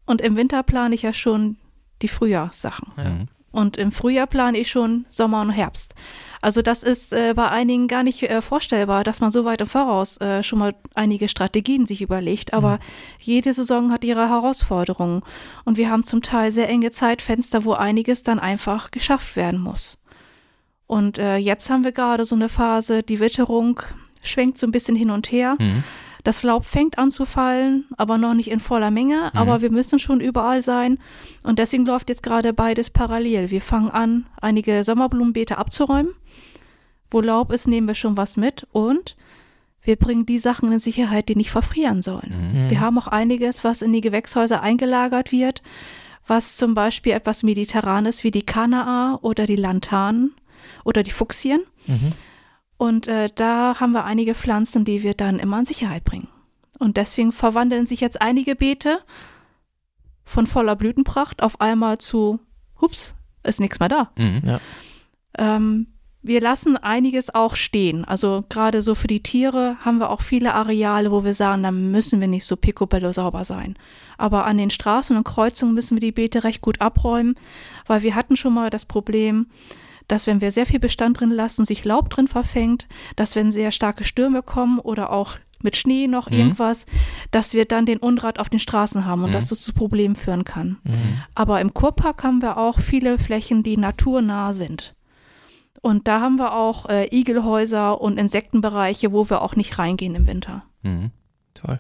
Und 0.05 0.21
im 0.21 0.35
Winter 0.35 0.63
plane 0.63 0.95
ich 0.95 1.03
ja 1.03 1.13
schon 1.13 1.57
die 2.01 2.07
Frühjahrssachen. 2.07 2.91
Ja. 2.97 3.09
Mhm. 3.09 3.27
Und 3.51 3.75
im 3.75 3.91
Frühjahr 3.91 4.27
plane 4.27 4.57
ich 4.57 4.71
schon 4.71 5.05
Sommer 5.09 5.41
und 5.41 5.49
Herbst. 5.49 5.93
Also 6.41 6.61
das 6.61 6.83
ist 6.83 7.11
äh, 7.11 7.33
bei 7.35 7.49
einigen 7.49 7.89
gar 7.89 8.01
nicht 8.01 8.23
äh, 8.23 8.41
vorstellbar, 8.41 9.03
dass 9.03 9.19
man 9.19 9.29
so 9.29 9.43
weit 9.43 9.59
im 9.59 9.67
Voraus 9.67 10.19
äh, 10.21 10.41
schon 10.41 10.59
mal 10.59 10.73
einige 10.95 11.27
Strategien 11.27 11.85
sich 11.85 12.01
überlegt. 12.01 12.53
Aber 12.53 12.79
jede 13.19 13.51
Saison 13.51 13.91
hat 13.91 14.05
ihre 14.05 14.29
Herausforderungen. 14.29 15.21
Und 15.65 15.77
wir 15.77 15.91
haben 15.91 16.03
zum 16.03 16.21
Teil 16.21 16.51
sehr 16.51 16.69
enge 16.69 16.91
Zeitfenster, 16.91 17.65
wo 17.65 17.73
einiges 17.73 18.23
dann 18.23 18.39
einfach 18.39 18.89
geschafft 18.89 19.35
werden 19.35 19.59
muss. 19.59 19.99
Und 20.87 21.17
äh, 21.17 21.35
jetzt 21.37 21.69
haben 21.69 21.83
wir 21.83 21.91
gerade 21.91 22.25
so 22.25 22.35
eine 22.35 22.49
Phase, 22.49 23.03
die 23.03 23.19
Witterung 23.19 23.81
schwenkt 24.21 24.57
so 24.57 24.67
ein 24.67 24.71
bisschen 24.71 24.95
hin 24.95 25.09
und 25.09 25.31
her. 25.31 25.55
Mhm. 25.59 25.83
Das 26.23 26.43
Laub 26.43 26.65
fängt 26.65 26.97
an 26.97 27.09
zu 27.09 27.25
fallen, 27.25 27.85
aber 27.97 28.17
noch 28.17 28.33
nicht 28.33 28.51
in 28.51 28.59
voller 28.59 28.91
Menge. 28.91 29.33
Aber 29.33 29.61
wir 29.61 29.71
müssen 29.71 29.99
schon 29.99 30.19
überall 30.19 30.61
sein. 30.61 30.99
Und 31.43 31.57
deswegen 31.57 31.85
läuft 31.85 32.09
jetzt 32.09 32.23
gerade 32.23 32.53
beides 32.53 32.89
parallel. 32.89 33.49
Wir 33.49 33.61
fangen 33.61 33.89
an, 33.89 34.27
einige 34.39 34.83
Sommerblumenbeete 34.83 35.57
abzuräumen. 35.57 36.13
Wo 37.09 37.21
Laub 37.21 37.51
ist, 37.51 37.67
nehmen 37.67 37.87
wir 37.87 37.95
schon 37.95 38.17
was 38.17 38.37
mit. 38.37 38.67
Und 38.71 39.15
wir 39.83 39.95
bringen 39.95 40.25
die 40.25 40.37
Sachen 40.37 40.71
in 40.71 40.79
Sicherheit, 40.79 41.27
die 41.29 41.35
nicht 41.35 41.51
verfrieren 41.51 42.01
sollen. 42.01 42.53
Mhm. 42.53 42.69
Wir 42.69 42.79
haben 42.79 42.97
auch 42.99 43.07
einiges, 43.07 43.63
was 43.63 43.81
in 43.81 43.91
die 43.91 44.01
Gewächshäuser 44.01 44.61
eingelagert 44.61 45.31
wird, 45.31 45.63
was 46.27 46.57
zum 46.57 46.75
Beispiel 46.75 47.13
etwas 47.13 47.41
Mediterranes 47.41 48.23
wie 48.23 48.31
die 48.31 48.43
Kanaa 48.43 49.17
oder 49.21 49.47
die 49.47 49.55
Lantanen 49.55 50.35
oder 50.83 51.01
die 51.01 51.11
Fuchsien. 51.11 51.61
Mhm. 51.87 52.11
Und 52.81 53.07
äh, 53.07 53.29
da 53.35 53.79
haben 53.79 53.91
wir 53.91 54.05
einige 54.05 54.33
Pflanzen, 54.33 54.85
die 54.85 55.03
wir 55.03 55.13
dann 55.13 55.37
immer 55.37 55.59
in 55.59 55.65
Sicherheit 55.65 56.03
bringen. 56.03 56.29
Und 56.79 56.97
deswegen 56.97 57.31
verwandeln 57.31 57.85
sich 57.85 58.01
jetzt 58.01 58.23
einige 58.23 58.55
Beete 58.55 58.97
von 60.23 60.47
voller 60.47 60.75
Blütenpracht 60.75 61.43
auf 61.43 61.61
einmal 61.61 61.99
zu, 61.99 62.39
hups, 62.81 63.13
ist 63.43 63.59
nichts 63.59 63.79
mehr 63.79 63.89
da. 63.89 64.11
Mhm. 64.17 64.57
Ähm, 65.37 65.87
wir 66.23 66.41
lassen 66.41 66.75
einiges 66.75 67.31
auch 67.35 67.53
stehen. 67.53 68.03
Also 68.03 68.45
gerade 68.49 68.81
so 68.81 68.95
für 68.95 69.05
die 69.05 69.21
Tiere 69.21 69.75
haben 69.81 69.99
wir 69.99 70.09
auch 70.09 70.21
viele 70.21 70.55
Areale, 70.55 71.11
wo 71.11 71.23
wir 71.23 71.35
sagen, 71.35 71.61
da 71.61 71.69
müssen 71.69 72.19
wir 72.19 72.27
nicht 72.27 72.47
so 72.47 72.55
picobello 72.55 73.11
sauber 73.11 73.45
sein. 73.45 73.77
Aber 74.17 74.47
an 74.47 74.57
den 74.57 74.71
Straßen 74.71 75.15
und 75.15 75.23
Kreuzungen 75.23 75.75
müssen 75.75 75.97
wir 75.97 76.01
die 76.01 76.13
Beete 76.13 76.43
recht 76.43 76.61
gut 76.61 76.81
abräumen, 76.81 77.35
weil 77.85 78.01
wir 78.01 78.15
hatten 78.15 78.37
schon 78.37 78.55
mal 78.55 78.71
das 78.71 78.85
Problem, 78.85 79.45
dass 80.07 80.27
wenn 80.27 80.41
wir 80.41 80.51
sehr 80.51 80.65
viel 80.65 80.79
Bestand 80.79 81.19
drin 81.19 81.31
lassen, 81.31 81.65
sich 81.65 81.85
Laub 81.85 82.09
drin 82.09 82.27
verfängt, 82.27 82.87
dass 83.15 83.35
wenn 83.35 83.51
sehr 83.51 83.71
starke 83.71 84.03
Stürme 84.03 84.41
kommen 84.43 84.79
oder 84.79 85.11
auch 85.11 85.37
mit 85.63 85.75
Schnee 85.75 86.07
noch 86.07 86.29
Mhm. 86.29 86.37
irgendwas, 86.37 86.85
dass 87.29 87.53
wir 87.53 87.65
dann 87.65 87.85
den 87.85 87.99
Unrat 87.99 88.39
auf 88.39 88.49
den 88.49 88.59
Straßen 88.59 89.05
haben 89.05 89.23
und 89.23 89.29
Mhm. 89.29 89.33
dass 89.33 89.49
das 89.49 89.61
zu 89.61 89.73
Problemen 89.73 90.15
führen 90.15 90.43
kann. 90.43 90.79
Mhm. 90.83 91.21
Aber 91.35 91.61
im 91.61 91.73
Kurpark 91.73 92.23
haben 92.23 92.41
wir 92.41 92.57
auch 92.57 92.79
viele 92.79 93.19
Flächen, 93.19 93.61
die 93.63 93.77
naturnah 93.77 94.53
sind. 94.53 94.95
Und 95.81 96.07
da 96.07 96.19
haben 96.21 96.37
wir 96.37 96.55
auch 96.55 96.87
äh, 96.89 97.07
Igelhäuser 97.15 98.01
und 98.01 98.17
Insektenbereiche, 98.19 99.11
wo 99.11 99.29
wir 99.29 99.41
auch 99.41 99.55
nicht 99.55 99.77
reingehen 99.79 100.15
im 100.15 100.27
Winter. 100.27 100.63
Mhm. 100.83 101.11
Toll. 101.53 101.79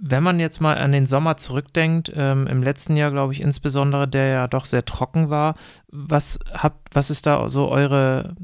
Wenn 0.00 0.22
man 0.22 0.38
jetzt 0.38 0.60
mal 0.60 0.78
an 0.78 0.92
den 0.92 1.06
Sommer 1.06 1.36
zurückdenkt, 1.36 2.12
ähm, 2.14 2.46
im 2.46 2.62
letzten 2.62 2.96
Jahr 2.96 3.10
glaube 3.10 3.32
ich 3.32 3.40
insbesondere, 3.40 4.06
der 4.06 4.26
ja 4.28 4.46
doch 4.46 4.64
sehr 4.64 4.84
trocken 4.84 5.28
war, 5.28 5.56
was 5.88 6.38
habt, 6.52 6.94
was 6.94 7.10
ist 7.10 7.26
da 7.26 7.48
so 7.48 7.68
eure, 7.68 8.36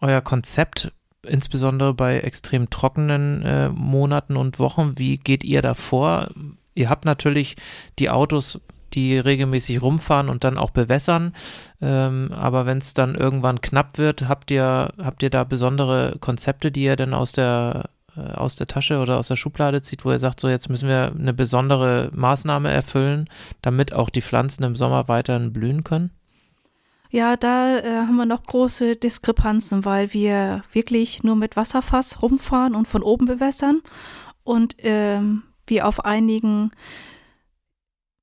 euer 0.00 0.20
Konzept, 0.20 0.92
insbesondere 1.22 1.94
bei 1.94 2.18
extrem 2.18 2.70
trockenen 2.70 3.42
äh, 3.42 3.68
Monaten 3.68 4.36
und 4.36 4.58
Wochen? 4.58 4.94
Wie 4.96 5.16
geht 5.16 5.44
ihr 5.44 5.62
da 5.62 5.74
vor? 5.74 6.28
Ihr 6.74 6.90
habt 6.90 7.04
natürlich 7.04 7.54
die 8.00 8.10
Autos, 8.10 8.60
die 8.92 9.16
regelmäßig 9.16 9.82
rumfahren 9.82 10.28
und 10.28 10.42
dann 10.42 10.58
auch 10.58 10.70
bewässern. 10.70 11.34
Ähm, 11.80 12.32
aber 12.32 12.66
wenn 12.66 12.78
es 12.78 12.94
dann 12.94 13.14
irgendwann 13.14 13.60
knapp 13.60 13.98
wird, 13.98 14.28
habt 14.28 14.50
ihr, 14.50 14.92
habt 14.98 15.22
ihr 15.22 15.30
da 15.30 15.44
besondere 15.44 16.16
Konzepte, 16.18 16.72
die 16.72 16.82
ihr 16.82 16.96
dann 16.96 17.14
aus 17.14 17.30
der 17.30 17.90
aus 18.16 18.56
der 18.56 18.66
Tasche 18.66 18.98
oder 18.98 19.18
aus 19.18 19.28
der 19.28 19.36
Schublade 19.36 19.82
zieht, 19.82 20.04
wo 20.04 20.10
er 20.10 20.18
sagt, 20.18 20.40
so 20.40 20.48
jetzt 20.48 20.68
müssen 20.68 20.88
wir 20.88 21.12
eine 21.18 21.32
besondere 21.32 22.10
Maßnahme 22.14 22.70
erfüllen, 22.70 23.28
damit 23.62 23.92
auch 23.92 24.10
die 24.10 24.22
Pflanzen 24.22 24.64
im 24.64 24.76
Sommer 24.76 25.08
weiterhin 25.08 25.52
blühen 25.52 25.84
können? 25.84 26.10
Ja, 27.10 27.36
da 27.36 27.78
äh, 27.78 27.82
haben 27.82 28.16
wir 28.16 28.26
noch 28.26 28.42
große 28.42 28.96
Diskrepanzen, 28.96 29.84
weil 29.84 30.12
wir 30.12 30.62
wirklich 30.72 31.22
nur 31.22 31.36
mit 31.36 31.56
Wasserfass 31.56 32.22
rumfahren 32.22 32.74
und 32.74 32.88
von 32.88 33.02
oben 33.02 33.26
bewässern 33.26 33.80
und 34.44 34.76
ähm, 34.78 35.42
wir 35.66 35.86
auf 35.86 36.04
einigen 36.04 36.70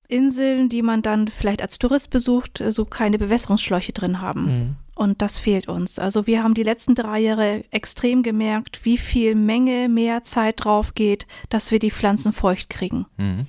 Inseln, 0.08 0.70
die 0.70 0.82
man 0.82 1.02
dann 1.02 1.28
vielleicht 1.28 1.62
als 1.62 1.80
Tourist 1.80 2.10
besucht, 2.10 2.62
äh, 2.62 2.72
so 2.72 2.86
keine 2.86 3.18
Bewässerungsschläuche 3.18 3.94
drin 3.94 4.22
haben. 4.22 4.46
Mhm. 4.46 4.76
Und 4.96 5.22
das 5.22 5.40
fehlt 5.40 5.68
uns. 5.68 5.98
Also 5.98 6.28
wir 6.28 6.44
haben 6.44 6.54
die 6.54 6.64
letzten 6.64 6.94
drei 6.94 7.20
Jahre 7.20 7.64
extrem 7.72 8.22
gemerkt, 8.22 8.86
wie 8.86 8.98
viel 8.98 9.34
Menge 9.34 9.90
mehr 9.90 10.24
Zeit 10.24 10.64
drauf 10.64 10.94
geht, 10.94 11.26
dass 11.50 11.72
wir 11.72 11.80
die 11.80 11.92
Pflanzen 11.92 12.32
feucht 12.32 12.70
kriegen. 12.70 13.08
Mhm. 13.18 13.48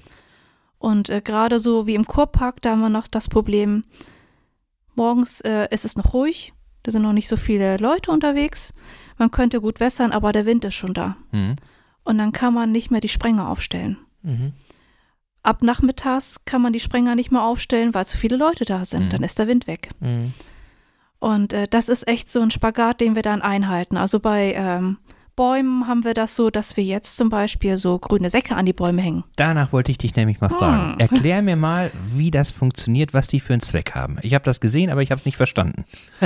Und 0.78 1.10
äh, 1.10 1.20
gerade 1.22 1.60
so 1.60 1.86
wie 1.86 1.94
im 1.94 2.06
Kurpark, 2.06 2.62
da 2.62 2.70
haben 2.70 2.80
wir 2.80 2.88
noch 2.88 3.06
das 3.06 3.28
Problem, 3.28 3.84
morgens 4.94 5.40
äh, 5.42 5.68
ist 5.70 5.84
es 5.84 5.96
noch 5.96 6.14
ruhig, 6.14 6.54
da 6.82 6.92
sind 6.92 7.02
noch 7.02 7.12
nicht 7.12 7.28
so 7.28 7.36
viele 7.36 7.76
Leute 7.78 8.10
unterwegs. 8.10 8.72
Man 9.18 9.30
könnte 9.30 9.60
gut 9.60 9.80
wässern, 9.80 10.12
aber 10.12 10.32
der 10.32 10.46
Wind 10.46 10.64
ist 10.64 10.74
schon 10.74 10.94
da. 10.94 11.16
Mhm. 11.32 11.56
Und 12.04 12.18
dann 12.18 12.32
kann 12.32 12.54
man 12.54 12.72
nicht 12.72 12.90
mehr 12.90 13.00
die 13.00 13.08
Sprenger 13.08 13.48
aufstellen. 13.48 13.98
Mhm. 14.22 14.52
Ab 15.42 15.62
nachmittags 15.62 16.44
kann 16.46 16.62
man 16.62 16.72
die 16.72 16.80
Sprenger 16.80 17.14
nicht 17.14 17.30
mehr 17.30 17.42
aufstellen, 17.42 17.92
weil 17.92 18.06
zu 18.06 18.16
viele 18.16 18.36
Leute 18.36 18.64
da 18.64 18.84
sind. 18.84 19.04
Mhm. 19.04 19.08
Dann 19.10 19.22
ist 19.22 19.38
der 19.38 19.46
Wind 19.46 19.66
weg. 19.66 19.90
Und 21.24 21.54
äh, 21.54 21.66
das 21.68 21.88
ist 21.88 22.06
echt 22.06 22.30
so 22.30 22.42
ein 22.42 22.50
Spagat, 22.50 23.00
den 23.00 23.14
wir 23.14 23.22
dann 23.22 23.40
einhalten. 23.40 23.96
Also 23.96 24.20
bei 24.20 24.52
ähm, 24.54 24.98
Bäumen 25.36 25.88
haben 25.88 26.04
wir 26.04 26.12
das 26.12 26.36
so, 26.36 26.50
dass 26.50 26.76
wir 26.76 26.84
jetzt 26.84 27.16
zum 27.16 27.30
Beispiel 27.30 27.78
so 27.78 27.98
grüne 27.98 28.28
Säcke 28.28 28.54
an 28.54 28.66
die 28.66 28.74
Bäume 28.74 29.00
hängen. 29.00 29.24
Danach 29.36 29.72
wollte 29.72 29.90
ich 29.90 29.96
dich 29.96 30.14
nämlich 30.16 30.42
mal 30.42 30.50
fragen. 30.50 30.92
Hm. 30.92 31.00
Erklär 31.00 31.40
mir 31.40 31.56
mal, 31.56 31.90
wie 32.12 32.30
das 32.30 32.50
funktioniert, 32.50 33.14
was 33.14 33.26
die 33.26 33.40
für 33.40 33.54
einen 33.54 33.62
Zweck 33.62 33.94
haben. 33.94 34.18
Ich 34.20 34.34
habe 34.34 34.44
das 34.44 34.60
gesehen, 34.60 34.90
aber 34.90 35.00
ich 35.00 35.10
habe 35.10 35.18
es 35.18 35.24
nicht 35.24 35.38
verstanden. 35.38 35.86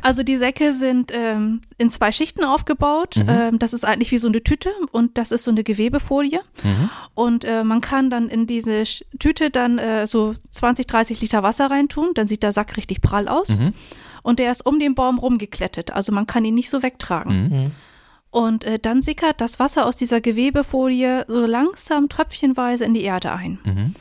Also 0.00 0.22
die 0.22 0.36
Säcke 0.36 0.74
sind 0.74 1.10
ähm, 1.12 1.60
in 1.76 1.90
zwei 1.90 2.12
Schichten 2.12 2.44
aufgebaut. 2.44 3.16
Mhm. 3.16 3.28
Ähm, 3.28 3.58
das 3.58 3.72
ist 3.72 3.84
eigentlich 3.84 4.12
wie 4.12 4.18
so 4.18 4.28
eine 4.28 4.44
Tüte 4.44 4.70
und 4.92 5.18
das 5.18 5.32
ist 5.32 5.42
so 5.42 5.50
eine 5.50 5.64
Gewebefolie. 5.64 6.40
Mhm. 6.62 6.90
Und 7.14 7.44
äh, 7.44 7.64
man 7.64 7.80
kann 7.80 8.08
dann 8.08 8.28
in 8.28 8.46
diese 8.46 8.84
Tüte 9.18 9.50
dann 9.50 9.78
äh, 9.78 10.06
so 10.06 10.34
20, 10.50 10.86
30 10.86 11.20
Liter 11.20 11.42
Wasser 11.42 11.68
reintun. 11.70 12.10
Dann 12.14 12.28
sieht 12.28 12.44
der 12.44 12.52
Sack 12.52 12.76
richtig 12.76 13.00
prall 13.00 13.26
aus. 13.26 13.58
Mhm. 13.58 13.72
Und 14.26 14.40
der 14.40 14.50
ist 14.50 14.66
um 14.66 14.80
den 14.80 14.96
Baum 14.96 15.18
rumgeklettet. 15.18 15.92
Also 15.92 16.10
man 16.10 16.26
kann 16.26 16.44
ihn 16.44 16.56
nicht 16.56 16.68
so 16.68 16.82
wegtragen. 16.82 17.44
Mhm. 17.44 17.58
Mhm. 17.58 17.72
Und 18.30 18.64
äh, 18.64 18.80
dann 18.80 19.00
sickert 19.00 19.40
das 19.40 19.60
Wasser 19.60 19.86
aus 19.86 19.94
dieser 19.94 20.20
Gewebefolie 20.20 21.24
so 21.28 21.46
langsam 21.46 22.08
tröpfchenweise 22.08 22.84
in 22.84 22.92
die 22.92 23.04
Erde 23.04 23.30
ein. 23.30 23.60
Mhm. 23.62 23.94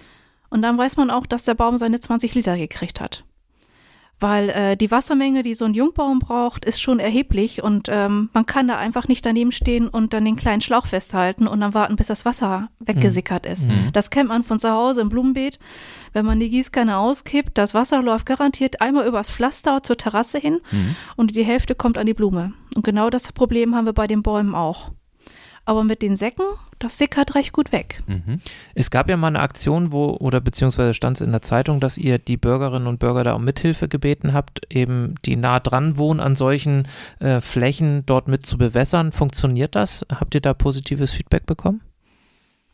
Und 0.50 0.64
dann 0.64 0.80
weiß 0.80 0.98
man 0.98 1.12
auch, 1.12 1.28
dass 1.28 1.44
der 1.44 1.54
Baum 1.54 1.78
seine 1.78 2.00
20 2.00 2.34
Liter 2.34 2.58
gekriegt 2.58 3.00
hat 3.00 3.24
weil 4.26 4.50
äh, 4.50 4.76
die 4.76 4.90
Wassermenge, 4.90 5.44
die 5.44 5.54
so 5.54 5.66
ein 5.66 5.76
Jungbaum 5.76 6.18
braucht, 6.18 6.66
ist 6.66 6.82
schon 6.82 6.98
erheblich 6.98 7.62
und 7.62 7.90
ähm, 7.92 8.32
man 8.34 8.48
kann 8.48 8.68
da 8.68 8.76
einfach 8.76 9.08
nicht 9.08 9.24
daneben 9.24 9.52
stehen 9.52 9.88
und 9.88 10.14
dann 10.14 10.26
den 10.26 10.36
kleinen 10.36 10.62
Schlauch 10.62 10.88
festhalten 10.88 11.46
und 11.46 11.60
dann 11.60 11.76
warten, 11.76 11.96
bis 11.96 12.08
das 12.08 12.26
Wasser 12.26 12.70
weggesickert 12.80 13.46
mhm. 13.46 13.52
ist. 13.52 13.70
Mhm. 13.70 13.90
Das 13.94 14.10
kennt 14.10 14.30
man 14.30 14.44
von 14.44 14.58
zu 14.58 14.72
Hause 14.72 15.02
im 15.02 15.10
Blumenbeet. 15.10 15.60
Wenn 16.12 16.26
man 16.26 16.40
die 16.40 16.50
Gießkanne 16.50 16.98
auskippt, 16.98 17.60
das 17.60 17.76
Wasser 17.76 18.02
läuft 18.02 18.26
garantiert 18.26 18.82
einmal 18.82 19.06
übers 19.06 19.30
Pflaster 19.30 19.84
zur 19.84 19.98
Terrasse 19.98 20.40
hin 20.40 20.60
mhm. 20.72 20.96
und 21.18 21.36
die 21.36 21.46
Hälfte 21.46 21.76
kommt 21.76 22.00
an 22.00 22.08
die 22.08 22.16
Blume. 22.16 22.54
Und 22.74 22.84
genau 22.84 23.12
das 23.12 23.32
Problem 23.32 23.76
haben 23.76 23.86
wir 23.86 23.94
bei 23.94 24.08
den 24.08 24.24
Bäumen 24.24 24.56
auch. 24.56 24.90
Aber 25.66 25.84
mit 25.84 26.04
den 26.04 26.16
Säcken, 26.16 26.46
das 26.78 27.00
sickert 27.00 27.34
recht 27.34 27.52
gut 27.52 27.72
weg. 27.72 28.04
Mhm. 28.06 28.40
Es 28.76 28.92
gab 28.92 29.10
ja 29.10 29.18
mal 29.18 29.28
eine 29.28 29.40
Aktion, 29.40 29.92
wo, 29.92 30.12
oder 30.12 30.40
beziehungsweise 30.40 30.94
stand 30.94 31.18
es 31.18 31.22
in 31.22 31.32
der 31.32 31.42
Zeitung, 31.42 31.80
dass 31.80 31.98
ihr 31.98 32.20
die 32.20 32.38
Bürgerinnen 32.38 32.88
und 32.88 33.00
Bürger 33.00 33.24
da 33.24 33.34
um 33.34 33.44
Mithilfe 33.44 33.88
gebeten 33.88 34.34
habt, 34.34 34.62
eben 34.70 35.16
die 35.26 35.36
nah 35.36 35.60
dran 35.60 35.98
wohnen 35.98 36.20
an 36.20 36.36
solchen 36.36 36.88
äh, 37.20 37.42
Flächen 37.42 38.06
dort 38.06 38.28
mit 38.28 38.46
zu 38.46 38.60
bewässern. 38.60 39.12
Funktioniert 39.12 39.76
das? 39.76 40.06
Habt 40.12 40.36
ihr 40.36 40.42
da 40.42 40.54
positives 40.54 41.12
Feedback 41.12 41.48
bekommen? 41.48 41.82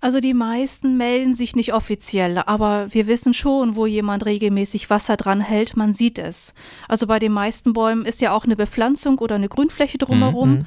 Also 0.03 0.19
die 0.19 0.33
meisten 0.33 0.97
melden 0.97 1.35
sich 1.35 1.55
nicht 1.55 1.75
offiziell, 1.75 2.39
aber 2.39 2.87
wir 2.89 3.05
wissen 3.05 3.35
schon, 3.35 3.75
wo 3.75 3.85
jemand 3.85 4.25
regelmäßig 4.25 4.89
Wasser 4.89 5.15
dran 5.15 5.41
hält, 5.41 5.77
man 5.77 5.93
sieht 5.93 6.17
es. 6.17 6.55
Also 6.87 7.05
bei 7.05 7.19
den 7.19 7.31
meisten 7.31 7.73
Bäumen 7.73 8.05
ist 8.05 8.19
ja 8.19 8.31
auch 8.31 8.43
eine 8.43 8.55
Bepflanzung 8.55 9.19
oder 9.19 9.35
eine 9.35 9.47
Grünfläche 9.47 9.99
drumherum. 9.99 10.49
Mhm. 10.49 10.65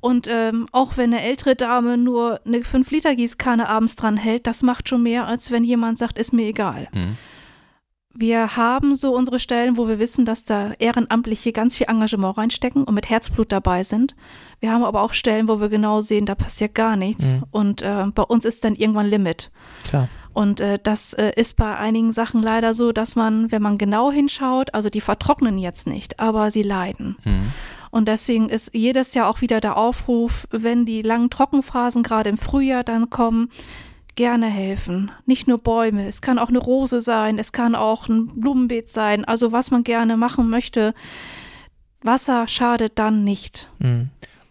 Und 0.00 0.28
ähm, 0.28 0.66
auch 0.72 0.96
wenn 0.96 1.12
eine 1.12 1.22
ältere 1.22 1.56
Dame 1.56 1.96
nur 1.96 2.40
eine 2.46 2.58
5-Liter-Gießkanne 2.58 3.68
abends 3.68 3.96
dran 3.96 4.16
hält, 4.16 4.46
das 4.46 4.62
macht 4.62 4.88
schon 4.88 5.02
mehr, 5.02 5.26
als 5.26 5.50
wenn 5.50 5.64
jemand 5.64 5.98
sagt, 5.98 6.18
ist 6.18 6.32
mir 6.32 6.46
egal. 6.46 6.88
Mhm. 6.92 7.16
Wir 8.14 8.56
haben 8.56 8.96
so 8.96 9.14
unsere 9.14 9.38
Stellen, 9.38 9.76
wo 9.76 9.86
wir 9.86 10.00
wissen, 10.00 10.24
dass 10.24 10.42
da 10.42 10.72
Ehrenamtliche 10.78 11.52
ganz 11.52 11.76
viel 11.76 11.88
Engagement 11.88 12.36
reinstecken 12.36 12.82
und 12.82 12.94
mit 12.94 13.08
Herzblut 13.08 13.52
dabei 13.52 13.84
sind. 13.84 14.16
Wir 14.58 14.72
haben 14.72 14.82
aber 14.82 15.02
auch 15.02 15.12
Stellen, 15.12 15.46
wo 15.46 15.60
wir 15.60 15.68
genau 15.68 16.00
sehen, 16.00 16.26
da 16.26 16.34
passiert 16.34 16.74
gar 16.74 16.96
nichts. 16.96 17.34
Mhm. 17.34 17.44
Und 17.50 17.82
äh, 17.82 18.06
bei 18.12 18.22
uns 18.22 18.44
ist 18.44 18.64
dann 18.64 18.74
irgendwann 18.74 19.06
Limit. 19.06 19.52
Klar. 19.84 20.08
Und 20.32 20.60
äh, 20.60 20.78
das 20.82 21.14
äh, 21.14 21.32
ist 21.36 21.56
bei 21.56 21.76
einigen 21.76 22.12
Sachen 22.12 22.42
leider 22.42 22.74
so, 22.74 22.92
dass 22.92 23.16
man, 23.16 23.50
wenn 23.50 23.62
man 23.62 23.78
genau 23.78 24.10
hinschaut, 24.10 24.74
also 24.74 24.90
die 24.90 25.00
vertrocknen 25.00 25.58
jetzt 25.58 25.86
nicht, 25.86 26.20
aber 26.20 26.50
sie 26.50 26.62
leiden. 26.62 27.16
Mhm. 27.24 27.52
Und 27.90 28.08
deswegen 28.08 28.48
ist 28.48 28.74
jedes 28.74 29.14
Jahr 29.14 29.28
auch 29.28 29.40
wieder 29.40 29.60
der 29.60 29.76
Aufruf, 29.76 30.46
wenn 30.50 30.86
die 30.86 31.02
langen 31.02 31.30
Trockenphasen 31.30 32.02
gerade 32.02 32.30
im 32.30 32.38
Frühjahr 32.38 32.84
dann 32.84 33.10
kommen, 33.10 33.50
gerne 34.14 34.46
helfen. 34.46 35.10
Nicht 35.26 35.46
nur 35.46 35.58
Bäume, 35.58 36.08
es 36.08 36.22
kann 36.22 36.38
auch 36.38 36.48
eine 36.48 36.58
Rose 36.58 37.00
sein, 37.00 37.38
es 37.38 37.52
kann 37.52 37.74
auch 37.74 38.08
ein 38.08 38.26
Blumenbeet 38.40 38.90
sein, 38.90 39.24
also 39.24 39.52
was 39.52 39.70
man 39.70 39.84
gerne 39.84 40.16
machen 40.16 40.50
möchte. 40.50 40.92
Wasser 42.02 42.48
schadet 42.48 42.98
dann 42.98 43.22
nicht. 43.24 43.70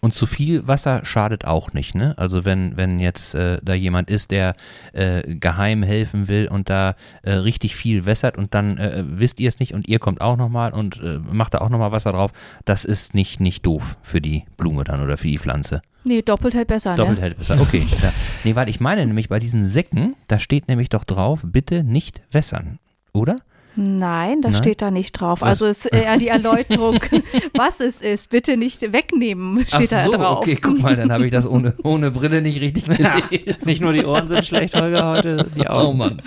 Und 0.08 0.14
zu 0.14 0.26
viel 0.26 0.66
Wasser 0.66 1.04
schadet 1.04 1.44
auch 1.44 1.74
nicht, 1.74 1.94
ne? 1.94 2.18
Also 2.18 2.46
wenn, 2.46 2.78
wenn 2.78 3.02
jetzt 3.02 3.36
äh, 3.36 3.60
da 3.62 3.74
jemand 3.74 4.10
ist, 4.10 4.32
der 4.32 4.56
äh, 4.94 5.36
geheim 5.36 5.84
helfen 5.84 6.30
will 6.30 6.48
und 6.48 6.70
da 6.70 6.96
äh, 7.24 7.34
richtig 7.34 7.76
viel 7.76 8.06
wässert 8.06 8.38
und 8.38 8.54
dann 8.54 8.78
äh, 8.78 9.04
wisst 9.06 9.38
ihr 9.42 9.50
es 9.50 9.60
nicht 9.60 9.74
und 9.74 9.86
ihr 9.90 10.00
kommt 10.00 10.22
auch 10.22 10.38
nochmal 10.38 10.72
und 10.72 10.96
äh, 11.04 11.20
macht 11.30 11.56
da 11.56 11.58
auch 11.58 11.68
nochmal 11.68 11.92
Wasser 11.92 12.14
drauf, 12.14 12.32
das 12.64 12.86
ist 12.86 13.16
nicht, 13.16 13.42
nicht 13.42 13.66
doof 13.66 13.98
für 14.02 14.22
die 14.22 14.46
Blume 14.56 14.86
dann 14.86 15.04
oder 15.04 15.18
für 15.18 15.28
die 15.28 15.40
Pflanze. 15.40 15.82
Nee, 16.06 16.22
doppelt 16.22 16.56
hält 16.56 16.70
besser, 16.70 16.92
ne? 16.92 16.96
Doppelt 17.00 17.20
hält 17.20 17.38
besser, 17.38 17.60
okay. 17.60 17.86
ja. 18.02 18.14
Nee, 18.46 18.56
weil 18.56 18.70
ich 18.70 18.80
meine 18.80 19.06
nämlich 19.06 19.28
bei 19.28 19.40
diesen 19.40 19.68
Säcken, 19.68 20.16
da 20.30 20.40
steht 20.40 20.70
nämlich 20.70 20.88
doch 20.88 21.04
drauf, 21.04 21.42
bitte 21.44 21.84
nicht 21.84 22.22
wässern, 22.32 22.80
oder? 23.12 23.36
Nein, 23.80 24.42
das 24.42 24.54
Nein? 24.54 24.64
steht 24.64 24.82
da 24.82 24.90
nicht 24.90 25.14
drauf. 25.14 25.42
Was? 25.42 25.50
Also 25.50 25.68
ist 25.68 25.86
eher 25.86 26.18
die 26.18 26.30
Erläuterung, 26.30 27.00
was 27.54 27.80
es 27.80 28.02
ist. 28.02 28.32
Bitte 28.32 28.58
nicht 28.58 28.82
wegnehmen, 28.92 29.64
steht 29.68 29.94
Ach 29.94 30.06
so, 30.06 30.12
da 30.12 30.18
drauf. 30.18 30.40
Okay, 30.40 30.58
guck 30.60 30.82
mal, 30.82 30.96
dann 30.96 31.12
habe 31.12 31.26
ich 31.26 31.32
das 31.32 31.48
ohne, 31.48 31.76
ohne 31.84 32.10
Brille 32.10 32.42
nicht 32.42 32.60
richtig 32.60 32.86
gelesen. 32.86 33.66
nicht 33.66 33.82
nur 33.82 33.94
die 33.94 34.04
Ohren 34.04 34.28
sind 34.28 34.44
schlecht, 34.46 34.76
Holger, 34.76 35.08
heute 35.08 35.48
die 35.56 35.68
Augen. 35.68 35.88
Oh 35.88 35.94
Mann. 35.94 36.22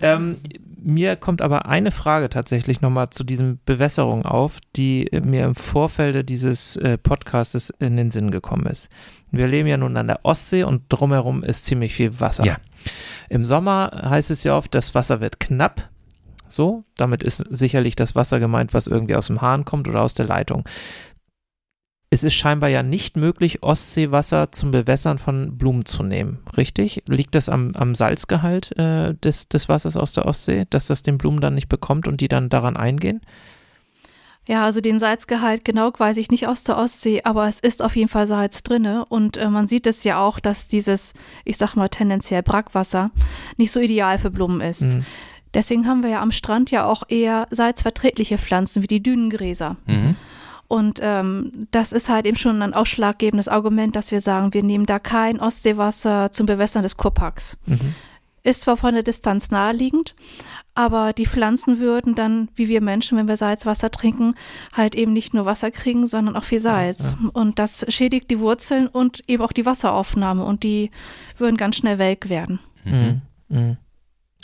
Ähm, 0.00 0.38
mir 0.84 1.16
kommt 1.16 1.42
aber 1.42 1.66
eine 1.66 1.90
Frage 1.90 2.28
tatsächlich 2.28 2.80
nochmal 2.80 3.10
zu 3.10 3.22
diesem 3.22 3.60
Bewässerung 3.64 4.24
auf, 4.24 4.58
die 4.74 5.08
mir 5.12 5.44
im 5.44 5.54
Vorfeld 5.54 6.28
dieses 6.28 6.76
äh, 6.76 6.98
Podcastes 6.98 7.70
in 7.78 7.96
den 7.96 8.10
Sinn 8.10 8.30
gekommen 8.30 8.66
ist. 8.66 8.88
Wir 9.30 9.46
leben 9.46 9.68
ja 9.68 9.76
nun 9.76 9.96
an 9.96 10.08
der 10.08 10.24
Ostsee 10.24 10.64
und 10.64 10.84
drumherum 10.88 11.44
ist 11.44 11.66
ziemlich 11.66 11.94
viel 11.94 12.18
Wasser. 12.18 12.44
Ja. 12.44 12.56
Im 13.28 13.46
Sommer 13.46 13.90
heißt 14.04 14.30
es 14.30 14.44
ja 14.44 14.56
oft, 14.56 14.74
das 14.74 14.94
Wasser 14.94 15.20
wird 15.20 15.38
knapp. 15.38 15.88
So, 16.54 16.84
damit 16.96 17.22
ist 17.22 17.44
sicherlich 17.50 17.96
das 17.96 18.14
Wasser 18.14 18.40
gemeint, 18.40 18.74
was 18.74 18.86
irgendwie 18.86 19.16
aus 19.16 19.26
dem 19.26 19.40
Hahn 19.40 19.64
kommt 19.64 19.88
oder 19.88 20.02
aus 20.02 20.14
der 20.14 20.26
Leitung. 20.26 20.64
Es 22.10 22.22
ist 22.22 22.34
scheinbar 22.34 22.68
ja 22.68 22.82
nicht 22.82 23.16
möglich, 23.16 23.62
Ostseewasser 23.62 24.52
zum 24.52 24.70
Bewässern 24.70 25.18
von 25.18 25.56
Blumen 25.56 25.86
zu 25.86 26.02
nehmen, 26.02 26.40
richtig? 26.58 27.02
Liegt 27.06 27.34
das 27.34 27.48
am, 27.48 27.72
am 27.74 27.94
Salzgehalt 27.94 28.76
äh, 28.76 29.14
des, 29.14 29.48
des 29.48 29.70
Wassers 29.70 29.96
aus 29.96 30.12
der 30.12 30.26
Ostsee, 30.26 30.66
dass 30.68 30.86
das 30.86 31.02
den 31.02 31.16
Blumen 31.16 31.40
dann 31.40 31.54
nicht 31.54 31.70
bekommt 31.70 32.06
und 32.06 32.20
die 32.20 32.28
dann 32.28 32.50
daran 32.50 32.76
eingehen? 32.76 33.22
Ja, 34.48 34.64
also 34.64 34.80
den 34.80 34.98
Salzgehalt 34.98 35.64
genau 35.64 35.92
weiß 35.96 36.16
ich 36.16 36.30
nicht 36.30 36.48
aus 36.48 36.64
der 36.64 36.76
Ostsee, 36.76 37.22
aber 37.22 37.46
es 37.46 37.60
ist 37.60 37.80
auf 37.80 37.94
jeden 37.94 38.08
Fall 38.08 38.26
Salz 38.26 38.64
drinne 38.64 39.04
und 39.08 39.36
äh, 39.36 39.48
man 39.48 39.68
sieht 39.68 39.86
es 39.86 40.02
ja 40.02 40.20
auch, 40.20 40.40
dass 40.40 40.66
dieses, 40.66 41.14
ich 41.44 41.56
sag 41.56 41.76
mal 41.76 41.88
tendenziell 41.88 42.42
Brackwasser 42.42 43.12
nicht 43.56 43.70
so 43.70 43.78
ideal 43.78 44.18
für 44.18 44.30
Blumen 44.30 44.60
ist. 44.60 44.96
Mhm. 44.96 45.06
Deswegen 45.54 45.86
haben 45.86 46.02
wir 46.02 46.10
ja 46.10 46.22
am 46.22 46.32
Strand 46.32 46.70
ja 46.70 46.86
auch 46.86 47.02
eher 47.08 47.46
salzverträgliche 47.50 48.38
Pflanzen 48.38 48.82
wie 48.82 48.86
die 48.86 49.02
Dünengräser. 49.02 49.76
Mhm. 49.86 50.16
Und 50.68 51.00
ähm, 51.02 51.52
das 51.70 51.92
ist 51.92 52.08
halt 52.08 52.24
eben 52.24 52.38
schon 52.38 52.62
ein 52.62 52.72
ausschlaggebendes 52.72 53.48
Argument, 53.48 53.94
dass 53.94 54.10
wir 54.10 54.22
sagen, 54.22 54.54
wir 54.54 54.62
nehmen 54.62 54.86
da 54.86 54.98
kein 54.98 55.38
Ostseewasser 55.38 56.32
zum 56.32 56.46
Bewässern 56.46 56.82
des 56.82 56.96
Kurparks. 56.96 57.58
Mhm. 57.66 57.94
ist 58.42 58.62
zwar 58.62 58.78
von 58.78 58.94
der 58.94 59.02
Distanz 59.02 59.50
naheliegend, 59.50 60.14
aber 60.74 61.12
die 61.12 61.26
Pflanzen 61.26 61.78
würden 61.78 62.14
dann, 62.14 62.48
wie 62.54 62.68
wir 62.68 62.80
Menschen, 62.80 63.18
wenn 63.18 63.28
wir 63.28 63.36
Salzwasser 63.36 63.90
trinken, 63.90 64.34
halt 64.72 64.94
eben 64.94 65.12
nicht 65.12 65.34
nur 65.34 65.44
Wasser 65.44 65.70
kriegen, 65.70 66.06
sondern 66.06 66.36
auch 66.36 66.44
viel 66.44 66.60
Salz. 66.60 67.16
Ja. 67.22 67.28
Und 67.34 67.58
das 67.58 67.84
schädigt 67.88 68.30
die 68.30 68.38
Wurzeln 68.38 68.86
und 68.86 69.20
eben 69.28 69.42
auch 69.42 69.52
die 69.52 69.66
Wasseraufnahme 69.66 70.42
und 70.42 70.62
die 70.62 70.90
würden 71.36 71.58
ganz 71.58 71.76
schnell 71.76 71.98
welk 71.98 72.30
werden. 72.30 72.60
Mhm. 72.84 73.20
Mhm. 73.50 73.76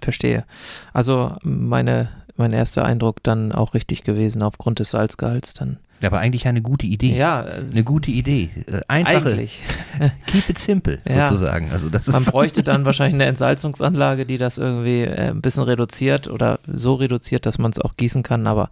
Verstehe. 0.03 0.45
Also 0.93 1.37
meine, 1.43 2.09
mein 2.37 2.53
erster 2.53 2.85
Eindruck 2.85 3.23
dann 3.23 3.53
auch 3.53 3.75
richtig 3.75 4.05
gewesen 4.05 4.43
aufgrund 4.43 4.79
des 4.79 4.91
Salzgehalts 4.91 5.55
dann. 5.55 5.79
Aber 6.03 6.21
eigentlich 6.21 6.47
eine 6.47 6.63
gute 6.63 6.87
Idee. 6.87 7.17
Ja, 7.17 7.41
eine 7.41 7.83
gute 7.83 8.11
Idee. 8.11 8.51
Äh, 8.67 8.83
Einfache. 8.87 9.17
Eigentlich. 9.17 9.61
Keep 10.27 10.49
it 10.49 10.59
simple, 10.59 10.99
ja. 11.09 11.27
sozusagen. 11.27 11.73
Also 11.73 11.91
das 11.91 12.07
Man 12.07 12.25
bräuchte 12.27 12.63
dann 12.63 12.85
wahrscheinlich 12.85 13.15
eine 13.15 13.27
Entsalzungsanlage, 13.27 14.25
die 14.25 14.39
das 14.39 14.59
irgendwie 14.59 15.03
äh, 15.03 15.31
ein 15.31 15.43
bisschen 15.43 15.65
reduziert 15.65 16.29
oder 16.29 16.61
so 16.73 16.95
reduziert, 16.95 17.47
dass 17.47 17.59
man 17.59 17.73
es 17.73 17.81
auch 17.81 17.97
gießen 17.97 18.23
kann, 18.23 18.47
aber 18.47 18.71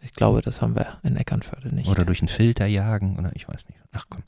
ich 0.00 0.12
glaube, 0.12 0.42
das 0.42 0.62
haben 0.62 0.76
wir 0.76 0.86
in 1.02 1.16
Eckernförde 1.16 1.74
nicht. 1.74 1.88
Oder 1.88 2.04
durch 2.04 2.20
einen 2.20 2.28
Filter 2.28 2.66
jagen 2.66 3.18
oder 3.18 3.30
ich 3.34 3.48
weiß 3.48 3.66
nicht. 3.68 3.80
Ach 3.92 4.04
komm. 4.08 4.22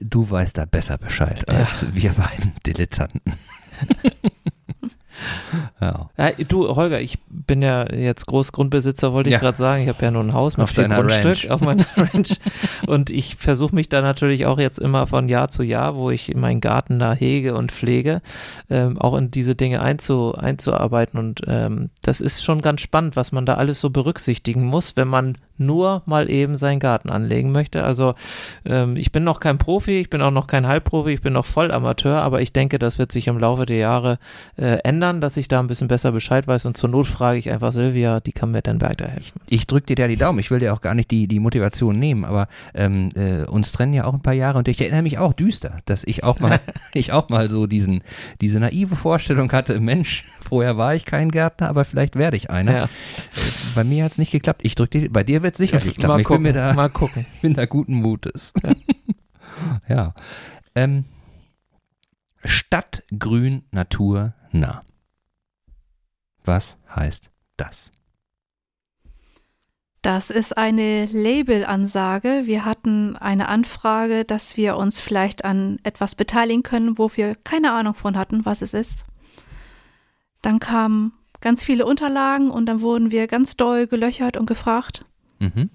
Du 0.00 0.28
weißt 0.30 0.56
da 0.58 0.64
besser 0.64 0.98
Bescheid 0.98 1.44
ja. 1.48 1.54
als 1.54 1.86
wir 1.92 2.12
beiden 2.12 2.52
Dilettanten. 2.64 3.20
Ja. 5.80 6.08
Du, 6.48 6.74
Holger, 6.74 7.00
ich 7.00 7.18
bin 7.28 7.62
ja 7.62 7.92
jetzt 7.92 8.26
Großgrundbesitzer, 8.26 9.12
wollte 9.12 9.28
ich 9.28 9.34
ja. 9.34 9.38
gerade 9.38 9.58
sagen. 9.58 9.82
Ich 9.82 9.88
habe 9.88 10.04
ja 10.04 10.10
nur 10.10 10.22
ein 10.22 10.32
Haus 10.32 10.56
mit 10.56 10.64
auf 10.64 10.70
viel 10.70 10.88
Grundstück 10.88 11.24
Ranch. 11.24 11.50
auf 11.50 11.60
meiner 11.60 11.84
Ranch. 11.96 12.38
und 12.86 13.10
ich 13.10 13.36
versuche 13.36 13.74
mich 13.74 13.88
da 13.88 14.00
natürlich 14.00 14.46
auch 14.46 14.58
jetzt 14.58 14.78
immer 14.78 15.06
von 15.06 15.28
Jahr 15.28 15.48
zu 15.48 15.62
Jahr, 15.62 15.96
wo 15.96 16.10
ich 16.10 16.34
meinen 16.34 16.60
Garten 16.60 16.98
da 16.98 17.12
hege 17.12 17.54
und 17.54 17.72
pflege, 17.72 18.22
ähm, 18.70 18.98
auch 18.98 19.16
in 19.16 19.30
diese 19.30 19.54
Dinge 19.54 19.80
einzu, 19.80 20.34
einzuarbeiten. 20.34 21.18
Und 21.18 21.42
ähm, 21.46 21.90
das 22.02 22.20
ist 22.20 22.42
schon 22.42 22.62
ganz 22.62 22.80
spannend, 22.80 23.16
was 23.16 23.32
man 23.32 23.46
da 23.46 23.54
alles 23.54 23.80
so 23.80 23.90
berücksichtigen 23.90 24.64
muss, 24.64 24.96
wenn 24.96 25.08
man 25.08 25.38
nur 25.58 26.02
mal 26.06 26.30
eben 26.30 26.56
seinen 26.56 26.80
Garten 26.80 27.10
anlegen 27.10 27.52
möchte. 27.52 27.84
Also 27.84 28.14
ähm, 28.64 28.96
ich 28.96 29.12
bin 29.12 29.24
noch 29.24 29.40
kein 29.40 29.58
Profi, 29.58 30.00
ich 30.00 30.10
bin 30.10 30.22
auch 30.22 30.30
noch 30.30 30.46
kein 30.46 30.66
Halbprofi, 30.66 31.12
ich 31.12 31.20
bin 31.20 31.32
noch 31.32 31.44
voll 31.44 31.70
Amateur, 31.70 32.22
aber 32.22 32.40
ich 32.40 32.52
denke, 32.52 32.78
das 32.78 32.98
wird 32.98 33.12
sich 33.12 33.28
im 33.28 33.38
Laufe 33.38 33.66
der 33.66 33.78
Jahre 33.78 34.18
äh, 34.56 34.78
ändern, 34.84 35.20
dass 35.20 35.36
ich 35.36 35.48
da 35.48 35.60
ein 35.60 35.66
bisschen 35.66 35.88
besser 35.88 36.12
Bescheid 36.12 36.46
weiß 36.46 36.66
und 36.66 36.76
zur 36.76 36.90
Not 36.90 37.06
frage 37.06 37.38
ich 37.38 37.50
einfach 37.50 37.72
Silvia, 37.72 38.20
die 38.20 38.32
kann 38.32 38.50
mir 38.50 38.62
dann 38.62 38.80
weiterhelfen. 38.80 39.40
Ich, 39.46 39.60
ich 39.60 39.66
drücke 39.66 39.86
dir 39.86 39.96
da 39.96 40.08
die 40.08 40.16
Daumen, 40.16 40.38
ich 40.38 40.50
will 40.50 40.60
dir 40.60 40.72
auch 40.72 40.80
gar 40.80 40.94
nicht 40.94 41.10
die, 41.10 41.26
die 41.28 41.40
Motivation 41.40 41.98
nehmen, 41.98 42.24
aber 42.24 42.48
ähm, 42.74 43.08
äh, 43.14 43.44
uns 43.44 43.72
trennen 43.72 43.94
ja 43.94 44.04
auch 44.04 44.14
ein 44.14 44.22
paar 44.22 44.34
Jahre 44.34 44.58
und 44.58 44.68
ich 44.68 44.80
erinnere 44.80 45.02
mich 45.02 45.18
auch 45.18 45.32
düster, 45.32 45.78
dass 45.86 46.04
ich 46.04 46.24
auch 46.24 46.40
mal, 46.40 46.60
ich 46.94 47.12
auch 47.12 47.28
mal 47.28 47.48
so 47.48 47.66
diesen, 47.66 48.02
diese 48.40 48.60
naive 48.60 48.96
Vorstellung 48.96 49.50
hatte, 49.52 49.78
Mensch, 49.80 50.24
vorher 50.46 50.76
war 50.76 50.94
ich 50.94 51.04
kein 51.04 51.30
Gärtner, 51.30 51.68
aber 51.68 51.84
vielleicht 51.84 52.16
werde 52.16 52.36
ich 52.36 52.50
einer. 52.50 52.76
Ja. 52.76 52.88
Bei 53.74 53.84
mir 53.84 54.04
hat 54.04 54.12
es 54.12 54.18
nicht 54.18 54.32
geklappt. 54.32 54.60
Ich 54.64 54.74
drücke 54.74 55.00
dir, 55.00 55.12
bei 55.12 55.24
dir 55.24 55.42
wird 55.46 55.56
sicherlich 55.56 55.96
klappen. 55.96 56.08
Mal 56.08 56.20
ich 56.20 56.26
gucken, 56.26 56.42
bin 56.42 56.52
mir 56.52 56.58
da, 56.58 56.72
mal 56.74 56.90
gucken. 56.90 57.26
bin 57.40 57.54
da 57.54 57.66
guten 57.66 57.94
Mutes. 57.94 58.52
ja. 59.88 60.12
Ähm, 60.74 61.04
Stadtgrün 62.44 63.64
Natur 63.70 64.34
nah. 64.50 64.82
Was 66.44 66.76
heißt 66.94 67.30
das? 67.56 67.92
Das 70.02 70.30
ist 70.30 70.56
eine 70.56 71.06
Labelansage. 71.06 72.42
Wir 72.44 72.64
hatten 72.64 73.16
eine 73.16 73.48
Anfrage, 73.48 74.24
dass 74.24 74.56
wir 74.56 74.76
uns 74.76 75.00
vielleicht 75.00 75.44
an 75.44 75.80
etwas 75.82 76.14
beteiligen 76.14 76.62
können, 76.62 76.98
wo 76.98 77.10
wir 77.14 77.34
keine 77.34 77.72
Ahnung 77.72 77.94
von 77.94 78.16
hatten, 78.16 78.44
was 78.44 78.62
es 78.62 78.72
ist. 78.72 79.06
Dann 80.42 80.60
kamen 80.60 81.12
ganz 81.40 81.64
viele 81.64 81.86
Unterlagen 81.86 82.50
und 82.50 82.66
dann 82.66 82.80
wurden 82.80 83.10
wir 83.10 83.26
ganz 83.26 83.56
doll 83.56 83.88
gelöchert 83.88 84.36
und 84.36 84.46
gefragt. 84.46 85.04
Mhm. 85.38 85.70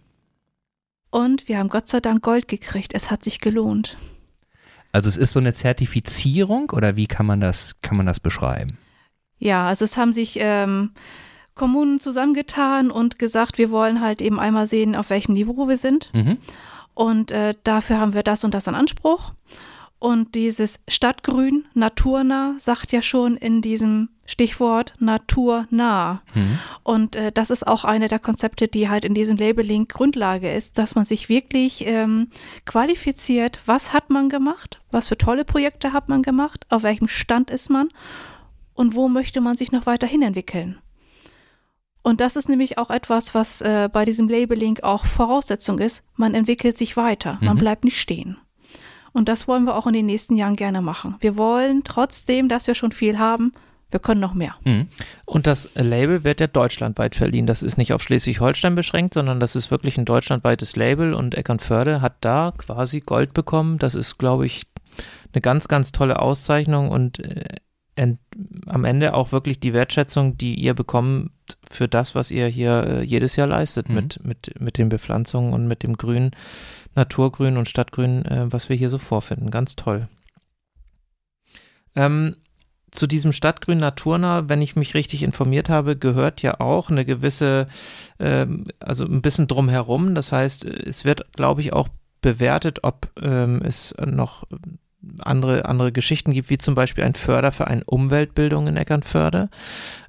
Und 1.10 1.48
wir 1.48 1.58
haben 1.58 1.70
Gott 1.70 1.90
sei 1.90 2.00
Dank 2.00 2.24
Gold 2.24 2.48
gekriegt. 2.48 2.94
Es 2.94 3.12
hat 3.12 3.24
sich 3.24 3.40
gelohnt. 3.40 3.98
Also 4.92 5.10
es 5.10 5.18
ist 5.18 5.32
so 5.32 5.40
eine 5.40 5.54
Zertifizierung 5.54 6.70
oder 6.72 6.96
wie 6.96 7.08
kann 7.08 7.26
man 7.26 7.40
das, 7.40 7.76
kann 7.82 7.98
man 7.98 8.06
das 8.06 8.20
beschreiben? 8.20 8.78
Ja, 9.38 9.68
also 9.68 9.86
es 9.86 9.98
haben 9.98 10.14
sich 10.14 10.38
ähm, 10.40 10.92
Kommunen 11.56 12.00
zusammengetan 12.00 12.92
und 12.92 13.20
gesagt, 13.20 13.58
wir 13.58 13.72
wollen 13.72 14.02
halt 14.02 14.22
eben 14.22 14.40
einmal 14.40 14.68
sehen, 14.68 14.96
auf 14.96 15.10
welchem 15.10 15.34
Niveau 15.34 15.68
wir 15.68 15.78
sind. 15.78 16.14
Mhm. 16.14 16.38
Und 16.94 17.32
äh, 17.32 17.56
dafür 17.64 18.00
haben 18.00 18.14
wir 18.14 18.24
das 18.24 18.44
und 18.44 18.54
das 18.54 18.68
an 18.68 18.76
Anspruch. 18.76 19.34
Und 20.00 20.36
dieses 20.36 20.80
Stadtgrün, 20.88 21.66
naturnah, 21.74 22.56
sagt 22.58 22.92
ja 22.92 23.02
schon 23.02 23.38
in 23.38 23.62
diesem 23.62 24.10
Stichwort 24.32 24.94
naturnah. 25.00 26.22
Mhm. 26.34 26.60
Und 26.84 27.16
äh, 27.16 27.32
das 27.32 27.50
ist 27.50 27.68
auch 27.68 27.84
eine 27.84 28.08
der 28.08 28.20
Konzepte, 28.20 28.68
die 28.68 28.90
halt 28.90 29.04
in 29.04 29.14
diesem 29.14 29.38
Labeling 29.38 29.88
Grundlage 29.88 30.52
ist, 30.52 30.78
dass 30.78 30.96
man 30.96 31.04
sich 31.04 31.28
wirklich 31.28 31.86
ähm, 31.86 32.30
qualifiziert, 32.66 33.60
was 33.66 33.92
hat 33.92 34.10
man 34.10 34.30
gemacht, 34.30 34.80
was 34.90 35.10
für 35.10 35.18
tolle 35.18 35.44
Projekte 35.44 35.92
hat 35.92 36.08
man 36.08 36.22
gemacht, 36.22 36.66
auf 36.70 36.84
welchem 36.84 37.10
Stand 37.10 37.52
ist 37.52 37.70
man 37.70 37.90
und 38.74 38.96
wo 38.96 39.10
möchte 39.10 39.42
man 39.42 39.58
sich 39.58 39.72
noch 39.72 39.86
weiterhin 39.86 40.22
entwickeln. 40.22 40.80
Und 42.04 42.22
das 42.22 42.36
ist 42.36 42.50
nämlich 42.50 42.78
auch 42.78 42.90
etwas, 42.90 43.36
was 43.36 43.62
äh, 43.62 43.90
bei 43.92 44.06
diesem 44.06 44.28
Labeling 44.28 44.80
auch 44.82 45.06
Voraussetzung 45.06 45.78
ist. 45.78 46.04
Man 46.16 46.34
entwickelt 46.34 46.78
sich 46.78 46.98
weiter, 46.98 47.38
man 47.42 47.56
mhm. 47.56 47.60
bleibt 47.60 47.84
nicht 47.84 48.00
stehen. 48.00 48.38
Und 49.14 49.28
das 49.28 49.48
wollen 49.48 49.66
wir 49.66 49.76
auch 49.76 49.88
in 49.88 49.94
den 49.94 50.06
nächsten 50.06 50.38
Jahren 50.38 50.56
gerne 50.56 50.82
machen. 50.82 51.16
Wir 51.20 51.38
wollen 51.38 51.84
trotzdem, 51.84 52.48
dass 52.48 52.68
wir 52.68 52.76
schon 52.76 52.94
viel 52.94 53.20
haben, 53.20 53.52
wir 53.92 54.00
können 54.00 54.22
noch 54.22 54.34
mehr. 54.34 54.56
Mhm. 54.64 54.88
Und 55.26 55.48
das 55.48 55.70
Label 55.76 56.24
wird 56.24 56.40
ja 56.40 56.48
deutschlandweit 56.48 57.16
verliehen. 57.16 57.46
Das 57.46 57.62
ist 57.62 57.78
nicht 57.78 57.94
auf 57.94 58.02
Schleswig-Holstein 58.02 58.76
beschränkt, 58.76 59.14
sondern 59.14 59.40
das 59.40 59.56
ist 59.56 59.70
wirklich 59.70 59.98
ein 59.98 60.06
deutschlandweites 60.06 60.76
Label 60.76 61.14
und 61.14 61.36
Eckernförde 61.36 62.02
hat 62.02 62.16
da 62.22 62.54
quasi 62.58 63.02
Gold 63.02 63.34
bekommen. 63.34 63.78
Das 63.78 63.96
ist, 63.96 64.18
glaube 64.18 64.46
ich, 64.46 64.64
eine 65.34 65.42
ganz, 65.42 65.68
ganz 65.68 65.92
tolle 65.92 66.20
Auszeichnung 66.20 66.90
und 66.90 67.20
äh, 67.20 67.58
am 68.68 68.86
Ende 68.86 69.14
auch 69.14 69.32
wirklich 69.32 69.60
die 69.60 69.74
Wertschätzung, 69.74 70.38
die 70.38 70.56
ihr 70.56 70.74
bekommt 70.74 71.32
für 71.70 71.88
das, 71.88 72.16
was 72.16 72.32
ihr 72.32 72.48
hier 72.48 72.84
äh, 72.88 73.04
jedes 73.04 73.36
Jahr 73.36 73.48
leistet 73.48 73.90
mhm. 73.90 73.96
mit, 73.96 74.26
mit, 74.26 74.62
mit 74.62 74.78
den 74.78 74.90
Bepflanzungen 74.90 75.54
und 75.54 75.68
mit 75.68 75.84
dem 75.84 75.98
Grün. 75.98 76.32
Naturgrün 76.96 77.58
und 77.58 77.70
Stadtgrün, 77.70 78.26
äh, 78.26 78.52
was 78.52 78.70
wir 78.70 78.76
hier 78.76 78.90
so 78.90 78.98
vorfinden. 78.98 79.52
Ganz 79.52 79.76
toll. 79.76 80.08
Ähm, 81.96 82.38
zu 82.92 83.08
diesem 83.08 83.32
Stadtgrün 83.32 83.80
Naturnah, 83.80 84.50
wenn 84.50 84.62
ich 84.62 84.76
mich 84.76 84.94
richtig 84.94 85.24
informiert 85.24 85.70
habe, 85.70 85.96
gehört 85.96 86.42
ja 86.42 86.60
auch 86.60 86.90
eine 86.90 87.06
gewisse, 87.06 87.68
ähm, 88.20 88.66
also 88.80 89.06
ein 89.06 89.22
bisschen 89.22 89.48
drumherum. 89.48 90.14
Das 90.14 90.32
heißt, 90.32 90.66
es 90.66 91.06
wird, 91.06 91.32
glaube 91.34 91.62
ich, 91.62 91.74
auch 91.74 91.88
bewertet, 92.22 92.84
ob 92.84 93.10
ähm, 93.22 93.62
es 93.64 93.96
noch 94.06 94.46
andere, 95.22 95.66
andere 95.66 95.92
Geschichten 95.92 96.32
gibt, 96.32 96.50
wie 96.50 96.58
zum 96.58 96.76
Beispiel 96.76 97.04
ein 97.04 97.16
Förderverein 97.16 97.82
Umweltbildung 97.84 98.68
in 98.68 98.78
Eckernförde, 98.78 99.50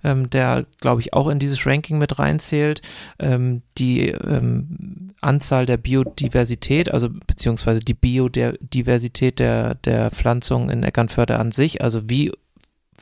ähm, 0.05 0.29
der, 0.29 0.67
glaube 0.81 1.01
ich, 1.01 1.15
auch 1.15 1.29
in 1.29 1.39
dieses 1.39 1.67
Ranking 1.67 1.99
mit 1.99 2.19
reinzählt. 2.19 2.83
Ähm, 3.19 3.63
die 3.79 4.09
ähm, 4.09 5.13
Anzahl 5.21 5.67
der 5.67 5.77
Biodiversität, 5.79 6.93
also 6.93 7.09
beziehungsweise 7.27 7.81
die 7.81 7.95
Biodiversität 7.95 9.39
der, 9.39 9.77
der 9.77 10.11
Pflanzung 10.11 10.69
in 10.69 10.83
Eckernförde 10.83 11.39
an 11.39 11.53
sich, 11.53 11.83
also 11.83 12.11
wie 12.11 12.33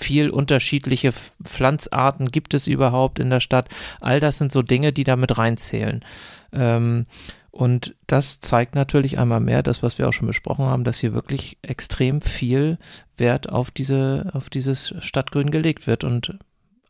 viel 0.01 0.31
unterschiedliche 0.31 1.13
Pflanzarten 1.13 2.31
gibt 2.31 2.55
es 2.55 2.67
überhaupt 2.67 3.19
in 3.19 3.31
der 3.31 3.41
Stadt. 3.41 3.69
All 4.01 4.21
das 4.21 4.39
sind 4.39 4.53
so 4.53 4.63
Dinge, 4.63 4.93
die 4.93 5.05
da 5.05 5.17
mit 5.17 5.39
reinzählen. 5.39 6.05
Ähm, 6.53 7.07
und 7.51 7.95
das 8.07 8.41
zeigt 8.41 8.75
natürlich 8.75 9.19
einmal 9.19 9.41
mehr, 9.41 9.63
das, 9.63 9.83
was 9.83 9.99
wir 9.99 10.09
auch 10.09 10.13
schon 10.13 10.29
besprochen 10.29 10.67
haben, 10.67 10.85
dass 10.85 11.01
hier 11.01 11.15
wirklich 11.15 11.59
extrem 11.63 12.21
viel 12.21 12.79
Wert 13.17 13.49
auf 13.49 13.71
diese, 13.71 14.31
auf 14.35 14.51
dieses 14.51 14.95
Stadtgrün 15.01 15.51
gelegt 15.51 15.87
wird 15.87 16.05
und 16.05 16.39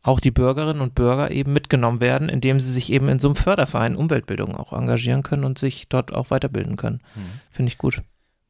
auch 0.03 0.19
die 0.19 0.31
Bürgerinnen 0.31 0.81
und 0.81 0.95
Bürger 0.95 1.31
eben 1.31 1.53
mitgenommen 1.53 1.99
werden, 1.99 2.29
indem 2.29 2.59
sie 2.59 2.71
sich 2.71 2.91
eben 2.91 3.07
in 3.09 3.19
so 3.19 3.27
einem 3.27 3.35
Förderverein 3.35 3.95
Umweltbildung 3.95 4.55
auch 4.55 4.73
engagieren 4.73 5.23
können 5.23 5.43
und 5.43 5.59
sich 5.59 5.89
dort 5.89 6.13
auch 6.13 6.31
weiterbilden 6.31 6.75
können. 6.75 7.01
Mhm. 7.15 7.39
Finde 7.51 7.71
ich 7.71 7.77
gut. 7.77 8.01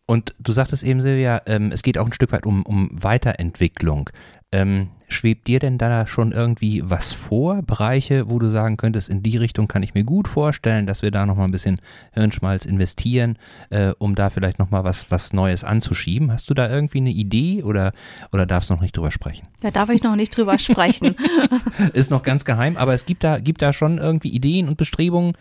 Und 0.05 0.34
du 0.39 0.51
sagtest 0.51 0.84
eben, 0.84 1.01
Silvia, 1.01 1.41
ähm, 1.45 1.72
es 1.72 1.84
geht 1.84 1.97
auch 1.97 2.05
ein 2.05 2.14
Stück 2.14 2.32
weit 2.32 2.45
um, 2.45 2.64
um 2.64 2.89
Weiterentwicklung. 2.91 4.09
Ähm, 4.54 4.89
schwebt 5.08 5.47
dir 5.47 5.60
denn 5.60 5.78
da 5.78 6.08
schon 6.08 6.32
irgendwie 6.32 6.82
was 6.84 7.14
vor? 7.14 7.62
Bereiche, 7.62 8.30
wo 8.30 8.38
du 8.38 8.49
sagen 8.49 8.78
könntest, 8.78 9.10
in 9.10 9.24
die 9.24 9.38
Richtung 9.38 9.68
kann 9.68 9.84
ich 9.84 9.93
mir 9.93 10.04
gut 10.04 10.28
vorstellen, 10.28 10.86
dass 10.86 11.02
wir 11.02 11.12
da 11.12 11.26
nochmal 11.26 11.47
ein 11.47 11.52
bisschen 11.52 11.80
Hirnschmalz 12.14 12.66
investieren, 12.66 13.38
äh, 13.70 13.93
um 13.97 14.16
da 14.16 14.30
vielleicht 14.30 14.60
nochmal 14.60 14.84
was, 14.84 15.10
was 15.10 15.32
Neues 15.32 15.64
anzuschieben? 15.64 16.32
Hast 16.32 16.49
du 16.49 16.54
da 16.54 16.70
irgendwie 16.70 16.99
eine 16.99 17.12
Idee 17.12 17.64
oder, 17.64 17.93
oder 18.32 18.45
darfst 18.45 18.70
du 18.70 18.74
noch 18.74 18.82
nicht 18.82 18.97
drüber 18.97 19.12
sprechen? 19.12 19.47
Da 19.62 19.72
darf 19.72 19.89
ich 19.89 20.04
noch 20.04 20.16
nicht 20.16 20.36
drüber 20.36 20.60
sprechen. 20.60 21.16
Ist 21.93 22.12
noch 22.12 22.24
ganz 22.24 22.43
geheim, 22.43 22.76
aber 22.76 22.93
es 22.93 23.06
gibt 23.06 23.24
da, 23.24 23.39
gibt 23.39 23.62
da 23.62 23.72
schon 23.72 23.99
irgendwie 23.99 24.30
Ideen 24.30 24.68
und 24.68 24.78
Bestrebungen, 24.78 25.34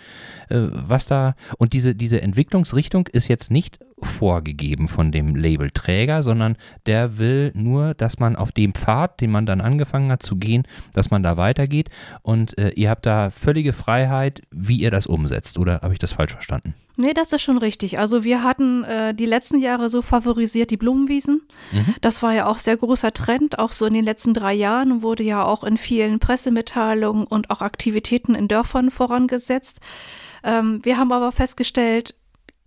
äh, 0.50 0.68
was 0.70 1.06
da, 1.06 1.34
und 1.58 1.72
diese, 1.72 1.94
diese 1.94 2.22
Entwicklungsrichtung 2.22 3.08
ist 3.08 3.28
jetzt 3.28 3.50
nicht 3.50 3.78
vorgegeben 4.06 4.88
von 4.88 5.12
dem 5.12 5.34
Labelträger, 5.34 6.22
sondern 6.22 6.56
der 6.86 7.18
will 7.18 7.52
nur, 7.54 7.94
dass 7.94 8.18
man 8.18 8.36
auf 8.36 8.52
dem 8.52 8.74
Pfad, 8.74 9.20
den 9.20 9.30
man 9.30 9.46
dann 9.46 9.60
angefangen 9.60 10.10
hat 10.10 10.22
zu 10.22 10.36
gehen, 10.36 10.64
dass 10.92 11.10
man 11.10 11.22
da 11.22 11.36
weitergeht 11.36 11.90
und 12.22 12.58
äh, 12.58 12.70
ihr 12.70 12.90
habt 12.90 13.06
da 13.06 13.30
völlige 13.30 13.72
Freiheit, 13.72 14.42
wie 14.50 14.76
ihr 14.76 14.90
das 14.90 15.06
umsetzt. 15.06 15.58
Oder 15.58 15.80
habe 15.82 15.92
ich 15.92 15.98
das 15.98 16.12
falsch 16.12 16.32
verstanden? 16.32 16.74
Nee, 16.96 17.14
das 17.14 17.32
ist 17.32 17.42
schon 17.42 17.56
richtig. 17.56 17.98
Also 17.98 18.24
wir 18.24 18.44
hatten 18.44 18.84
äh, 18.84 19.14
die 19.14 19.26
letzten 19.26 19.58
Jahre 19.58 19.88
so 19.88 20.02
favorisiert 20.02 20.70
die 20.70 20.76
Blumenwiesen. 20.76 21.42
Mhm. 21.72 21.94
Das 22.02 22.22
war 22.22 22.34
ja 22.34 22.46
auch 22.46 22.58
sehr 22.58 22.76
großer 22.76 23.12
Trend, 23.14 23.58
auch 23.58 23.72
so 23.72 23.86
in 23.86 23.94
den 23.94 24.04
letzten 24.04 24.34
drei 24.34 24.52
Jahren 24.52 25.02
wurde 25.02 25.22
ja 25.22 25.42
auch 25.42 25.64
in 25.64 25.78
vielen 25.78 26.18
Pressemitteilungen 26.18 27.26
und 27.26 27.50
auch 27.50 27.62
Aktivitäten 27.62 28.34
in 28.34 28.48
Dörfern 28.48 28.90
vorangesetzt. 28.90 29.80
Ähm, 30.44 30.80
wir 30.82 30.98
haben 30.98 31.12
aber 31.12 31.32
festgestellt, 31.32 32.14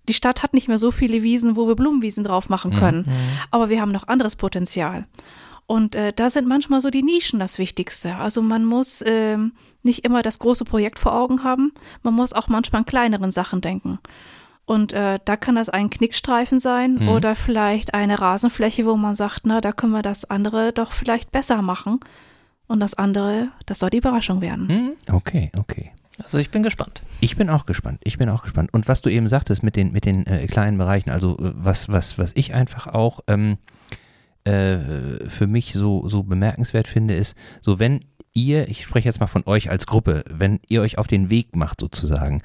die 0.08 0.14
Stadt 0.14 0.44
hat 0.44 0.54
nicht 0.54 0.68
mehr 0.68 0.78
so 0.78 0.92
viele 0.92 1.24
Wiesen, 1.24 1.56
wo 1.56 1.68
wir 1.68 1.76
Blumenwiesen 1.76 2.24
drauf 2.24 2.50
machen 2.50 2.72
mhm. 2.72 2.76
können. 2.76 3.00
Mhm. 3.08 3.14
Aber 3.52 3.70
wir 3.70 3.82
haben 3.82 3.92
noch 3.92 4.08
anderes 4.08 4.36
Potenzial. 4.36 5.04
Und 5.66 5.96
äh, 5.96 6.12
da 6.14 6.30
sind 6.30 6.48
manchmal 6.48 6.82
so 6.82 6.90
die 6.90 7.04
Nischen 7.04 7.40
das 7.40 7.58
Wichtigste. 7.58 8.16
Also 8.16 8.42
man 8.42 8.66
muss 8.66 9.02
äh, 9.02 9.38
nicht 9.82 10.06
immer 10.06 10.22
das 10.22 10.40
große 10.40 10.66
Projekt 10.66 11.00
vor 11.00 11.16
Augen 11.16 11.44
haben, 11.44 11.72
man 12.04 12.14
muss 12.14 12.34
auch 12.34 12.48
manchmal 12.48 12.82
an 12.82 12.86
kleineren 12.86 13.32
Sachen 13.32 13.62
denken. 13.62 14.00
Und 14.66 14.94
äh, 14.94 15.20
da 15.24 15.36
kann 15.36 15.56
das 15.56 15.70
ein 15.70 15.90
Knickstreifen 15.90 16.60
sein 16.60 16.96
mhm. 16.96 17.10
oder 17.10 17.36
vielleicht 17.36 17.94
eine 17.94 18.20
Rasenfläche, 18.20 18.86
wo 18.86 18.96
man 18.96 19.14
sagt, 19.14 19.42
na, 19.46 19.60
da 19.60 19.74
können 19.74 19.92
wir 19.92 20.02
das 20.02 20.26
andere 20.26 20.72
doch 20.72 20.94
vielleicht 20.94 21.32
besser 21.32 21.62
machen. 21.62 22.00
Und 22.68 22.80
das 22.80 22.94
andere, 22.94 23.50
das 23.66 23.80
soll 23.80 23.90
die 23.90 23.98
Überraschung 23.98 24.42
werden. 24.42 24.68
Mhm. 24.68 25.14
Okay, 25.14 25.52
okay. 25.58 25.92
Also 26.22 26.38
ich 26.38 26.52
bin 26.52 26.64
gespannt. 26.64 27.02
Ich 27.22 27.36
bin 27.36 27.50
auch 27.50 27.66
gespannt. 27.66 28.00
Ich 28.04 28.18
bin 28.18 28.30
auch 28.30 28.44
gespannt. 28.44 28.74
Und 28.74 28.88
was 28.88 29.02
du 29.02 29.10
eben 29.10 29.28
sagtest 29.28 29.64
mit 29.64 29.76
den, 29.76 29.92
mit 29.92 30.06
den 30.06 30.28
äh, 30.28 30.46
kleinen 30.46 30.78
Bereichen, 30.78 31.10
also 31.10 31.38
äh, 31.38 31.54
was, 31.56 31.90
was, 31.90 32.20
was 32.20 32.34
ich 32.36 32.54
einfach 32.54 32.88
auch 32.88 33.22
ähm, 33.28 33.58
äh, 34.44 35.28
für 35.28 35.48
mich 35.48 35.74
so, 35.74 36.08
so 36.08 36.24
bemerkenswert 36.24 36.88
finde, 36.88 37.16
ist, 37.16 37.36
so 37.62 37.80
wenn 37.80 38.02
ihr, 38.34 38.68
ich 38.68 38.84
spreche 38.84 39.08
jetzt 39.08 39.20
mal 39.20 39.28
von 39.28 39.44
euch 39.46 39.70
als 39.70 39.86
Gruppe, 39.86 40.24
wenn 40.30 40.60
ihr 40.70 40.82
euch 40.82 40.98
auf 40.98 41.08
den 41.08 41.30
Weg 41.30 41.56
macht 41.56 41.80
sozusagen. 41.82 42.42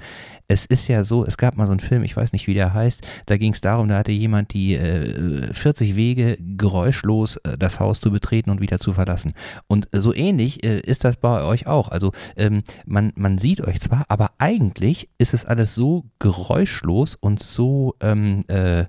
Es 0.46 0.66
ist 0.66 0.88
ja 0.88 1.04
so, 1.04 1.24
es 1.24 1.36
gab 1.36 1.56
mal 1.56 1.66
so 1.66 1.72
einen 1.72 1.80
Film, 1.80 2.02
ich 2.02 2.16
weiß 2.16 2.32
nicht, 2.32 2.46
wie 2.46 2.54
der 2.54 2.74
heißt, 2.74 3.06
da 3.26 3.36
ging 3.36 3.52
es 3.52 3.60
darum, 3.60 3.88
da 3.88 3.98
hatte 3.98 4.12
jemand 4.12 4.52
die 4.54 4.74
äh, 4.74 5.52
40 5.52 5.96
Wege 5.96 6.38
geräuschlos 6.40 7.36
äh, 7.38 7.58
das 7.58 7.80
Haus 7.80 8.00
zu 8.00 8.10
betreten 8.10 8.50
und 8.50 8.60
wieder 8.60 8.78
zu 8.78 8.92
verlassen. 8.92 9.32
Und 9.66 9.88
so 9.92 10.14
ähnlich 10.14 10.64
äh, 10.64 10.80
ist 10.80 11.04
das 11.04 11.16
bei 11.16 11.42
euch 11.42 11.66
auch. 11.66 11.88
Also 11.88 12.12
ähm, 12.36 12.62
man, 12.86 13.12
man 13.16 13.38
sieht 13.38 13.60
euch 13.60 13.80
zwar, 13.80 14.04
aber 14.08 14.32
eigentlich 14.38 15.08
ist 15.18 15.34
es 15.34 15.44
alles 15.44 15.74
so 15.74 16.04
geräuschlos 16.18 17.14
und 17.14 17.42
so 17.42 17.94
ähm, 18.00 18.44
äh, 18.48 18.84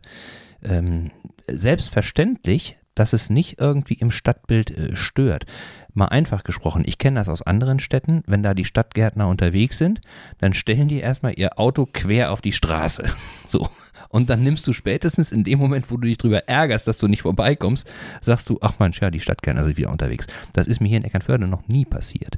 ähm, 0.64 1.12
selbstverständlich, 1.48 2.78
dass 2.96 3.14
es 3.14 3.30
nicht 3.30 3.60
irgendwie 3.60 3.96
im 3.96 4.12
Stadtbild 4.12 4.72
äh, 4.72 4.96
stört. 4.96 5.46
Mal 5.94 6.06
einfach 6.06 6.44
gesprochen, 6.44 6.84
ich 6.86 6.98
kenne 6.98 7.20
das 7.20 7.30
aus 7.30 7.42
anderen 7.42 7.80
Städten, 7.80 8.24
wenn 8.28 8.44
da 8.44 8.54
die 8.54 8.66
Stadtgärtner 8.66 9.28
unterwegs 9.28 9.78
sind, 9.78 10.02
dann 10.38 10.54
stellen 10.54 10.88
die 10.88 11.00
erstmal 11.00 11.34
ihr 11.36 11.60
Auto 11.60 11.88
quer 11.92 12.32
auf 12.32 12.42
die 12.42 12.54
Straße. 12.54 13.10
So. 13.48 13.68
Und 14.10 14.30
dann 14.30 14.44
nimmst 14.44 14.68
du 14.68 14.74
spätestens 14.74 15.32
in 15.32 15.44
dem 15.44 15.58
Moment, 15.58 15.90
wo 15.90 15.98
du 15.98 16.08
dich 16.08 16.20
drüber 16.20 16.48
ärgerst, 16.48 16.88
dass 16.88 17.00
du 17.00 17.08
nicht 17.08 17.24
vorbeikommst, 17.24 17.88
sagst 18.22 18.48
du, 18.48 18.60
ach 18.62 18.78
Mensch, 18.78 19.02
ja, 19.02 19.10
die 19.10 19.20
Stadtgärtner 19.20 19.64
sind 19.64 19.78
wieder 19.78 19.92
unterwegs. 19.92 20.28
Das 20.54 20.68
ist 20.68 20.82
mir 20.82 20.88
hier 20.88 20.98
in 20.98 21.04
Eckernförde 21.04 21.48
noch 21.48 21.68
nie 21.68 21.86
passiert. 21.86 22.38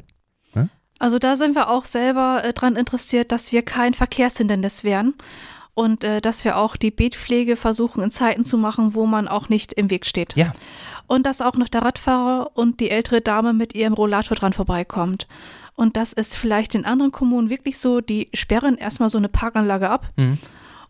Hm? 0.53 0.69
Also 0.99 1.19
da 1.19 1.35
sind 1.35 1.53
wir 1.53 1.69
auch 1.69 1.83
selber 1.83 2.43
äh, 2.45 2.53
dran 2.53 2.77
interessiert, 2.77 3.33
dass 3.33 3.51
wir 3.51 3.63
kein 3.63 3.93
Verkehrshindernis 3.93 4.85
wären 4.85 5.15
und 5.73 6.05
äh, 6.05 6.21
dass 6.21 6.45
wir 6.45 6.57
auch 6.57 6.77
die 6.77 6.91
Beetpflege 6.91 7.57
versuchen 7.57 8.01
in 8.03 8.11
Zeiten 8.11 8.45
zu 8.45 8.57
machen, 8.57 8.95
wo 8.95 9.05
man 9.05 9.27
auch 9.27 9.49
nicht 9.49 9.73
im 9.73 9.89
Weg 9.89 10.05
steht. 10.05 10.35
Ja 10.37 10.53
und 11.11 11.25
dass 11.25 11.41
auch 11.41 11.57
noch 11.57 11.67
der 11.67 11.81
Radfahrer 11.81 12.51
und 12.53 12.79
die 12.79 12.89
ältere 12.89 13.19
Dame 13.19 13.51
mit 13.51 13.75
ihrem 13.75 13.91
Rollator 13.93 14.37
dran 14.37 14.53
vorbeikommt. 14.53 15.27
Und 15.75 15.97
das 15.97 16.13
ist 16.13 16.37
vielleicht 16.37 16.73
in 16.73 16.85
anderen 16.85 17.11
Kommunen 17.11 17.49
wirklich 17.49 17.79
so, 17.79 17.99
die 17.99 18.29
sperren 18.33 18.77
erstmal 18.77 19.09
so 19.09 19.17
eine 19.17 19.27
Parkanlage 19.27 19.89
ab 19.89 20.09
mhm. 20.15 20.37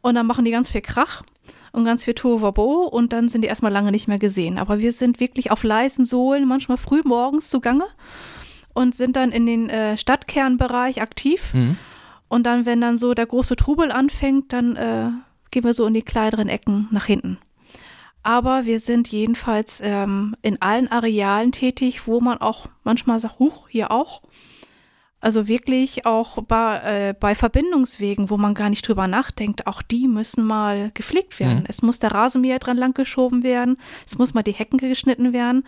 und 0.02 0.14
dann 0.14 0.28
machen 0.28 0.46
die 0.46 0.52
ganz 0.52 0.70
viel 0.70 0.82
Krach 0.82 1.24
und 1.72 1.86
ganz 1.86 2.06
viel 2.06 2.14
Tohuwabo 2.14 2.84
und 2.84 3.14
dann 3.14 3.30
sind 3.30 3.42
die 3.42 3.48
erstmal 3.48 3.72
lange 3.72 3.90
nicht 3.90 4.08
mehr 4.08 4.20
gesehen. 4.20 4.60
Aber 4.60 4.78
wir 4.78 4.92
sind 4.94 5.20
wirklich 5.20 5.50
auf 5.50 5.64
leisen 5.64 6.06
Sohlen, 6.06 6.48
manchmal 6.48 6.78
früh 6.78 7.02
morgens 7.04 7.50
zugange 7.50 7.86
und 8.76 8.94
sind 8.94 9.16
dann 9.16 9.32
in 9.32 9.48
den 9.48 9.72
äh, 9.72 9.98
Stadtkernbereich 9.98 11.02
aktiv. 11.02 11.52
Mhm. 11.56 11.78
Und 12.28 12.44
dann, 12.44 12.68
wenn 12.68 12.80
dann 12.80 12.96
so 12.96 13.16
der 13.16 13.26
große 13.26 13.56
Trubel 13.56 13.92
anfängt, 13.92 14.54
dann 14.54 14.76
äh, 14.76 15.10
gehen 15.50 15.64
wir 15.64 15.74
so 15.74 15.88
in 15.88 15.96
die 15.96 16.04
kleineren 16.04 16.48
Ecken 16.48 16.90
nach 16.92 17.06
hinten. 17.06 17.40
Aber 18.24 18.66
wir 18.66 18.80
sind 18.80 19.08
jedenfalls 19.08 19.82
ähm, 19.84 20.36
in 20.42 20.62
allen 20.62 20.88
Arealen 20.88 21.52
tätig, 21.52 22.08
wo 22.08 22.20
man 22.20 22.38
auch 22.38 22.68
manchmal 22.84 23.20
sagt, 23.20 23.40
huch, 23.40 23.68
hier 23.70 23.92
auch. 23.92 24.22
Also 25.20 25.48
wirklich 25.48 26.08
auch 26.08 26.42
bei, 26.44 26.78
äh, 27.10 27.14
bei 27.20 27.36
Verbindungswegen, 27.36 28.32
wo 28.32 28.38
man 28.38 28.56
gar 28.56 28.72
nicht 28.72 28.88
drüber 28.88 29.08
nachdenkt, 29.08 29.68
auch 29.68 29.84
die 29.84 30.08
müssen 30.08 30.44
mal 30.44 30.90
gepflegt 30.96 31.40
werden. 31.40 31.60
Mhm. 31.60 31.66
Es 31.68 31.84
muss 31.84 32.00
der 32.00 32.12
Rasenmäher 32.12 32.58
dran 32.58 32.78
langgeschoben 32.78 33.44
werden, 33.44 33.78
es 34.06 34.18
muss 34.18 34.34
mal 34.34 34.42
die 34.42 34.52
Hecken 34.52 34.80
geschnitten 34.80 35.32
werden. 35.32 35.64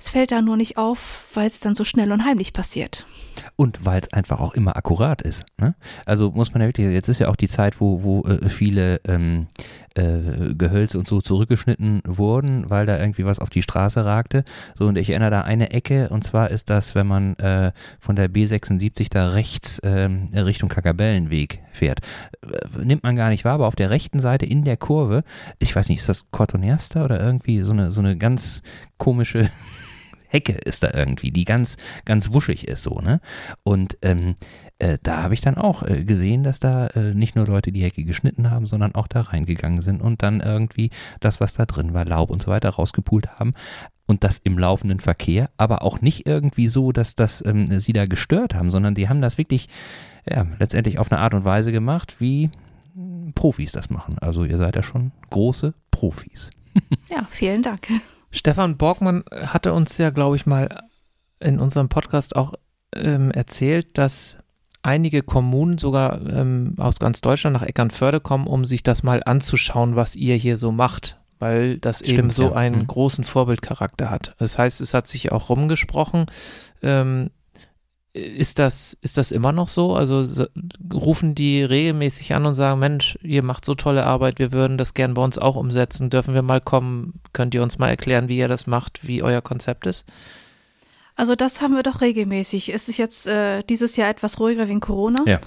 Es 0.00 0.10
fällt 0.10 0.30
da 0.30 0.42
nur 0.42 0.56
nicht 0.56 0.78
auf, 0.78 1.26
weil 1.34 1.48
es 1.48 1.58
dann 1.58 1.74
so 1.74 1.82
schnell 1.82 2.12
und 2.12 2.24
heimlich 2.24 2.52
passiert. 2.52 3.04
Und 3.56 3.84
weil 3.84 4.00
es 4.00 4.12
einfach 4.12 4.38
auch 4.38 4.54
immer 4.54 4.76
akkurat 4.76 5.22
ist. 5.22 5.44
Ne? 5.58 5.74
Also 6.06 6.30
muss 6.30 6.52
man 6.52 6.60
ja 6.62 6.68
wirklich, 6.68 6.86
jetzt 6.86 7.08
ist 7.08 7.18
ja 7.18 7.28
auch 7.28 7.34
die 7.34 7.48
Zeit, 7.48 7.80
wo, 7.80 8.04
wo 8.04 8.22
äh, 8.22 8.48
viele 8.48 9.00
ähm, 9.04 9.48
äh, 9.96 10.54
Gehölze 10.54 11.00
und 11.00 11.08
so 11.08 11.20
zurückgeschnitten 11.20 12.02
wurden, 12.06 12.70
weil 12.70 12.86
da 12.86 12.96
irgendwie 12.96 13.24
was 13.24 13.40
auf 13.40 13.50
die 13.50 13.62
Straße 13.62 14.04
ragte. 14.04 14.44
So, 14.78 14.86
und 14.86 14.96
ich 14.96 15.10
erinnere 15.10 15.32
da 15.32 15.40
eine 15.40 15.72
Ecke, 15.72 16.10
und 16.10 16.22
zwar 16.22 16.52
ist 16.52 16.70
das, 16.70 16.94
wenn 16.94 17.08
man 17.08 17.34
äh, 17.36 17.72
von 17.98 18.14
der 18.14 18.30
B76 18.30 19.08
da 19.10 19.30
rechts 19.30 19.80
ähm, 19.82 20.28
Richtung 20.32 20.68
Kakabellenweg 20.68 21.60
fährt. 21.72 22.00
Äh, 22.42 22.84
nimmt 22.84 23.02
man 23.02 23.16
gar 23.16 23.30
nicht 23.30 23.44
wahr, 23.44 23.54
aber 23.54 23.66
auf 23.66 23.76
der 23.76 23.90
rechten 23.90 24.20
Seite 24.20 24.46
in 24.46 24.62
der 24.62 24.76
Kurve, 24.76 25.24
ich 25.58 25.74
weiß 25.74 25.88
nicht, 25.88 25.98
ist 25.98 26.08
das 26.08 26.30
Cortonerster 26.30 27.04
oder 27.04 27.20
irgendwie 27.20 27.62
so 27.62 27.72
eine, 27.72 27.90
so 27.90 28.00
eine 28.00 28.16
ganz 28.16 28.62
komische 28.96 29.50
Hecke 30.28 30.52
ist 30.52 30.82
da 30.82 30.90
irgendwie, 30.94 31.30
die 31.30 31.44
ganz, 31.44 31.76
ganz 32.04 32.32
wuschig 32.32 32.68
ist 32.68 32.82
so, 32.82 33.00
ne? 33.00 33.20
Und 33.64 33.98
ähm, 34.02 34.36
äh, 34.78 34.98
da 35.02 35.22
habe 35.22 35.34
ich 35.34 35.40
dann 35.40 35.56
auch 35.56 35.82
äh, 35.82 36.04
gesehen, 36.04 36.44
dass 36.44 36.60
da 36.60 36.86
äh, 36.88 37.14
nicht 37.14 37.34
nur 37.34 37.46
Leute 37.46 37.72
die 37.72 37.82
Hecke 37.82 38.04
geschnitten 38.04 38.50
haben, 38.50 38.66
sondern 38.66 38.94
auch 38.94 39.08
da 39.08 39.22
reingegangen 39.22 39.82
sind 39.82 40.00
und 40.00 40.22
dann 40.22 40.40
irgendwie 40.40 40.90
das, 41.20 41.40
was 41.40 41.54
da 41.54 41.66
drin 41.66 41.94
war, 41.94 42.04
Laub 42.04 42.30
und 42.30 42.42
so 42.42 42.50
weiter, 42.50 42.70
rausgepult 42.70 43.38
haben. 43.38 43.52
Und 44.06 44.24
das 44.24 44.38
im 44.38 44.58
laufenden 44.58 45.00
Verkehr, 45.00 45.50
aber 45.58 45.82
auch 45.82 46.00
nicht 46.00 46.26
irgendwie 46.26 46.68
so, 46.68 46.92
dass 46.92 47.14
das 47.14 47.44
ähm, 47.44 47.78
sie 47.78 47.92
da 47.92 48.06
gestört 48.06 48.54
haben, 48.54 48.70
sondern 48.70 48.94
die 48.94 49.08
haben 49.08 49.20
das 49.20 49.36
wirklich 49.36 49.68
ja, 50.26 50.46
letztendlich 50.58 50.98
auf 50.98 51.12
eine 51.12 51.20
Art 51.20 51.34
und 51.34 51.44
Weise 51.44 51.72
gemacht, 51.72 52.16
wie 52.18 52.50
Profis 53.34 53.72
das 53.72 53.90
machen. 53.90 54.18
Also 54.18 54.44
ihr 54.44 54.58
seid 54.58 54.76
ja 54.76 54.82
schon 54.82 55.12
große 55.30 55.74
Profis. 55.90 56.50
ja, 57.10 57.26
vielen 57.30 57.62
Dank. 57.62 57.88
Stefan 58.30 58.76
Borgmann 58.76 59.24
hatte 59.30 59.72
uns 59.72 59.96
ja, 59.98 60.10
glaube 60.10 60.36
ich, 60.36 60.46
mal 60.46 60.84
in 61.40 61.60
unserem 61.60 61.88
Podcast 61.88 62.36
auch 62.36 62.52
ähm, 62.94 63.30
erzählt, 63.30 63.96
dass 63.96 64.36
einige 64.82 65.22
Kommunen 65.22 65.78
sogar 65.78 66.20
ähm, 66.26 66.74
aus 66.78 66.98
ganz 66.98 67.20
Deutschland 67.20 67.54
nach 67.54 67.62
Eckernförde 67.62 68.20
kommen, 68.20 68.46
um 68.46 68.64
sich 68.64 68.82
das 68.82 69.02
mal 69.02 69.22
anzuschauen, 69.24 69.96
was 69.96 70.16
ihr 70.16 70.36
hier 70.36 70.56
so 70.56 70.72
macht, 70.72 71.18
weil 71.38 71.78
das 71.78 71.98
Stimmt, 71.98 72.18
eben 72.18 72.30
so 72.30 72.44
ja. 72.44 72.52
einen 72.54 72.80
mhm. 72.80 72.86
großen 72.86 73.24
Vorbildcharakter 73.24 74.10
hat. 74.10 74.34
Das 74.38 74.58
heißt, 74.58 74.80
es 74.80 74.94
hat 74.94 75.06
sich 75.06 75.32
auch 75.32 75.48
rumgesprochen. 75.48 76.26
Ähm, 76.82 77.30
ist 78.12 78.58
das, 78.58 78.96
ist 79.02 79.18
das 79.18 79.30
immer 79.30 79.52
noch 79.52 79.68
so? 79.68 79.94
Also 79.94 80.46
rufen 80.92 81.34
die 81.34 81.62
regelmäßig 81.62 82.34
an 82.34 82.46
und 82.46 82.54
sagen, 82.54 82.80
Mensch, 82.80 83.18
ihr 83.22 83.42
macht 83.42 83.64
so 83.64 83.74
tolle 83.74 84.04
Arbeit, 84.04 84.38
wir 84.38 84.52
würden 84.52 84.78
das 84.78 84.94
gern 84.94 85.14
bei 85.14 85.22
uns 85.22 85.38
auch 85.38 85.56
umsetzen. 85.56 86.10
Dürfen 86.10 86.34
wir 86.34 86.42
mal 86.42 86.60
kommen? 86.60 87.20
Könnt 87.32 87.54
ihr 87.54 87.62
uns 87.62 87.78
mal 87.78 87.88
erklären, 87.88 88.28
wie 88.28 88.38
ihr 88.38 88.48
das 88.48 88.66
macht, 88.66 89.06
wie 89.06 89.22
euer 89.22 89.42
Konzept 89.42 89.86
ist? 89.86 90.04
Also 91.16 91.34
das 91.34 91.60
haben 91.60 91.74
wir 91.74 91.82
doch 91.82 92.00
regelmäßig. 92.00 92.72
Es 92.72 92.88
ist 92.88 92.96
jetzt 92.96 93.26
äh, 93.26 93.62
dieses 93.64 93.96
Jahr 93.96 94.08
etwas 94.08 94.38
ruhiger 94.38 94.68
wegen 94.68 94.80
Corona. 94.80 95.24
Ja. 95.26 95.40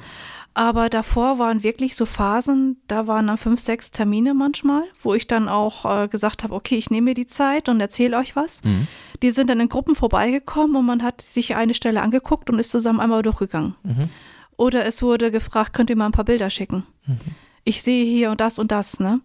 Aber 0.54 0.90
davor 0.90 1.40
waren 1.40 1.64
wirklich 1.64 1.96
so 1.96 2.06
Phasen, 2.06 2.82
da 2.88 3.08
waren 3.08 3.28
dann 3.28 3.38
fünf, 3.38 3.62
sechs 3.62 3.92
Termine 3.92 4.34
manchmal, 4.34 4.84
wo 5.02 5.14
ich 5.14 5.26
dann 5.28 5.48
auch 5.48 5.86
äh, 5.86 6.08
gesagt 6.10 6.44
habe, 6.44 6.54
okay, 6.54 6.76
ich 6.76 6.90
nehme 6.90 7.06
mir 7.06 7.14
die 7.14 7.28
Zeit 7.28 7.70
und 7.70 7.80
erzähle 7.80 8.18
euch 8.18 8.36
was. 8.36 8.62
Mhm. 8.64 8.88
Die 9.24 9.32
sind 9.32 9.50
dann 9.50 9.62
in 9.62 9.70
Gruppen 9.70 9.96
vorbeigekommen 9.96 10.76
und 10.76 10.86
man 10.86 11.04
hat 11.04 11.22
sich 11.22 11.56
eine 11.56 11.74
Stelle 11.74 12.02
angeguckt 12.02 12.50
und 12.50 12.60
ist 12.60 12.72
zusammen 12.72 13.00
einmal 13.00 13.22
durchgegangen. 13.22 13.76
Mhm. 13.84 14.10
Oder 14.58 14.86
es 14.86 15.02
wurde 15.02 15.32
gefragt, 15.32 15.74
könnt 15.74 15.90
ihr 15.90 15.96
mal 15.96 16.08
ein 16.08 16.12
paar 16.12 16.26
Bilder 16.26 16.50
schicken? 16.50 16.86
Mhm. 17.06 17.18
Ich 17.64 17.82
sehe 17.82 18.06
hier 18.06 18.32
und 18.32 18.42
das 18.42 18.60
und 18.60 18.72
das, 18.72 19.00
ne? 19.00 19.22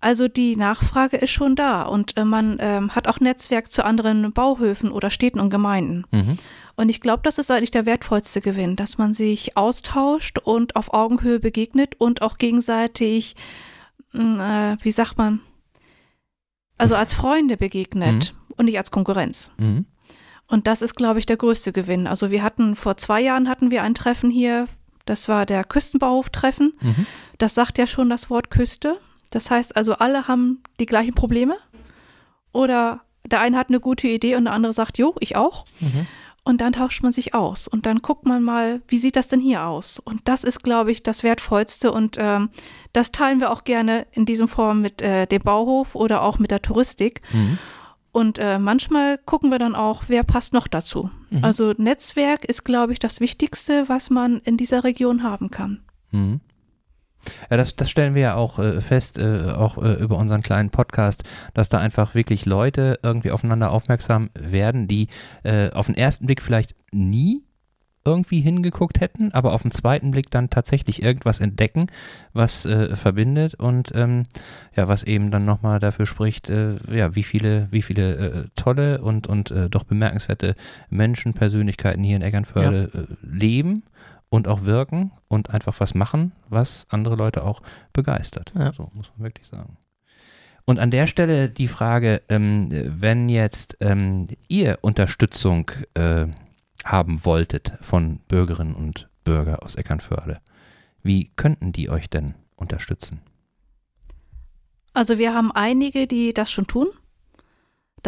Also 0.00 0.28
die 0.28 0.54
Nachfrage 0.54 1.16
ist 1.16 1.30
schon 1.30 1.56
da 1.56 1.82
und 1.82 2.16
äh, 2.16 2.24
man 2.24 2.58
ähm, 2.60 2.94
hat 2.94 3.08
auch 3.08 3.18
Netzwerk 3.18 3.70
zu 3.70 3.84
anderen 3.84 4.32
Bauhöfen 4.32 4.92
oder 4.92 5.10
Städten 5.10 5.40
und 5.40 5.50
Gemeinden. 5.50 6.04
Mhm. 6.12 6.36
Und 6.76 6.88
ich 6.88 7.00
glaube, 7.00 7.22
das 7.24 7.38
ist 7.38 7.50
eigentlich 7.50 7.72
der 7.72 7.86
wertvollste 7.86 8.40
Gewinn, 8.40 8.76
dass 8.76 8.98
man 8.98 9.12
sich 9.12 9.56
austauscht 9.56 10.38
und 10.38 10.76
auf 10.76 10.94
Augenhöhe 10.94 11.40
begegnet 11.40 11.96
und 11.98 12.22
auch 12.22 12.38
gegenseitig 12.38 13.34
mm, 14.12 14.40
äh, 14.40 14.76
wie 14.82 14.92
sagt 14.92 15.18
man, 15.18 15.40
also 16.76 16.94
als 16.94 17.12
Freunde 17.12 17.56
begegnet 17.56 18.34
und 18.56 18.66
nicht 18.66 18.78
als 18.78 18.92
Konkurrenz. 18.92 19.50
Mhm. 19.58 19.86
Und 20.46 20.66
das 20.66 20.80
ist, 20.80 20.94
glaube 20.94 21.18
ich, 21.18 21.26
der 21.26 21.36
größte 21.36 21.72
Gewinn. 21.72 22.06
Also 22.06 22.30
wir 22.30 22.42
hatten 22.42 22.76
vor 22.76 22.96
zwei 22.96 23.20
Jahren 23.20 23.48
hatten 23.48 23.70
wir 23.72 23.82
ein 23.82 23.94
Treffen 23.94 24.30
hier. 24.30 24.66
Das 25.04 25.28
war 25.28 25.44
der 25.44 25.64
Küstenbauhof-Treffen. 25.64 26.74
Mhm. 26.80 27.06
Das 27.38 27.54
sagt 27.54 27.78
ja 27.78 27.86
schon 27.86 28.08
das 28.08 28.30
Wort 28.30 28.50
Küste. 28.50 28.98
Das 29.30 29.50
heißt 29.50 29.76
also, 29.76 29.94
alle 29.94 30.28
haben 30.28 30.62
die 30.80 30.86
gleichen 30.86 31.14
Probleme. 31.14 31.56
Oder 32.52 33.00
der 33.26 33.40
eine 33.40 33.56
hat 33.56 33.68
eine 33.68 33.80
gute 33.80 34.08
Idee 34.08 34.36
und 34.36 34.44
der 34.44 34.54
andere 34.54 34.72
sagt, 34.72 34.98
jo, 34.98 35.14
ich 35.20 35.36
auch. 35.36 35.64
Mhm. 35.80 36.06
Und 36.44 36.62
dann 36.62 36.72
tauscht 36.72 37.02
man 37.02 37.12
sich 37.12 37.34
aus. 37.34 37.68
Und 37.68 37.84
dann 37.84 38.00
guckt 38.00 38.24
man 38.24 38.42
mal, 38.42 38.80
wie 38.88 38.96
sieht 38.96 39.16
das 39.16 39.28
denn 39.28 39.40
hier 39.40 39.66
aus? 39.66 39.98
Und 39.98 40.22
das 40.24 40.44
ist, 40.44 40.62
glaube 40.62 40.90
ich, 40.90 41.02
das 41.02 41.22
Wertvollste. 41.22 41.92
Und 41.92 42.16
ähm, 42.18 42.48
das 42.94 43.12
teilen 43.12 43.40
wir 43.40 43.50
auch 43.50 43.64
gerne 43.64 44.06
in 44.12 44.24
diesem 44.24 44.48
Form 44.48 44.80
mit 44.80 45.02
äh, 45.02 45.26
dem 45.26 45.42
Bauhof 45.42 45.94
oder 45.94 46.22
auch 46.22 46.38
mit 46.38 46.50
der 46.50 46.62
Touristik. 46.62 47.20
Mhm. 47.34 47.58
Und 48.12 48.38
äh, 48.38 48.58
manchmal 48.58 49.18
gucken 49.18 49.50
wir 49.50 49.58
dann 49.58 49.74
auch, 49.74 50.04
wer 50.08 50.22
passt 50.22 50.54
noch 50.54 50.68
dazu. 50.68 51.10
Mhm. 51.28 51.44
Also 51.44 51.74
Netzwerk 51.76 52.46
ist, 52.46 52.64
glaube 52.64 52.94
ich, 52.94 52.98
das 52.98 53.20
Wichtigste, 53.20 53.88
was 53.90 54.08
man 54.08 54.38
in 54.38 54.56
dieser 54.56 54.84
Region 54.84 55.22
haben 55.22 55.50
kann. 55.50 55.82
Mhm. 56.12 56.40
Ja, 57.50 57.56
das, 57.56 57.76
das 57.76 57.90
stellen 57.90 58.14
wir 58.14 58.22
ja 58.22 58.34
auch 58.34 58.58
äh, 58.58 58.80
fest, 58.80 59.18
äh, 59.18 59.52
auch 59.52 59.78
äh, 59.78 59.94
über 59.94 60.16
unseren 60.16 60.42
kleinen 60.42 60.70
Podcast, 60.70 61.24
dass 61.54 61.68
da 61.68 61.78
einfach 61.78 62.14
wirklich 62.14 62.46
Leute 62.46 62.98
irgendwie 63.02 63.30
aufeinander 63.30 63.70
aufmerksam 63.70 64.30
werden, 64.34 64.88
die 64.88 65.08
äh, 65.42 65.70
auf 65.70 65.86
den 65.86 65.96
ersten 65.96 66.26
Blick 66.26 66.42
vielleicht 66.42 66.74
nie 66.92 67.42
irgendwie 68.08 68.40
hingeguckt 68.40 69.00
hätten, 69.00 69.32
aber 69.32 69.52
auf 69.52 69.60
den 69.62 69.70
zweiten 69.70 70.12
Blick 70.12 70.30
dann 70.30 70.48
tatsächlich 70.48 71.02
irgendwas 71.02 71.40
entdecken, 71.40 71.88
was 72.32 72.64
äh, 72.64 72.96
verbindet 72.96 73.54
und 73.54 73.92
ähm, 73.94 74.22
ja, 74.74 74.88
was 74.88 75.04
eben 75.04 75.30
dann 75.30 75.44
nochmal 75.44 75.78
dafür 75.78 76.06
spricht, 76.06 76.48
äh, 76.48 76.76
ja, 76.90 77.14
wie 77.14 77.22
viele, 77.22 77.68
wie 77.70 77.82
viele 77.82 78.16
äh, 78.16 78.44
tolle 78.56 79.02
und, 79.02 79.26
und 79.26 79.50
äh, 79.50 79.68
doch 79.68 79.84
bemerkenswerte 79.84 80.54
Menschen, 80.88 81.34
Persönlichkeiten 81.34 82.02
hier 82.02 82.16
in 82.16 82.22
Eckernförde 82.22 82.90
äh, 82.94 83.26
leben 83.26 83.82
und 84.30 84.48
auch 84.48 84.64
wirken 84.64 85.12
und 85.28 85.50
einfach 85.50 85.78
was 85.80 85.94
machen, 85.94 86.32
was 86.48 86.86
andere 86.90 87.16
Leute 87.16 87.44
auch 87.44 87.62
begeistert. 87.92 88.52
Ja. 88.56 88.72
So 88.72 88.90
muss 88.94 89.10
man 89.16 89.24
wirklich 89.24 89.46
sagen. 89.46 89.76
Und 90.64 90.78
an 90.78 90.90
der 90.90 91.06
Stelle 91.06 91.48
die 91.48 91.68
Frage, 91.68 92.20
ähm, 92.28 92.68
wenn 92.70 93.30
jetzt 93.30 93.78
ähm, 93.80 94.28
ihr 94.48 94.78
Unterstützung 94.82 95.70
äh, 95.94 96.26
haben 96.84 97.24
wolltet 97.24 97.72
von 97.80 98.18
Bürgerinnen 98.28 98.74
und 98.74 99.08
Bürgern 99.24 99.56
aus 99.56 99.76
Eckernförde, 99.76 100.40
wie 101.02 101.30
könnten 101.36 101.72
die 101.72 101.88
euch 101.88 102.10
denn 102.10 102.34
unterstützen? 102.54 103.22
Also 104.92 105.16
wir 105.16 105.32
haben 105.32 105.52
einige, 105.52 106.06
die 106.06 106.34
das 106.34 106.50
schon 106.50 106.66
tun. 106.66 106.88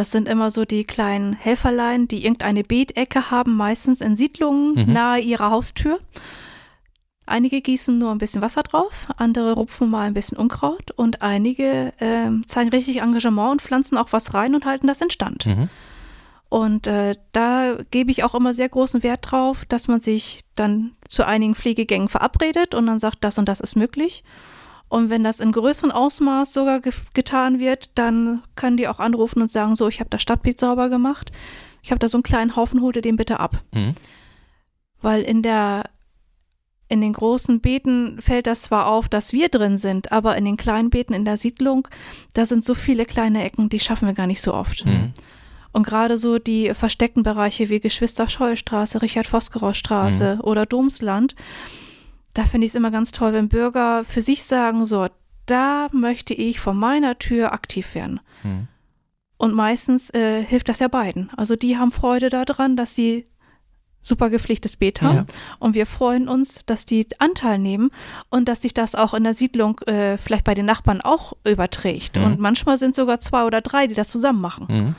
Das 0.00 0.12
sind 0.12 0.28
immer 0.28 0.50
so 0.50 0.64
die 0.64 0.84
kleinen 0.84 1.34
Helferlein, 1.34 2.08
die 2.08 2.24
irgendeine 2.24 2.64
Beetecke 2.64 3.30
haben, 3.30 3.54
meistens 3.54 4.00
in 4.00 4.16
Siedlungen 4.16 4.72
Mhm. 4.72 4.94
nahe 4.94 5.20
ihrer 5.20 5.50
Haustür. 5.50 6.00
Einige 7.26 7.60
gießen 7.60 7.98
nur 7.98 8.10
ein 8.10 8.16
bisschen 8.16 8.40
Wasser 8.40 8.62
drauf, 8.62 9.08
andere 9.18 9.52
rupfen 9.52 9.90
mal 9.90 10.06
ein 10.06 10.14
bisschen 10.14 10.38
Unkraut 10.38 10.90
und 10.92 11.20
einige 11.20 11.92
ähm, 12.00 12.46
zeigen 12.46 12.70
richtig 12.70 13.02
Engagement 13.02 13.50
und 13.50 13.60
pflanzen 13.60 13.98
auch 13.98 14.10
was 14.12 14.32
rein 14.32 14.54
und 14.54 14.64
halten 14.64 14.86
das 14.86 15.02
in 15.02 15.10
Stand. 15.10 15.44
Mhm. 15.44 15.68
Und 16.48 16.86
äh, 16.86 17.16
da 17.32 17.76
gebe 17.90 18.10
ich 18.10 18.24
auch 18.24 18.34
immer 18.34 18.54
sehr 18.54 18.70
großen 18.70 19.02
Wert 19.02 19.30
drauf, 19.30 19.66
dass 19.66 19.86
man 19.86 20.00
sich 20.00 20.44
dann 20.54 20.92
zu 21.10 21.26
einigen 21.26 21.54
Pflegegängen 21.54 22.08
verabredet 22.08 22.74
und 22.74 22.86
dann 22.86 22.98
sagt, 22.98 23.18
das 23.20 23.36
und 23.36 23.50
das 23.50 23.60
ist 23.60 23.76
möglich. 23.76 24.24
Und 24.90 25.08
wenn 25.08 25.22
das 25.22 25.38
in 25.38 25.52
größerem 25.52 25.92
Ausmaß 25.92 26.52
sogar 26.52 26.80
ge 26.80 26.92
getan 27.14 27.60
wird, 27.60 27.90
dann 27.94 28.42
können 28.56 28.76
die 28.76 28.88
auch 28.88 28.98
anrufen 28.98 29.40
und 29.40 29.48
sagen, 29.48 29.76
so, 29.76 29.86
ich 29.86 30.00
habe 30.00 30.10
das 30.10 30.20
Stadtbild 30.20 30.58
sauber 30.58 30.88
gemacht. 30.88 31.30
Ich 31.80 31.92
habe 31.92 32.00
da 32.00 32.08
so 32.08 32.18
einen 32.18 32.24
kleinen 32.24 32.56
Haufen, 32.56 32.82
hol 32.82 32.92
dir 32.92 33.00
den 33.00 33.14
bitte 33.14 33.38
ab. 33.38 33.62
Mhm. 33.72 33.94
Weil 35.00 35.22
in 35.22 35.42
der 35.42 35.84
in 36.88 37.00
den 37.00 37.12
großen 37.12 37.60
Beeten 37.60 38.20
fällt 38.20 38.48
das 38.48 38.62
zwar 38.62 38.88
auf, 38.88 39.08
dass 39.08 39.32
wir 39.32 39.48
drin 39.48 39.78
sind, 39.78 40.10
aber 40.10 40.36
in 40.36 40.44
den 40.44 40.56
kleinen 40.56 40.90
Beeten 40.90 41.14
in 41.14 41.24
der 41.24 41.36
Siedlung, 41.36 41.86
da 42.32 42.44
sind 42.44 42.64
so 42.64 42.74
viele 42.74 43.04
kleine 43.04 43.44
Ecken, 43.44 43.68
die 43.68 43.78
schaffen 43.78 44.08
wir 44.08 44.14
gar 44.14 44.26
nicht 44.26 44.42
so 44.42 44.52
oft. 44.52 44.84
Mhm. 44.84 45.12
Und 45.70 45.86
gerade 45.86 46.18
so 46.18 46.40
die 46.40 46.74
versteckten 46.74 47.22
Bereiche 47.22 47.68
wie 47.68 47.78
Geschwister-Scholl-Straße, 47.78 49.02
Richard-Vosgerau-Straße 49.02 50.40
oder 50.42 50.66
Domsland, 50.66 51.36
da 52.34 52.44
finde 52.44 52.66
ich 52.66 52.72
es 52.72 52.76
immer 52.76 52.90
ganz 52.90 53.10
toll, 53.12 53.32
wenn 53.32 53.48
Bürger 53.48 54.04
für 54.04 54.22
sich 54.22 54.44
sagen, 54.44 54.86
so, 54.86 55.08
da 55.46 55.88
möchte 55.92 56.34
ich 56.34 56.60
vor 56.60 56.74
meiner 56.74 57.18
Tür 57.18 57.52
aktiv 57.52 57.94
werden. 57.94 58.20
Mhm. 58.42 58.68
Und 59.36 59.54
meistens 59.54 60.10
äh, 60.10 60.44
hilft 60.44 60.68
das 60.68 60.80
ja 60.80 60.88
beiden. 60.88 61.30
Also 61.36 61.56
die 61.56 61.78
haben 61.78 61.92
Freude 61.92 62.28
daran, 62.28 62.76
dass 62.76 62.94
sie 62.94 63.26
super 64.02 64.30
gepflegtes 64.30 64.76
Beet 64.76 65.02
haben. 65.02 65.16
Ja. 65.16 65.24
Und 65.58 65.74
wir 65.74 65.86
freuen 65.86 66.28
uns, 66.28 66.64
dass 66.66 66.86
die 66.86 67.06
Anteil 67.18 67.58
nehmen 67.58 67.90
und 68.30 68.48
dass 68.48 68.62
sich 68.62 68.74
das 68.74 68.94
auch 68.94 69.14
in 69.14 69.24
der 69.24 69.34
Siedlung 69.34 69.78
äh, 69.80 70.16
vielleicht 70.16 70.44
bei 70.44 70.54
den 70.54 70.66
Nachbarn 70.66 71.00
auch 71.00 71.34
überträgt. 71.44 72.16
Mhm. 72.16 72.24
Und 72.24 72.40
manchmal 72.40 72.78
sind 72.78 72.94
sogar 72.94 73.20
zwei 73.20 73.44
oder 73.44 73.60
drei, 73.60 73.86
die 73.86 73.94
das 73.94 74.08
zusammen 74.08 74.40
machen. 74.40 74.66
Mhm. 74.68 74.94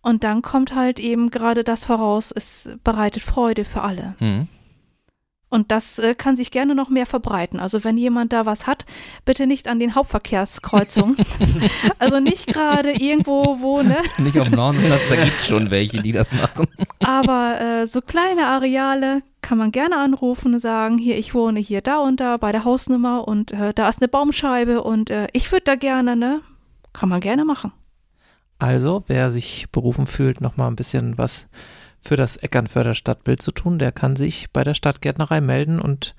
Und 0.00 0.24
dann 0.24 0.42
kommt 0.42 0.74
halt 0.74 1.00
eben 1.00 1.30
gerade 1.30 1.64
das 1.64 1.84
voraus, 1.84 2.32
es 2.34 2.70
bereitet 2.82 3.22
Freude 3.22 3.64
für 3.64 3.82
alle. 3.82 4.14
Mhm. 4.20 4.48
Und 5.50 5.70
das 5.70 5.98
äh, 5.98 6.14
kann 6.14 6.36
sich 6.36 6.50
gerne 6.50 6.74
noch 6.74 6.90
mehr 6.90 7.06
verbreiten. 7.06 7.58
Also 7.58 7.82
wenn 7.82 7.96
jemand 7.96 8.32
da 8.32 8.44
was 8.44 8.66
hat, 8.66 8.84
bitte 9.24 9.46
nicht 9.46 9.66
an 9.66 9.80
den 9.80 9.94
Hauptverkehrskreuzungen. 9.94 11.16
also 11.98 12.20
nicht 12.20 12.46
gerade 12.46 12.92
irgendwo, 12.92 13.60
wo, 13.60 13.82
ne? 13.82 13.96
Nicht 14.18 14.38
auf 14.38 14.48
dem 14.48 14.56
Nordplatz, 14.56 15.08
da 15.08 15.16
gibt 15.16 15.38
es 15.38 15.46
schon 15.46 15.70
welche, 15.70 16.02
die 16.02 16.12
das 16.12 16.32
machen. 16.32 16.66
Aber 17.02 17.60
äh, 17.60 17.86
so 17.86 18.02
kleine 18.02 18.46
Areale 18.46 19.22
kann 19.40 19.56
man 19.56 19.72
gerne 19.72 19.98
anrufen 19.98 20.54
und 20.54 20.58
sagen, 20.58 20.98
hier, 20.98 21.16
ich 21.16 21.34
wohne 21.34 21.60
hier 21.60 21.80
da 21.80 21.98
und 21.98 22.20
da 22.20 22.36
bei 22.36 22.52
der 22.52 22.64
Hausnummer 22.64 23.26
und 23.26 23.52
äh, 23.52 23.72
da 23.72 23.88
ist 23.88 24.02
eine 24.02 24.08
Baumscheibe 24.08 24.82
und 24.82 25.08
äh, 25.08 25.28
ich 25.32 25.50
würde 25.50 25.64
da 25.64 25.74
gerne, 25.76 26.16
ne? 26.16 26.42
Kann 26.92 27.08
man 27.08 27.20
gerne 27.20 27.44
machen. 27.46 27.72
Also, 28.58 29.04
wer 29.06 29.30
sich 29.30 29.66
berufen 29.70 30.06
fühlt, 30.06 30.40
nochmal 30.40 30.68
ein 30.68 30.76
bisschen 30.76 31.16
was 31.16 31.48
für 32.02 32.16
das 32.16 32.36
Eckernförder 32.36 32.94
Stadtbild 32.94 33.42
zu 33.42 33.52
tun, 33.52 33.78
der 33.78 33.92
kann 33.92 34.16
sich 34.16 34.50
bei 34.52 34.64
der 34.64 34.74
Stadtgärtnerei 34.74 35.40
melden 35.40 35.80
und 35.80 36.14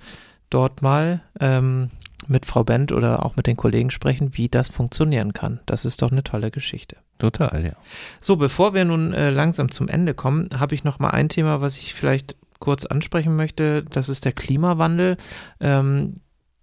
dort 0.50 0.82
mal 0.82 1.22
ähm, 1.40 1.90
mit 2.28 2.46
Frau 2.46 2.64
Bent 2.64 2.92
oder 2.92 3.26
auch 3.26 3.36
mit 3.36 3.48
den 3.48 3.58
Kollegen 3.58 3.92
sprechen, 3.92 4.32
wie 4.34 4.50
das 4.50 4.70
funktionieren 4.70 5.34
kann. 5.34 5.60
Das 5.66 5.86
ist 5.86 6.02
doch 6.02 6.12
eine 6.12 6.24
tolle 6.24 6.52
Geschichte. 6.52 6.98
Total, 7.18 7.66
ja. 7.66 7.74
So, 8.20 8.36
bevor 8.36 8.74
wir 8.74 8.86
nun 8.86 9.14
äh, 9.14 9.30
langsam 9.30 9.72
zum 9.72 9.88
Ende 9.88 10.14
kommen, 10.14 10.50
habe 10.58 10.76
ich 10.76 10.84
noch 10.84 11.00
mal 11.00 11.10
ein 11.10 11.30
Thema, 11.30 11.62
was 11.62 11.78
ich 11.78 11.94
vielleicht 11.94 12.36
kurz 12.60 12.86
ansprechen 12.86 13.36
möchte. 13.36 13.84
Das 13.84 14.10
ist 14.10 14.26
der 14.26 14.34
Klimawandel, 14.34 15.18
ähm, 15.60 16.16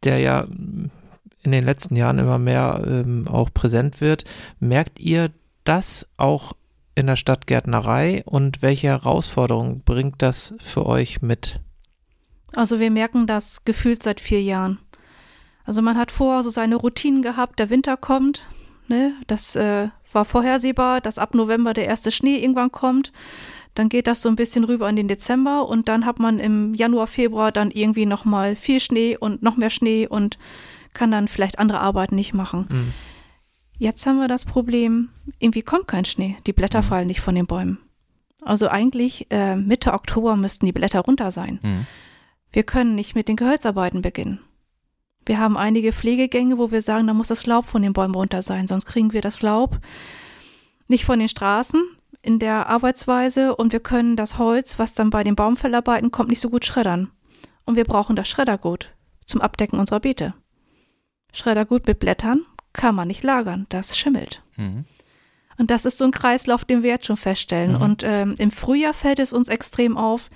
der 0.02 0.18
ja 0.18 0.46
in 1.42 1.52
den 1.52 1.64
letzten 1.64 1.96
Jahren 1.96 2.18
immer 2.18 2.38
mehr 2.38 2.82
ähm, 2.86 3.28
auch 3.28 3.50
präsent 3.52 4.00
wird. 4.00 4.24
Merkt 4.58 4.98
ihr 4.98 5.30
das 5.64 6.08
auch 6.16 6.52
in 6.96 7.06
der 7.06 7.16
Stadtgärtnerei 7.16 8.22
und 8.24 8.62
welche 8.62 8.88
Herausforderungen 8.88 9.82
bringt 9.84 10.22
das 10.22 10.54
für 10.58 10.86
euch 10.86 11.22
mit? 11.22 11.60
Also 12.56 12.80
wir 12.80 12.90
merken 12.90 13.26
das 13.26 13.64
gefühlt 13.64 14.02
seit 14.02 14.20
vier 14.20 14.42
Jahren. 14.42 14.78
Also 15.64 15.82
man 15.82 15.96
hat 15.98 16.10
vorher 16.10 16.42
so 16.42 16.50
seine 16.50 16.76
Routinen 16.76 17.22
gehabt, 17.22 17.58
der 17.58 17.70
Winter 17.70 17.96
kommt, 17.96 18.46
ne? 18.88 19.12
Das 19.26 19.56
äh, 19.56 19.88
war 20.12 20.24
vorhersehbar, 20.24 21.00
dass 21.00 21.18
ab 21.18 21.34
November 21.34 21.74
der 21.74 21.86
erste 21.86 22.10
Schnee 22.10 22.36
irgendwann 22.36 22.72
kommt. 22.72 23.12
Dann 23.74 23.90
geht 23.90 24.06
das 24.06 24.22
so 24.22 24.30
ein 24.30 24.36
bisschen 24.36 24.64
rüber 24.64 24.88
in 24.88 24.96
den 24.96 25.08
Dezember 25.08 25.68
und 25.68 25.88
dann 25.88 26.06
hat 26.06 26.18
man 26.18 26.38
im 26.38 26.72
Januar, 26.72 27.06
Februar 27.06 27.52
dann 27.52 27.70
irgendwie 27.70 28.06
nochmal 28.06 28.56
viel 28.56 28.80
Schnee 28.80 29.18
und 29.18 29.42
noch 29.42 29.56
mehr 29.58 29.70
Schnee 29.70 30.06
und 30.06 30.38
kann 30.94 31.10
dann 31.10 31.28
vielleicht 31.28 31.58
andere 31.58 31.80
Arbeiten 31.80 32.14
nicht 32.14 32.32
machen. 32.32 32.66
Mhm. 32.70 32.92
Jetzt 33.78 34.06
haben 34.06 34.18
wir 34.18 34.28
das 34.28 34.44
Problem, 34.44 35.10
irgendwie 35.38 35.62
kommt 35.62 35.86
kein 35.88 36.04
Schnee. 36.04 36.36
Die 36.46 36.52
Blätter 36.52 36.82
fallen 36.82 37.06
nicht 37.06 37.20
von 37.20 37.34
den 37.34 37.46
Bäumen. 37.46 37.78
Also 38.42 38.68
eigentlich 38.68 39.26
äh, 39.30 39.56
Mitte 39.56 39.92
Oktober 39.92 40.36
müssten 40.36 40.66
die 40.66 40.72
Blätter 40.72 41.00
runter 41.00 41.30
sein. 41.30 41.58
Mhm. 41.62 41.86
Wir 42.52 42.62
können 42.62 42.94
nicht 42.94 43.14
mit 43.14 43.28
den 43.28 43.36
Gehölzarbeiten 43.36 44.02
beginnen. 44.02 44.40
Wir 45.26 45.38
haben 45.38 45.56
einige 45.56 45.92
Pflegegänge, 45.92 46.56
wo 46.56 46.70
wir 46.70 46.80
sagen, 46.80 47.06
da 47.06 47.14
muss 47.14 47.28
das 47.28 47.46
Laub 47.46 47.66
von 47.66 47.82
den 47.82 47.92
Bäumen 47.92 48.14
runter 48.14 48.42
sein, 48.42 48.68
sonst 48.68 48.86
kriegen 48.86 49.12
wir 49.12 49.20
das 49.20 49.42
Laub 49.42 49.80
nicht 50.88 51.04
von 51.04 51.18
den 51.18 51.28
Straßen 51.28 51.82
in 52.22 52.38
der 52.38 52.68
Arbeitsweise 52.68 53.56
und 53.56 53.72
wir 53.72 53.80
können 53.80 54.16
das 54.16 54.38
Holz, 54.38 54.78
was 54.78 54.94
dann 54.94 55.10
bei 55.10 55.24
den 55.24 55.36
Baumfellarbeiten 55.36 56.10
kommt, 56.10 56.30
nicht 56.30 56.40
so 56.40 56.50
gut 56.50 56.64
schreddern. 56.64 57.10
Und 57.64 57.76
wir 57.76 57.84
brauchen 57.84 58.16
das 58.16 58.28
Schreddergut 58.28 58.92
zum 59.24 59.40
Abdecken 59.40 59.78
unserer 59.78 60.00
Beete. 60.00 60.34
Schreddergut 61.32 61.86
mit 61.86 61.98
Blättern 61.98 62.46
kann 62.76 62.94
man 62.94 63.08
nicht 63.08 63.22
lagern, 63.22 63.66
das 63.68 63.98
schimmelt. 63.98 64.42
Mhm. 64.56 64.84
Und 65.58 65.70
das 65.70 65.84
ist 65.84 65.98
so 65.98 66.04
ein 66.04 66.10
Kreislauf, 66.10 66.64
den 66.64 66.82
wir 66.82 66.90
jetzt 66.90 67.06
schon 67.06 67.16
feststellen. 67.16 67.76
Mhm. 67.76 67.82
Und 67.82 68.02
ähm, 68.04 68.34
im 68.38 68.50
Frühjahr 68.50 68.94
fällt 68.94 69.18
es 69.18 69.32
uns 69.32 69.48
extrem 69.48 69.96
auf. 69.96 70.30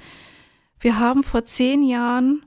Wir 0.81 0.99
haben 0.99 1.23
vor 1.23 1.45
zehn 1.45 1.83
Jahren 1.83 2.45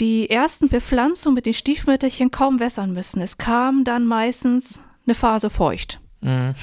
die 0.00 0.28
ersten 0.28 0.68
Bepflanzungen 0.68 1.34
mit 1.34 1.46
den 1.46 1.54
Stiefmütterchen 1.54 2.30
kaum 2.30 2.60
wässern 2.60 2.92
müssen. 2.92 3.20
Es 3.20 3.38
kam 3.38 3.84
dann 3.84 4.06
meistens 4.06 4.82
eine 5.06 5.14
Phase 5.14 5.50
feucht. 5.50 6.00
Mhm. 6.20 6.54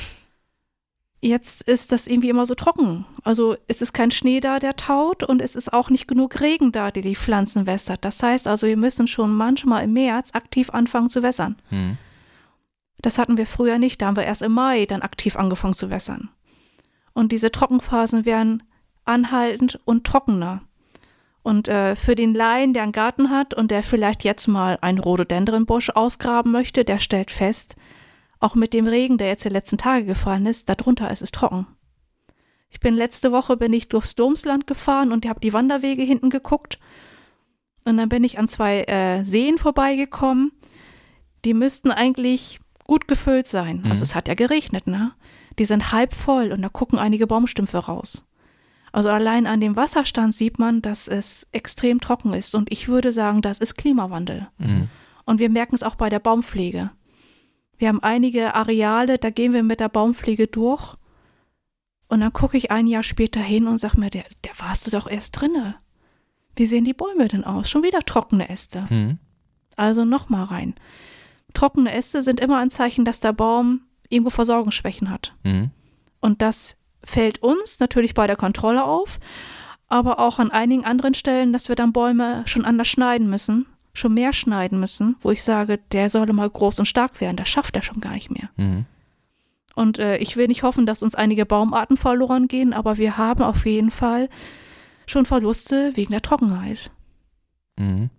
Jetzt 1.23 1.61
ist 1.61 1.91
das 1.91 2.07
irgendwie 2.07 2.29
immer 2.29 2.47
so 2.47 2.55
trocken. 2.55 3.05
Also 3.23 3.55
es 3.67 3.83
ist 3.83 3.93
kein 3.93 4.09
Schnee 4.09 4.39
da, 4.39 4.57
der 4.57 4.75
taut 4.75 5.21
und 5.21 5.39
es 5.39 5.55
ist 5.55 5.71
auch 5.71 5.91
nicht 5.91 6.07
genug 6.07 6.41
Regen 6.41 6.71
da, 6.71 6.89
der 6.89 7.03
die 7.03 7.15
Pflanzen 7.15 7.67
wässert. 7.67 8.03
Das 8.03 8.21
heißt 8.23 8.47
also, 8.47 8.65
wir 8.65 8.77
müssen 8.77 9.07
schon 9.07 9.31
manchmal 9.31 9.83
im 9.83 9.93
März 9.93 10.31
aktiv 10.33 10.71
anfangen 10.71 11.11
zu 11.11 11.21
wässern. 11.21 11.57
Hm. 11.69 11.97
Das 13.01 13.17
hatten 13.17 13.37
wir 13.37 13.47
früher 13.47 13.77
nicht. 13.77 14.01
Da 14.01 14.07
haben 14.07 14.15
wir 14.15 14.23
erst 14.23 14.41
im 14.41 14.51
Mai 14.51 14.85
dann 14.85 15.01
aktiv 15.01 15.35
angefangen 15.35 15.73
zu 15.73 15.89
wässern. 15.89 16.29
Und 17.13 17.31
diese 17.31 17.51
Trockenphasen 17.51 18.25
werden 18.25 18.63
anhaltend 19.05 19.79
und 19.85 20.05
trockener. 20.05 20.61
Und 21.43 21.67
äh, 21.67 21.95
für 21.95 22.15
den 22.15 22.35
Laien, 22.35 22.73
der 22.73 22.83
einen 22.83 22.91
Garten 22.91 23.31
hat 23.31 23.53
und 23.53 23.71
der 23.71 23.81
vielleicht 23.81 24.23
jetzt 24.23 24.47
mal 24.47 24.77
einen 24.81 24.99
Rhododendronbusch 24.99 25.89
ausgraben 25.89 26.51
möchte, 26.51 26.85
der 26.85 26.99
stellt 26.99 27.31
fest, 27.31 27.75
auch 28.39 28.55
mit 28.55 28.73
dem 28.73 28.87
Regen, 28.87 29.17
der 29.17 29.27
jetzt 29.27 29.45
die 29.45 29.49
letzten 29.49 29.77
Tage 29.77 30.05
gefallen 30.05 30.45
ist, 30.45 30.69
darunter 30.69 31.09
ist 31.09 31.21
es 31.21 31.31
trocken. 31.31 31.67
Ich 32.69 32.79
bin 32.79 32.95
letzte 32.95 33.31
Woche 33.31 33.57
bin 33.57 33.73
ich 33.73 33.89
durchs 33.89 34.15
Domsland 34.15 34.65
gefahren 34.65 35.11
und 35.11 35.27
habe 35.27 35.39
die 35.39 35.53
Wanderwege 35.53 36.03
hinten 36.03 36.29
geguckt. 36.29 36.79
Und 37.85 37.97
dann 37.97 38.09
bin 38.09 38.23
ich 38.23 38.39
an 38.39 38.47
zwei 38.47 38.83
äh, 38.83 39.23
Seen 39.23 39.57
vorbeigekommen. 39.57 40.51
Die 41.43 41.53
müssten 41.53 41.91
eigentlich 41.91 42.59
gut 42.91 43.07
gefüllt 43.07 43.47
sein. 43.47 43.83
Mhm. 43.83 43.89
Also 43.89 44.03
es 44.03 44.15
hat 44.15 44.27
ja 44.27 44.33
geregnet, 44.33 44.85
ne? 44.85 45.13
Die 45.57 45.63
sind 45.63 45.93
halb 45.93 46.13
voll 46.13 46.51
und 46.51 46.61
da 46.61 46.67
gucken 46.67 46.99
einige 46.99 47.25
Baumstümpfe 47.25 47.77
raus. 47.77 48.25
Also 48.91 49.07
allein 49.09 49.47
an 49.47 49.61
dem 49.61 49.77
Wasserstand 49.77 50.33
sieht 50.33 50.59
man, 50.59 50.81
dass 50.81 51.07
es 51.07 51.47
extrem 51.53 52.01
trocken 52.01 52.33
ist. 52.33 52.53
Und 52.53 52.69
ich 52.69 52.89
würde 52.89 53.13
sagen, 53.13 53.41
das 53.41 53.59
ist 53.59 53.75
Klimawandel. 53.75 54.49
Hm. 54.59 54.89
Und 55.23 55.39
wir 55.39 55.49
merken 55.49 55.73
es 55.73 55.83
auch 55.83 55.95
bei 55.95 56.09
der 56.09 56.19
Baumpflege. 56.19 56.91
Wir 57.77 57.87
haben 57.87 58.03
einige 58.03 58.55
Areale, 58.55 59.17
da 59.17 59.29
gehen 59.29 59.53
wir 59.53 59.63
mit 59.63 59.79
der 59.79 59.87
Baumpflege 59.87 60.47
durch. 60.47 60.97
Und 62.09 62.19
dann 62.19 62.33
gucke 62.33 62.57
ich 62.57 62.71
ein 62.71 62.87
Jahr 62.87 63.03
später 63.03 63.39
hin 63.39 63.67
und 63.67 63.77
sage 63.77 64.01
mir, 64.01 64.09
der, 64.09 64.25
der 64.43 64.51
warst 64.59 64.85
du 64.85 64.91
doch 64.91 65.07
erst 65.07 65.39
drinne. 65.39 65.75
Wie 66.57 66.65
sehen 66.65 66.83
die 66.83 66.93
Bäume 66.93 67.29
denn 67.29 67.45
aus? 67.45 67.69
Schon 67.69 67.83
wieder 67.83 68.01
trockene 68.01 68.49
Äste. 68.49 68.89
Hm. 68.89 69.17
Also 69.77 70.03
nochmal 70.03 70.43
rein. 70.43 70.75
Trockene 71.53 71.93
Äste 71.93 72.21
sind 72.21 72.39
immer 72.39 72.57
ein 72.57 72.69
Zeichen, 72.69 73.05
dass 73.05 73.19
der 73.19 73.33
Baum 73.33 73.81
irgendwo 74.09 74.29
Versorgungsschwächen 74.29 75.09
hat. 75.09 75.33
Hm. 75.43 75.71
Und 76.19 76.41
das 76.41 76.77
fällt 77.03 77.41
uns 77.41 77.79
natürlich 77.79 78.13
bei 78.13 78.27
der 78.27 78.35
Kontrolle 78.35 78.83
auf, 78.83 79.19
aber 79.87 80.19
auch 80.19 80.39
an 80.39 80.51
einigen 80.51 80.85
anderen 80.85 81.13
Stellen, 81.13 81.53
dass 81.53 81.69
wir 81.69 81.75
dann 81.75 81.93
Bäume 81.93 82.43
schon 82.45 82.65
anders 82.65 82.87
schneiden 82.87 83.29
müssen, 83.29 83.65
schon 83.93 84.13
mehr 84.13 84.33
schneiden 84.33 84.79
müssen, 84.79 85.15
wo 85.21 85.31
ich 85.31 85.43
sage, 85.43 85.79
der 85.91 86.09
solle 86.09 86.33
mal 86.33 86.49
groß 86.49 86.79
und 86.79 86.85
stark 86.85 87.19
werden, 87.19 87.37
das 87.37 87.49
schafft 87.49 87.75
er 87.75 87.81
schon 87.81 88.01
gar 88.01 88.13
nicht 88.13 88.31
mehr. 88.31 88.49
Hm. 88.55 88.85
Und 89.75 89.99
äh, 89.99 90.17
ich 90.17 90.35
will 90.35 90.47
nicht 90.47 90.63
hoffen, 90.63 90.85
dass 90.85 91.01
uns 91.01 91.15
einige 91.15 91.45
Baumarten 91.45 91.97
verloren 91.97 92.47
gehen, 92.47 92.73
aber 92.73 92.97
wir 92.97 93.17
haben 93.17 93.41
auf 93.41 93.65
jeden 93.65 93.91
Fall 93.91 94.29
schon 95.07 95.25
Verluste 95.25 95.95
wegen 95.95 96.11
der 96.11 96.21
Trockenheit. 96.21 96.91
Mhm. 97.77 98.09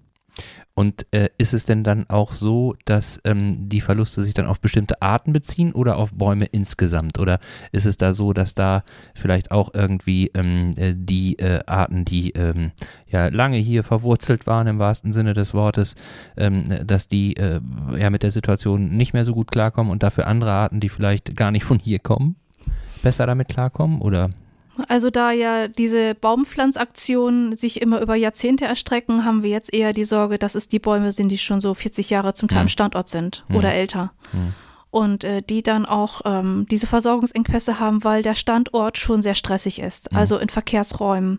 Und 0.75 1.07
äh, 1.11 1.29
ist 1.37 1.53
es 1.53 1.67
denn 1.67 1.85
dann 1.85 2.09
auch 2.09 2.33
so, 2.33 2.75
dass 2.87 3.21
ähm, 3.25 3.69
die 3.69 3.83
Verluste 3.83 4.25
sich 4.25 4.33
dann 4.33 4.47
auf 4.47 4.59
bestimmte 4.59 5.03
Arten 5.03 5.35
beziehen 5.35 5.73
oder 5.73 5.99
auf 5.99 6.13
Bäume 6.15 6.47
insgesamt? 6.47 7.19
Oder 7.19 7.41
ist 7.73 7.85
es 7.85 7.99
da 7.99 8.15
so, 8.15 8.33
dass 8.33 8.55
da 8.55 8.83
vielleicht 9.15 9.51
auch 9.51 9.75
irgendwie 9.75 10.31
ähm, 10.35 10.73
äh, 10.77 10.95
die 10.97 11.39
äh, 11.39 11.61
Arten, 11.67 12.07
die 12.07 12.31
ähm, 12.31 12.73
ja 13.07 13.29
lange 13.29 13.59
hier 13.59 13.85
verwurzelt 13.85 14.47
waren 14.47 14.67
im 14.67 14.79
wahrsten 14.79 15.13
Sinne 15.13 15.35
des 15.35 15.53
Wortes, 15.53 15.95
ähm, 16.39 16.65
dass 16.87 17.07
die 17.07 17.37
äh, 17.37 17.61
ja 17.99 18.09
mit 18.09 18.23
der 18.23 18.31
Situation 18.31 18.97
nicht 18.97 19.13
mehr 19.13 19.27
so 19.27 19.35
gut 19.35 19.51
klarkommen 19.51 19.93
und 19.93 20.03
dafür 20.03 20.27
andere 20.27 20.53
Arten, 20.53 20.81
die 20.81 20.89
vielleicht 20.89 21.37
gar 21.37 21.51
nicht 21.51 21.65
von 21.65 21.79
hier 21.79 21.99
kommen, 21.99 22.37
besser 23.03 23.27
damit 23.27 23.49
klarkommen? 23.49 24.01
Oder? 24.01 24.31
Also 24.89 25.11
da 25.11 25.33
ja 25.33 25.69
diese 25.69 26.15
Baumpflanzaktionen 26.15 27.55
sich 27.57 27.83
immer 27.83 28.01
über 28.01 28.15
Jahrzehnte 28.15 28.65
erstrecken, 28.65 29.25
haben 29.25 29.43
wir 29.43 29.51
jetzt 29.51 29.73
eher 29.73 29.93
die 29.93 30.05
Sorge, 30.05 30.39
dass 30.39 30.55
es 30.55 30.69
die 30.69 30.79
Bäume 30.79 31.13
sind, 31.13 31.29
die 31.29 31.39
schon 31.39 31.61
so 31.61 31.75
40 31.75 32.09
Jahre 32.11 32.35
zum 32.35 32.49
Teil 32.49 32.59
Hm. 32.59 32.63
am 32.63 32.69
Standort 32.69 33.09
sind 33.09 33.45
Hm. 33.49 33.57
oder 33.57 33.73
älter. 33.73 34.13
Hm. 34.31 34.55
Und 34.91 35.25
äh, 35.25 35.43
die 35.43 35.63
dann 35.63 35.87
auch 35.87 36.21
ähm, 36.25 36.67
diese 36.71 36.87
Versorgungsengpässe 36.87 37.79
haben, 37.81 38.05
weil 38.05 38.23
der 38.23 38.35
Standort 38.35 38.99
schon 38.99 39.23
sehr 39.23 39.35
stressig 39.35 39.79
ist. 39.79 40.11
Hm. 40.11 40.19
Also 40.19 40.39
in 40.39 40.49
Verkehrsräumen, 40.49 41.39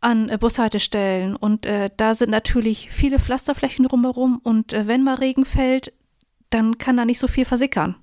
an 0.00 0.28
äh, 0.28 0.38
Bushaltestellen. 0.38 1.36
Und 1.36 1.66
äh, 1.66 1.90
da 1.96 2.14
sind 2.14 2.30
natürlich 2.30 2.90
viele 2.90 3.18
Pflasterflächen 3.18 3.86
drumherum. 3.86 4.40
Und 4.42 4.72
äh, 4.72 4.86
wenn 4.86 5.02
mal 5.02 5.14
Regen 5.16 5.44
fällt, 5.44 5.92
dann 6.50 6.78
kann 6.78 6.96
da 6.96 7.04
nicht 7.04 7.18
so 7.18 7.28
viel 7.28 7.44
versickern. 7.44 7.96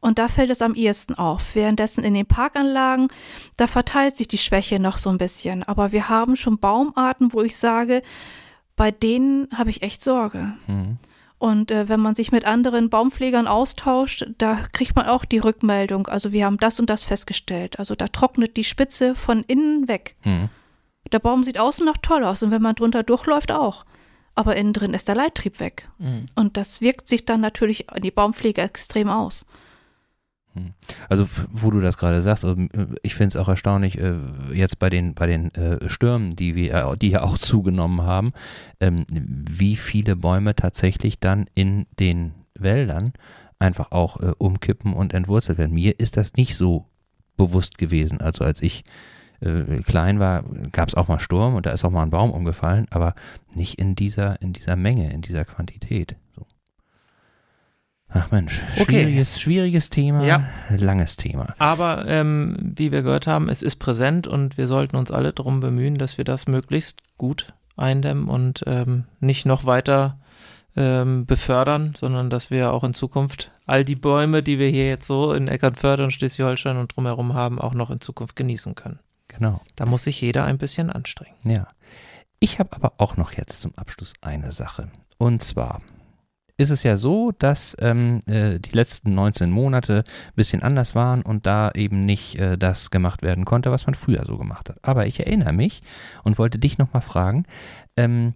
Und 0.00 0.18
da 0.18 0.28
fällt 0.28 0.50
es 0.50 0.62
am 0.62 0.74
ehesten 0.74 1.14
auf. 1.14 1.54
Währenddessen 1.54 2.04
in 2.04 2.14
den 2.14 2.26
Parkanlagen, 2.26 3.08
da 3.56 3.66
verteilt 3.66 4.16
sich 4.16 4.28
die 4.28 4.38
Schwäche 4.38 4.80
noch 4.80 4.98
so 4.98 5.10
ein 5.10 5.18
bisschen. 5.18 5.62
Aber 5.62 5.92
wir 5.92 6.08
haben 6.08 6.36
schon 6.36 6.58
Baumarten, 6.58 7.32
wo 7.32 7.42
ich 7.42 7.56
sage, 7.56 8.02
bei 8.76 8.90
denen 8.90 9.48
habe 9.54 9.70
ich 9.70 9.82
echt 9.82 10.02
Sorge. 10.02 10.54
Hm. 10.66 10.96
Und 11.38 11.70
äh, 11.70 11.88
wenn 11.88 12.00
man 12.00 12.14
sich 12.14 12.32
mit 12.32 12.44
anderen 12.44 12.90
Baumpflegern 12.90 13.46
austauscht, 13.46 14.26
da 14.38 14.58
kriegt 14.72 14.94
man 14.96 15.06
auch 15.06 15.24
die 15.24 15.38
Rückmeldung. 15.38 16.06
Also 16.06 16.32
wir 16.32 16.44
haben 16.44 16.58
das 16.58 16.80
und 16.80 16.90
das 16.90 17.02
festgestellt. 17.02 17.78
Also 17.78 17.94
da 17.94 18.08
trocknet 18.08 18.56
die 18.56 18.64
Spitze 18.64 19.14
von 19.14 19.42
innen 19.44 19.88
weg. 19.88 20.16
Hm. 20.20 20.50
Der 21.12 21.18
Baum 21.18 21.44
sieht 21.44 21.58
außen 21.58 21.84
noch 21.84 21.96
toll 21.96 22.24
aus 22.24 22.42
und 22.42 22.50
wenn 22.50 22.62
man 22.62 22.74
drunter 22.74 23.02
durchläuft 23.02 23.52
auch. 23.52 23.84
Aber 24.34 24.56
innen 24.56 24.72
drin 24.72 24.94
ist 24.94 25.08
der 25.08 25.16
Leittrieb 25.16 25.60
weg. 25.60 25.88
Mhm. 25.98 26.26
Und 26.36 26.56
das 26.56 26.80
wirkt 26.80 27.08
sich 27.08 27.26
dann 27.26 27.40
natürlich 27.40 27.90
an 27.90 28.02
die 28.02 28.10
Baumpflege 28.10 28.62
extrem 28.62 29.08
aus. 29.08 29.44
Also 31.08 31.28
wo 31.50 31.70
du 31.70 31.80
das 31.80 31.96
gerade 31.96 32.22
sagst, 32.22 32.44
also, 32.44 32.60
äh, 32.60 32.86
ich 33.02 33.14
finde 33.14 33.28
es 33.28 33.36
auch 33.36 33.48
erstaunlich, 33.48 33.98
äh, 33.98 34.16
jetzt 34.52 34.78
bei 34.78 34.90
den, 34.90 35.14
bei 35.14 35.26
den 35.26 35.54
äh, 35.54 35.88
Stürmen, 35.88 36.34
die 36.34 36.54
wir, 36.54 36.94
die 37.00 37.10
ja 37.10 37.22
auch 37.22 37.38
zugenommen 37.38 38.02
haben, 38.02 38.32
ähm, 38.80 39.04
wie 39.10 39.76
viele 39.76 40.16
Bäume 40.16 40.54
tatsächlich 40.54 41.20
dann 41.20 41.46
in 41.54 41.86
den 41.98 42.32
Wäldern 42.54 43.12
einfach 43.58 43.92
auch 43.92 44.16
umkippen 44.38 44.94
und 44.94 45.12
entwurzelt 45.12 45.58
werden. 45.58 45.74
Mir 45.74 46.00
ist 46.00 46.16
das 46.16 46.34
nicht 46.34 46.56
so 46.56 46.86
bewusst 47.36 47.76
gewesen. 47.76 48.20
Also 48.20 48.42
als 48.42 48.62
ich 48.62 48.84
klein 49.84 50.18
war, 50.18 50.44
gab 50.72 50.88
es 50.88 50.94
auch 50.94 51.08
mal 51.08 51.20
Sturm 51.20 51.54
und 51.54 51.66
da 51.66 51.70
ist 51.70 51.84
auch 51.84 51.90
mal 51.90 52.02
ein 52.02 52.10
Baum 52.10 52.30
umgefallen, 52.30 52.86
aber 52.88 53.14
nicht 53.54 53.78
in 53.78 53.94
dieser, 53.94 54.40
in 54.40 54.54
dieser 54.54 54.76
Menge, 54.76 55.12
in 55.12 55.20
dieser 55.20 55.44
Quantität. 55.44 56.16
So. 56.34 56.46
Ach 58.12 58.30
Mensch, 58.32 58.60
Okay. 58.80 59.02
schwieriges, 59.04 59.40
schwieriges 59.40 59.90
Thema, 59.90 60.24
Ja. 60.24 60.44
langes 60.76 61.16
Thema. 61.16 61.54
Aber 61.58 62.06
ähm, 62.08 62.56
wie 62.60 62.90
wir 62.90 63.02
gehört 63.02 63.26
haben, 63.26 63.48
es 63.48 63.62
ist 63.62 63.76
präsent 63.76 64.26
und 64.26 64.58
wir 64.58 64.66
sollten 64.66 64.96
uns 64.96 65.10
alle 65.12 65.32
darum 65.32 65.60
bemühen, 65.60 65.96
dass 65.96 66.18
wir 66.18 66.24
das 66.24 66.48
möglichst 66.48 67.00
gut 67.18 67.52
eindämmen 67.76 68.28
und 68.28 68.64
ähm, 68.66 69.04
nicht 69.20 69.46
noch 69.46 69.64
weiter 69.64 70.18
ähm, 70.76 71.24
befördern, 71.26 71.92
sondern 71.96 72.30
dass 72.30 72.50
wir 72.50 72.72
auch 72.72 72.84
in 72.84 72.94
Zukunft 72.94 73.50
all 73.66 73.84
die 73.84 73.96
Bäume, 73.96 74.42
die 74.42 74.58
wir 74.58 74.68
hier 74.68 74.88
jetzt 74.88 75.06
so 75.06 75.32
in 75.32 75.46
Eckernförde 75.48 76.02
und 76.04 76.10
Schleswig-Holstein 76.10 76.76
und 76.78 76.94
drumherum 76.96 77.34
haben, 77.34 77.60
auch 77.60 77.74
noch 77.74 77.90
in 77.90 78.00
Zukunft 78.00 78.34
genießen 78.36 78.74
können. 78.74 78.98
Genau, 79.28 79.60
Da 79.76 79.86
muss 79.86 80.02
sich 80.04 80.20
jeder 80.20 80.44
ein 80.44 80.58
bisschen 80.58 80.90
anstrengen. 80.90 81.36
ja. 81.44 81.68
Ich 82.42 82.58
habe 82.58 82.74
aber 82.74 82.94
auch 82.96 83.18
noch 83.18 83.32
jetzt 83.34 83.60
zum 83.60 83.72
Abschluss 83.76 84.14
eine 84.22 84.50
Sache. 84.52 84.88
Und 85.18 85.44
zwar 85.44 85.82
ist 86.60 86.68
es 86.70 86.82
ja 86.82 86.98
so, 86.98 87.32
dass 87.32 87.74
ähm, 87.80 88.20
äh, 88.26 88.58
die 88.60 88.76
letzten 88.76 89.14
19 89.14 89.50
Monate 89.50 90.04
ein 90.04 90.34
bisschen 90.36 90.62
anders 90.62 90.94
waren 90.94 91.22
und 91.22 91.46
da 91.46 91.70
eben 91.74 92.00
nicht 92.00 92.34
äh, 92.38 92.58
das 92.58 92.90
gemacht 92.90 93.22
werden 93.22 93.46
konnte, 93.46 93.70
was 93.70 93.86
man 93.86 93.94
früher 93.94 94.24
so 94.26 94.36
gemacht 94.36 94.68
hat. 94.68 94.76
Aber 94.82 95.06
ich 95.06 95.20
erinnere 95.20 95.54
mich 95.54 95.80
und 96.22 96.38
wollte 96.38 96.58
dich 96.58 96.76
nochmal 96.76 97.00
fragen, 97.00 97.46
ähm, 97.96 98.34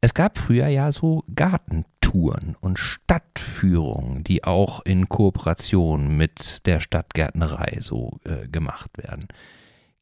es 0.00 0.14
gab 0.14 0.38
früher 0.38 0.68
ja 0.68 0.90
so 0.90 1.22
Gartentouren 1.34 2.56
und 2.60 2.78
Stadtführungen, 2.78 4.24
die 4.24 4.44
auch 4.44 4.80
in 4.86 5.10
Kooperation 5.10 6.16
mit 6.16 6.66
der 6.66 6.80
Stadtgärtnerei 6.80 7.76
so 7.80 8.20
äh, 8.24 8.48
gemacht 8.48 8.90
werden. 8.96 9.28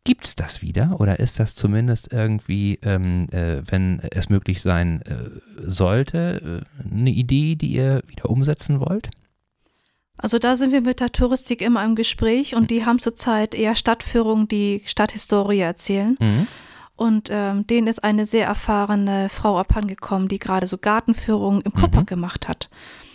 Gibt 0.05 0.26
es 0.26 0.34
das 0.34 0.62
wieder 0.62 0.96
oder 0.98 1.20
ist 1.20 1.38
das 1.38 1.55
zumindest 1.55 2.12
irgendwie, 2.12 2.78
ähm, 2.82 3.28
äh, 3.30 3.62
wenn 3.70 4.00
es 4.11 4.28
möglich 4.28 4.61
sein 4.61 5.00
äh, 5.03 5.30
sollte, 5.59 6.64
äh, 6.64 6.90
eine 6.90 7.11
Idee, 7.11 7.55
die 7.55 7.68
ihr 7.68 8.03
wieder 8.09 8.28
umsetzen 8.28 8.80
wollt? 8.80 9.11
Also 10.18 10.38
da 10.38 10.57
sind 10.57 10.72
wir 10.72 10.80
mit 10.80 11.00
der 11.00 11.12
Touristik 11.12 11.62
immer 11.62 11.84
im 11.84 11.94
Gespräch 11.94 12.55
und 12.55 12.70
die 12.70 12.84
haben 12.84 12.98
zurzeit 12.98 13.55
eher 13.55 13.74
Stadtführungen, 13.76 14.48
die 14.48 14.82
Stadthistorie 14.84 15.61
erzählen. 15.61 16.16
Mhm. 16.20 16.46
Und 16.96 17.28
ähm, 17.30 17.66
denen 17.66 17.86
ist 17.86 18.05
eine 18.05 18.26
sehr 18.26 18.46
erfahrene 18.46 19.28
Frau 19.28 19.59
abhandengekommen, 19.59 20.28
die 20.28 20.38
gerade 20.38 20.66
so 20.66 20.78
Gartenführungen 20.78 21.62
im 21.62 21.72
Kupperk 21.72 22.07
gemacht 22.07 22.48
hat. 22.48 22.68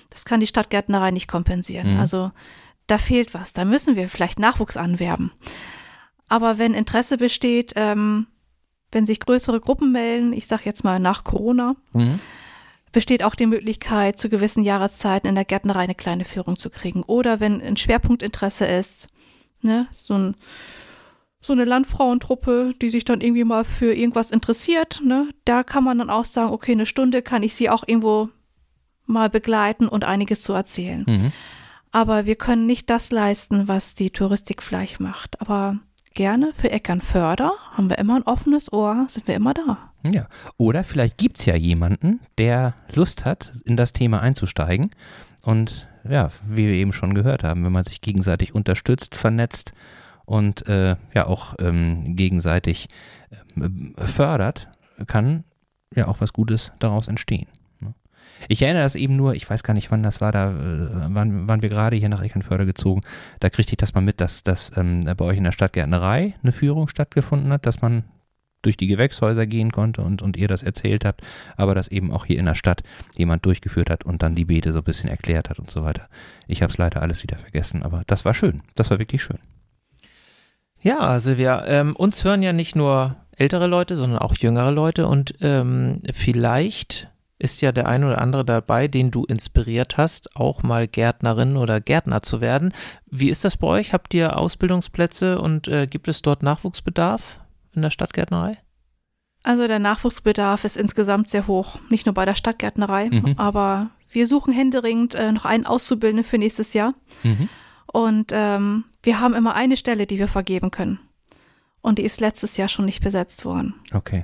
Das 0.09 0.25
kann 0.25 0.39
die 0.39 0.47
Stadtgärtnerei 0.47 1.11
nicht 1.11 1.27
kompensieren. 1.27 1.93
Mhm. 1.93 1.99
Also 1.99 2.31
da 2.87 2.97
fehlt 2.97 3.33
was. 3.33 3.53
Da 3.53 3.65
müssen 3.65 3.95
wir 3.95 4.09
vielleicht 4.09 4.39
Nachwuchs 4.39 4.77
anwerben. 4.77 5.31
Aber 6.27 6.57
wenn 6.57 6.73
Interesse 6.73 7.17
besteht, 7.17 7.73
ähm, 7.75 8.27
wenn 8.91 9.05
sich 9.05 9.19
größere 9.19 9.59
Gruppen 9.59 9.91
melden, 9.91 10.33
ich 10.33 10.47
sage 10.47 10.63
jetzt 10.65 10.83
mal 10.83 10.99
nach 10.99 11.23
Corona, 11.23 11.75
mhm. 11.93 12.19
besteht 12.91 13.23
auch 13.23 13.35
die 13.35 13.45
Möglichkeit, 13.45 14.17
zu 14.17 14.29
gewissen 14.29 14.63
Jahreszeiten 14.63 15.27
in 15.27 15.35
der 15.35 15.45
Gärtnerei 15.45 15.83
eine 15.83 15.95
kleine 15.95 16.25
Führung 16.25 16.57
zu 16.57 16.69
kriegen. 16.69 17.03
Oder 17.03 17.39
wenn 17.39 17.61
ein 17.61 17.77
Schwerpunktinteresse 17.77 18.65
ist, 18.65 19.09
ne, 19.61 19.87
so, 19.91 20.13
ein, 20.13 20.35
so 21.41 21.53
eine 21.53 21.65
Landfrauentruppe, 21.65 22.73
die 22.81 22.89
sich 22.89 23.05
dann 23.05 23.21
irgendwie 23.21 23.43
mal 23.43 23.65
für 23.65 23.93
irgendwas 23.93 24.31
interessiert, 24.31 25.01
ne, 25.03 25.29
da 25.45 25.63
kann 25.63 25.83
man 25.83 25.97
dann 25.97 26.09
auch 26.09 26.25
sagen, 26.25 26.51
okay, 26.51 26.73
eine 26.73 26.85
Stunde 26.85 27.21
kann 27.21 27.43
ich 27.43 27.55
sie 27.55 27.69
auch 27.69 27.83
irgendwo 27.85 28.29
mal 29.05 29.29
begleiten 29.29 29.87
und 29.87 30.03
einiges 30.03 30.41
zu 30.41 30.53
erzählen. 30.53 31.05
Mhm. 31.07 31.31
Aber 31.91 32.25
wir 32.25 32.35
können 32.35 32.67
nicht 32.67 32.89
das 32.89 33.11
leisten, 33.11 33.67
was 33.67 33.95
die 33.95 34.11
Touristik 34.11 34.61
vielleicht 34.61 34.99
macht. 34.99 35.39
Aber 35.41 35.79
gerne 36.13 36.53
für 36.53 36.71
Eckernförder 36.71 37.51
haben 37.73 37.89
wir 37.89 37.97
immer 37.97 38.15
ein 38.15 38.23
offenes 38.23 38.71
Ohr, 38.71 39.05
sind 39.07 39.27
wir 39.27 39.35
immer 39.35 39.53
da. 39.53 39.91
Ja, 40.03 40.27
oder 40.57 40.83
vielleicht 40.83 41.17
gibt 41.17 41.39
es 41.39 41.45
ja 41.45 41.55
jemanden, 41.55 42.19
der 42.37 42.75
Lust 42.93 43.25
hat, 43.25 43.51
in 43.65 43.77
das 43.77 43.93
Thema 43.93 44.21
einzusteigen. 44.21 44.91
Und 45.43 45.87
ja, 46.09 46.31
wie 46.47 46.67
wir 46.67 46.73
eben 46.73 46.93
schon 46.93 47.13
gehört 47.13 47.43
haben, 47.43 47.63
wenn 47.63 47.71
man 47.71 47.83
sich 47.83 48.01
gegenseitig 48.01 48.53
unterstützt, 48.55 49.15
vernetzt 49.15 49.73
und 50.25 50.67
äh, 50.67 50.95
ja 51.13 51.25
auch 51.25 51.55
ähm, 51.59 52.15
gegenseitig 52.15 52.87
äh, 53.55 54.05
fördert, 54.05 54.67
kann 55.07 55.43
ja 55.95 56.07
auch 56.07 56.21
was 56.21 56.33
Gutes 56.33 56.71
daraus 56.79 57.07
entstehen. 57.07 57.47
Ich 58.47 58.61
erinnere 58.61 58.83
das 58.83 58.95
eben 58.95 59.15
nur, 59.15 59.35
ich 59.35 59.49
weiß 59.49 59.63
gar 59.63 59.73
nicht, 59.73 59.91
wann 59.91 60.03
das 60.03 60.21
war, 60.21 60.31
da 60.31 60.51
äh, 60.51 61.13
waren, 61.13 61.47
waren 61.47 61.61
wir 61.61 61.69
gerade 61.69 61.95
hier 61.95 62.09
nach 62.09 62.21
Eckernförde 62.21 62.65
gezogen. 62.65 63.01
Da 63.39 63.49
kriegte 63.49 63.73
ich 63.73 63.77
das 63.77 63.93
mal 63.93 64.01
mit, 64.01 64.21
dass, 64.21 64.43
dass 64.43 64.75
ähm, 64.77 65.05
bei 65.17 65.25
euch 65.25 65.37
in 65.37 65.43
der 65.43 65.51
Stadtgärtnerei 65.51 66.35
eine 66.41 66.51
Führung 66.51 66.87
stattgefunden 66.87 67.51
hat, 67.51 67.65
dass 67.65 67.81
man 67.81 68.03
durch 68.61 68.77
die 68.77 68.87
Gewächshäuser 68.87 69.45
gehen 69.45 69.71
konnte 69.71 70.01
und, 70.01 70.21
und 70.21 70.35
ihr 70.35 70.47
das 70.47 70.63
erzählt 70.63 71.05
habt, 71.05 71.21
aber 71.55 71.75
dass 71.75 71.87
eben 71.87 72.11
auch 72.11 72.25
hier 72.25 72.39
in 72.39 72.45
der 72.45 72.55
Stadt 72.55 72.83
jemand 73.15 73.45
durchgeführt 73.45 73.89
hat 73.89 74.03
und 74.03 74.21
dann 74.21 74.35
die 74.35 74.45
Beete 74.45 74.73
so 74.73 74.79
ein 74.79 74.83
bisschen 74.83 75.09
erklärt 75.09 75.49
hat 75.49 75.59
und 75.59 75.71
so 75.71 75.83
weiter. 75.83 76.07
Ich 76.47 76.61
habe 76.61 76.71
es 76.71 76.77
leider 76.77 77.01
alles 77.01 77.23
wieder 77.23 77.37
vergessen, 77.37 77.83
aber 77.83 78.03
das 78.07 78.25
war 78.25 78.33
schön. 78.33 78.61
Das 78.75 78.89
war 78.89 78.99
wirklich 78.99 79.23
schön. 79.23 79.39
Ja, 80.81 81.19
Silvia, 81.19 81.65
ähm, 81.65 81.95
uns 81.95 82.23
hören 82.23 82.43
ja 82.43 82.53
nicht 82.53 82.75
nur 82.75 83.15
ältere 83.35 83.67
Leute, 83.67 83.95
sondern 83.95 84.19
auch 84.19 84.35
jüngere 84.35 84.71
Leute 84.71 85.07
und 85.07 85.35
ähm, 85.41 86.01
vielleicht 86.11 87.09
ist 87.39 87.61
ja 87.61 87.71
der 87.71 87.87
ein 87.87 88.03
oder 88.03 88.19
andere 88.19 88.43
dabei, 88.43 88.87
den 88.87 89.11
du 89.11 89.23
inspiriert 89.25 89.97
hast, 89.97 90.35
auch 90.35 90.63
mal 90.63 90.87
Gärtnerin 90.87 91.55
oder 91.55 91.79
Gärtner 91.79 92.21
zu 92.21 92.41
werden. 92.41 92.73
Wie 93.05 93.29
ist 93.29 93.45
das 93.45 93.57
bei 93.57 93.67
euch? 93.67 93.93
Habt 93.93 94.13
ihr 94.13 94.37
Ausbildungsplätze 94.37 95.39
und 95.39 95.67
äh, 95.67 95.87
gibt 95.87 96.07
es 96.07 96.21
dort 96.21 96.41
Nachwuchsbedarf 96.41 97.39
in 97.73 97.83
der 97.83 97.91
Stadtgärtnerei? 97.91 98.57
Also 99.43 99.67
der 99.67 99.79
Nachwuchsbedarf 99.79 100.63
ist 100.65 100.77
insgesamt 100.77 101.29
sehr 101.29 101.47
hoch, 101.47 101.79
nicht 101.89 102.05
nur 102.05 102.13
bei 102.13 102.25
der 102.25 102.35
Stadtgärtnerei, 102.35 103.09
mhm. 103.09 103.35
aber 103.37 103.91
wir 104.11 104.25
suchen 104.25 104.53
händeringend 104.53 105.15
äh, 105.15 105.31
noch 105.31 105.45
einen 105.45 105.65
Auszubildenden 105.65 106.23
für 106.23 106.37
nächstes 106.37 106.73
Jahr. 106.73 106.95
Mhm. 107.23 107.49
Und 107.85 108.31
ähm, 108.33 108.85
wir 109.03 109.19
haben 109.19 109.33
immer 109.33 109.55
eine 109.55 109.77
Stelle, 109.77 110.07
die 110.07 110.19
wir 110.19 110.27
vergeben 110.27 110.71
können. 110.71 110.99
Und 111.81 111.99
die 111.99 112.03
ist 112.03 112.19
letztes 112.19 112.57
Jahr 112.57 112.67
schon 112.67 112.85
nicht 112.85 113.01
besetzt 113.01 113.45
worden. 113.45 113.75
Okay. 113.93 114.23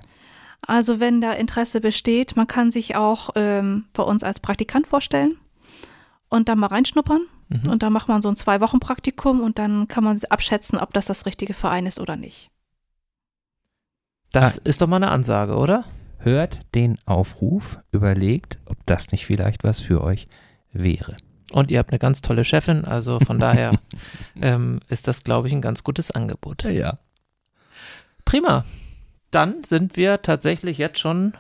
Also 0.65 0.99
wenn 0.99 1.21
da 1.21 1.33
Interesse 1.33 1.81
besteht, 1.81 2.35
man 2.35 2.47
kann 2.47 2.71
sich 2.71 2.95
auch 2.95 3.31
ähm, 3.35 3.85
bei 3.93 4.03
uns 4.03 4.23
als 4.23 4.39
Praktikant 4.39 4.87
vorstellen 4.87 5.37
und 6.29 6.49
dann 6.49 6.59
mal 6.59 6.67
reinschnuppern. 6.67 7.25
Mhm. 7.49 7.69
Und 7.69 7.83
dann 7.83 7.91
macht 7.91 8.07
man 8.07 8.21
so 8.21 8.29
ein 8.29 8.35
zwei 8.35 8.61
Wochen 8.61 8.79
Praktikum 8.79 9.41
und 9.41 9.59
dann 9.59 9.87
kann 9.87 10.03
man 10.03 10.19
abschätzen, 10.29 10.77
ob 10.77 10.93
das 10.93 11.05
das 11.05 11.25
richtige 11.25 11.53
Verein 11.53 11.85
ist 11.85 11.99
oder 11.99 12.15
nicht. 12.15 12.49
Das 14.31 14.57
ah. 14.57 14.61
ist 14.63 14.81
doch 14.81 14.87
mal 14.87 14.97
eine 14.97 15.11
Ansage, 15.11 15.55
oder? 15.55 15.83
Hört 16.17 16.59
den 16.73 16.97
Aufruf, 17.05 17.79
überlegt, 17.91 18.57
ob 18.65 18.77
das 18.85 19.11
nicht 19.11 19.25
vielleicht 19.25 19.65
was 19.65 19.81
für 19.81 20.01
euch 20.01 20.27
wäre. 20.71 21.17
Und 21.51 21.69
ihr 21.69 21.79
habt 21.79 21.91
eine 21.91 21.99
ganz 21.99 22.21
tolle 22.21 22.45
Chefin, 22.45 22.85
also 22.85 23.19
von 23.19 23.37
daher 23.37 23.77
ähm, 24.41 24.79
ist 24.87 25.07
das, 25.07 25.23
glaube 25.23 25.49
ich, 25.49 25.53
ein 25.53 25.61
ganz 25.61 25.83
gutes 25.83 26.09
Angebot. 26.09 26.63
Ja. 26.63 26.99
Prima 28.23 28.63
dann 29.33 29.63
sind 29.63 29.97
wir 29.97 30.21
tatsächlich 30.21 30.77
jetzt 30.77 30.99
schon 30.99 31.33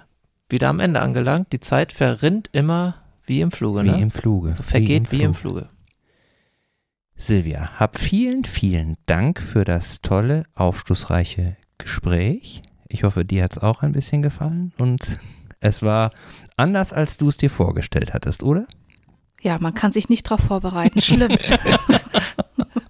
wieder 0.49 0.69
am 0.69 0.79
Ende 0.79 1.01
angelangt. 1.01 1.51
Die 1.53 1.59
Zeit 1.59 1.91
verrinnt 1.91 2.49
immer 2.51 2.95
wie 3.25 3.41
im 3.41 3.51
Fluge. 3.51 3.83
Wie 3.83 3.91
ne? 3.91 4.01
im 4.01 4.11
Fluge. 4.11 4.53
Vergeht 4.55 4.89
wie 4.89 4.95
im, 4.95 5.03
wie 5.03 5.07
Fluge. 5.07 5.25
im 5.25 5.33
Fluge. 5.33 5.69
Silvia, 7.15 7.79
hab 7.79 7.97
vielen, 7.97 8.43
vielen 8.43 8.97
Dank 9.05 9.41
für 9.41 9.63
das 9.63 10.01
tolle, 10.01 10.43
aufschlussreiche 10.55 11.55
Gespräch. 11.77 12.61
Ich 12.89 13.03
hoffe, 13.03 13.23
dir 13.23 13.43
hat 13.43 13.53
es 13.53 13.63
auch 13.63 13.81
ein 13.81 13.93
bisschen 13.93 14.21
gefallen 14.21 14.73
und 14.77 15.19
es 15.59 15.81
war 15.81 16.11
anders, 16.57 16.91
als 16.91 17.17
du 17.17 17.29
es 17.29 17.37
dir 17.37 17.49
vorgestellt 17.49 18.13
hattest, 18.13 18.43
oder? 18.43 18.67
Ja, 19.41 19.57
man 19.59 19.73
kann 19.73 19.91
sich 19.91 20.09
nicht 20.09 20.25
darauf 20.29 20.41
vorbereiten. 20.41 20.99
Schlimm. 21.01 21.37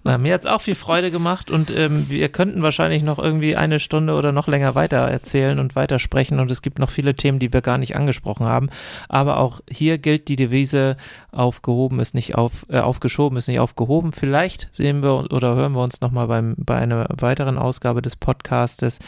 Na, 0.06 0.18
mir 0.18 0.34
hat 0.34 0.42
es 0.42 0.46
auch 0.46 0.60
viel 0.60 0.74
Freude 0.74 1.10
gemacht 1.10 1.50
und 1.50 1.70
ähm, 1.70 2.10
wir 2.10 2.28
könnten 2.28 2.62
wahrscheinlich 2.62 3.02
noch 3.02 3.18
irgendwie 3.18 3.56
eine 3.56 3.80
Stunde 3.80 4.12
oder 4.14 4.32
noch 4.32 4.48
länger 4.48 4.74
weiter 4.74 4.98
erzählen 4.98 5.58
und 5.58 5.76
weiter 5.76 5.98
sprechen 5.98 6.40
und 6.40 6.50
es 6.50 6.60
gibt 6.60 6.78
noch 6.78 6.90
viele 6.90 7.14
Themen, 7.14 7.38
die 7.38 7.54
wir 7.54 7.62
gar 7.62 7.78
nicht 7.78 7.96
angesprochen 7.96 8.44
haben. 8.44 8.68
Aber 9.08 9.38
auch 9.38 9.62
hier 9.66 9.96
gilt 9.96 10.28
die 10.28 10.36
Devise, 10.36 10.98
aufgehoben 11.32 12.00
ist 12.00 12.14
nicht 12.14 12.34
auf, 12.34 12.66
äh, 12.68 12.80
aufgeschoben 12.80 13.38
ist 13.38 13.48
nicht 13.48 13.60
aufgehoben. 13.60 14.12
Vielleicht 14.12 14.68
sehen 14.72 15.02
wir 15.02 15.32
oder 15.32 15.56
hören 15.56 15.72
wir 15.72 15.82
uns 15.82 16.02
nochmal 16.02 16.54
bei 16.58 16.76
einer 16.76 17.06
weiteren 17.08 17.56
Ausgabe 17.56 18.02
des 18.02 18.16
Podcastes, 18.16 18.98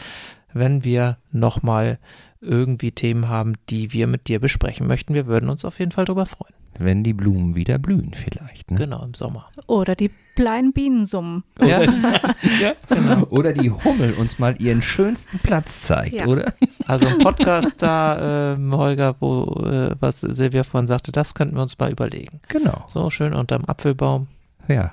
wenn 0.51 0.83
wir 0.83 1.17
nochmal 1.31 1.99
irgendwie 2.41 2.91
Themen 2.91 3.29
haben, 3.29 3.53
die 3.69 3.93
wir 3.93 4.07
mit 4.07 4.27
dir 4.27 4.39
besprechen 4.39 4.87
möchten. 4.87 5.13
Wir 5.13 5.27
würden 5.27 5.49
uns 5.49 5.63
auf 5.63 5.77
jeden 5.77 5.91
Fall 5.91 6.05
darüber 6.05 6.25
freuen 6.25 6.53
wenn 6.79 7.03
die 7.03 7.13
Blumen 7.13 7.55
wieder 7.55 7.77
blühen 7.79 8.13
vielleicht. 8.13 8.71
Ne? 8.71 8.77
Genau, 8.77 9.03
im 9.03 9.13
Sommer. 9.13 9.49
Oder 9.67 9.95
die 9.95 10.11
kleinen 10.35 10.73
Bienen 10.73 11.05
summen. 11.05 11.43
Ja. 11.59 11.81
ja, 11.81 12.73
genau. 12.89 13.23
Oder 13.29 13.53
die 13.53 13.71
Hummel 13.71 14.13
uns 14.13 14.39
mal 14.39 14.55
ihren 14.61 14.81
schönsten 14.81 15.39
Platz 15.39 15.81
zeigt, 15.83 16.13
ja. 16.13 16.25
oder? 16.25 16.53
Also 16.85 17.07
ein 17.07 17.17
Podcast 17.19 17.81
da, 17.81 18.53
ähm, 18.53 18.75
Holger, 18.75 19.15
wo, 19.19 19.63
äh, 19.65 19.95
was 19.99 20.21
Silvia 20.21 20.63
vorhin 20.63 20.87
sagte, 20.87 21.11
das 21.11 21.33
könnten 21.33 21.55
wir 21.55 21.61
uns 21.61 21.77
mal 21.79 21.91
überlegen. 21.91 22.39
Genau. 22.49 22.83
So 22.87 23.09
schön 23.09 23.33
unterm 23.33 23.65
Apfelbaum. 23.65 24.27
Ja. 24.67 24.91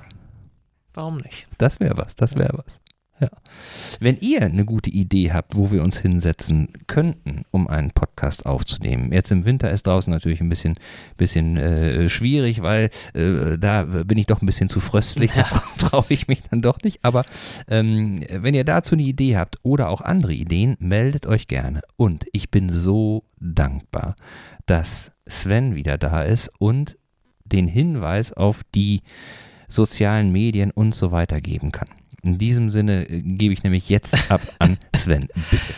Warum 0.95 1.19
nicht? 1.19 1.47
Das 1.59 1.81
wäre 1.81 1.97
was, 1.97 2.15
das 2.15 2.37
wäre 2.37 2.57
was. 2.65 2.81
Ja. 3.21 3.29
Wenn 4.01 4.17
ihr 4.19 4.43
eine 4.43 4.65
gute 4.65 4.91
Idee 4.91 5.33
habt, 5.33 5.57
wo 5.57 5.71
wir 5.71 5.83
uns 5.85 5.99
hinsetzen 5.99 6.69
könnten, 6.89 7.45
um 7.53 7.69
einen 7.69 7.93
Podcast 7.93 8.45
aufzunehmen, 8.45 9.13
jetzt 9.13 9.31
im 9.31 9.45
Winter 9.45 9.71
ist 9.71 9.87
draußen 9.87 10.13
natürlich 10.13 10.41
ein 10.41 10.49
bisschen, 10.49 10.75
bisschen 11.17 11.57
äh, 11.57 12.09
schwierig, 12.09 12.63
weil 12.63 12.91
äh, 13.15 13.57
da 13.57 13.85
bin 13.85 14.19
ich 14.19 14.27
doch 14.27 14.43
ein 14.43 14.47
bisschen 14.47 14.69
zu 14.69 14.81
fröstlich, 14.81 15.31
das 15.33 15.51
ja. 15.51 15.63
traue 15.79 16.07
ich 16.09 16.27
mich 16.27 16.43
dann 16.51 16.61
doch 16.61 16.83
nicht. 16.83 17.05
Aber 17.05 17.25
ähm, 17.69 18.25
wenn 18.29 18.55
ihr 18.55 18.65
dazu 18.65 18.97
eine 18.97 19.05
Idee 19.05 19.37
habt 19.37 19.59
oder 19.63 19.91
auch 19.91 20.01
andere 20.01 20.35
Ideen, 20.35 20.77
meldet 20.81 21.27
euch 21.27 21.47
gerne. 21.47 21.83
Und 21.97 22.27
ich 22.33 22.51
bin 22.51 22.69
so 22.69 23.25
dankbar, 23.39 24.17
dass 24.67 25.13
Sven 25.27 25.77
wieder 25.77 25.99
da 25.99 26.23
ist 26.23 26.51
und 26.59 26.99
den 27.45 27.69
Hinweis 27.69 28.33
auf 28.33 28.63
die 28.75 29.03
sozialen 29.69 30.33
Medien 30.33 30.71
und 30.71 30.95
so 30.95 31.13
weiter 31.13 31.41
geben 31.41 31.71
kann. 31.71 31.89
In 32.25 32.39
diesem 32.39 32.71
Sinne 32.71 33.09
äh, 33.09 33.23
gebe 33.23 33.53
ich 33.53 33.63
nämlich 33.63 33.89
jetzt 33.89 34.31
ab 34.31 34.41
an 34.59 34.79
Sven, 34.97 35.29
bitte. 35.51 35.75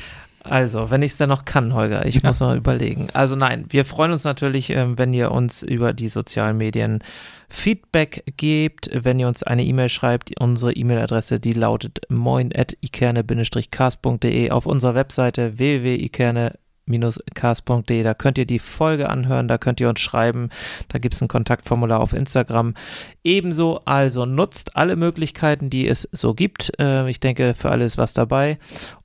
Also, 0.48 0.90
wenn 0.90 1.02
ich 1.02 1.12
es 1.12 1.18
dann 1.18 1.28
noch 1.28 1.44
kann, 1.44 1.74
Holger, 1.74 2.06
ich 2.06 2.16
ja. 2.16 2.22
muss 2.24 2.40
mal 2.40 2.56
überlegen. 2.56 3.08
Also 3.12 3.34
nein, 3.34 3.66
wir 3.68 3.84
freuen 3.84 4.12
uns 4.12 4.24
natürlich, 4.24 4.70
ähm, 4.70 4.96
wenn 4.96 5.12
ihr 5.12 5.32
uns 5.32 5.62
über 5.62 5.92
die 5.92 6.08
sozialen 6.08 6.56
Medien 6.56 7.00
Feedback 7.48 8.22
gebt, 8.36 8.88
wenn 8.92 9.18
ihr 9.18 9.26
uns 9.28 9.42
eine 9.42 9.64
E-Mail 9.64 9.88
schreibt. 9.88 10.38
Unsere 10.40 10.72
E-Mail-Adresse, 10.72 11.40
die 11.40 11.52
lautet 11.52 12.00
moin.ikerne-cast.de 12.08 14.50
auf 14.50 14.66
unserer 14.66 14.94
Webseite 14.94 15.58
www.ikerne 15.58 16.52
cast.de. 17.34 18.02
Da 18.02 18.14
könnt 18.14 18.38
ihr 18.38 18.46
die 18.46 18.58
Folge 18.58 19.08
anhören, 19.08 19.48
da 19.48 19.58
könnt 19.58 19.80
ihr 19.80 19.88
uns 19.88 20.00
schreiben, 20.00 20.50
da 20.88 20.98
gibt 20.98 21.14
es 21.14 21.22
ein 21.22 21.28
Kontaktformular 21.28 22.00
auf 22.00 22.12
Instagram. 22.12 22.74
Ebenso, 23.24 23.80
also 23.84 24.24
nutzt 24.26 24.76
alle 24.76 24.96
Möglichkeiten, 24.96 25.70
die 25.70 25.86
es 25.88 26.08
so 26.12 26.34
gibt. 26.34 26.72
Äh, 26.78 27.08
ich 27.10 27.20
denke, 27.20 27.54
für 27.54 27.70
alles 27.70 27.98
was 27.98 28.14
dabei. 28.14 28.58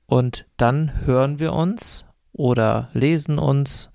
Und 0.06 0.46
dann 0.56 1.06
hören 1.06 1.40
wir 1.40 1.52
uns 1.52 2.06
oder 2.32 2.88
lesen 2.92 3.38
uns 3.38 3.90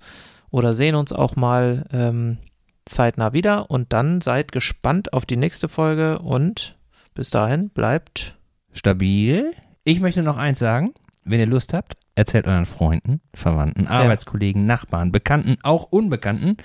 oder 0.50 0.74
sehen 0.74 0.94
uns 0.94 1.12
auch 1.12 1.36
mal 1.36 1.86
ähm, 1.92 2.38
zeitnah 2.84 3.32
wieder. 3.32 3.70
Und 3.70 3.92
dann 3.92 4.20
seid 4.20 4.52
gespannt 4.52 5.12
auf 5.12 5.26
die 5.26 5.36
nächste 5.36 5.68
Folge 5.68 6.18
und 6.18 6.76
bis 7.14 7.30
dahin 7.30 7.70
bleibt 7.70 8.36
stabil. 8.72 9.52
Ich 9.84 10.00
möchte 10.00 10.22
noch 10.22 10.36
eins 10.36 10.58
sagen, 10.58 10.92
wenn 11.24 11.40
ihr 11.40 11.46
Lust 11.46 11.72
habt, 11.72 11.96
Erzählt 12.18 12.48
euren 12.48 12.66
Freunden, 12.66 13.20
Verwandten, 13.32 13.86
Arbeitskollegen, 13.86 14.66
Nachbarn, 14.66 15.12
Bekannten, 15.12 15.56
auch 15.62 15.84
Unbekannten 15.84 16.56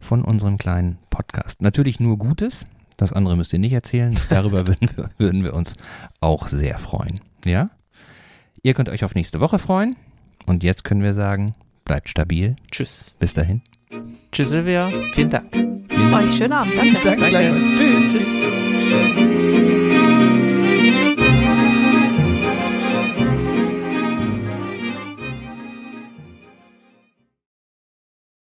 von 0.00 0.24
unserem 0.24 0.58
kleinen 0.58 0.98
Podcast. 1.10 1.62
Natürlich 1.62 2.00
nur 2.00 2.18
Gutes. 2.18 2.66
Das 2.96 3.12
andere 3.12 3.36
müsst 3.36 3.52
ihr 3.52 3.60
nicht 3.60 3.72
erzählen. 3.72 4.18
Darüber 4.30 4.66
würden 4.66 4.90
wir, 4.96 5.10
würden 5.16 5.44
wir 5.44 5.54
uns 5.54 5.76
auch 6.18 6.48
sehr 6.48 6.76
freuen. 6.78 7.20
Ja? 7.44 7.68
Ihr 8.64 8.74
könnt 8.74 8.88
euch 8.88 9.04
auf 9.04 9.14
nächste 9.14 9.38
Woche 9.38 9.60
freuen. 9.60 9.94
Und 10.44 10.64
jetzt 10.64 10.82
können 10.82 11.04
wir 11.04 11.14
sagen, 11.14 11.54
bleibt 11.84 12.08
stabil. 12.08 12.56
Tschüss. 12.72 13.14
Bis 13.20 13.32
dahin. 13.32 13.62
Tschüss, 14.32 14.48
Silvia. 14.48 14.90
Vielen 15.12 15.30
Dank. 15.30 15.54
Vielen 15.54 16.10
Dank. 16.10 16.24
Euch 16.24 16.36
schönen 16.36 16.52
Abend. 16.52 16.74
Danke. 16.76 17.30
Danke. 17.30 17.62
Tschüss. 17.76 18.08
Tschüss. 18.10 19.85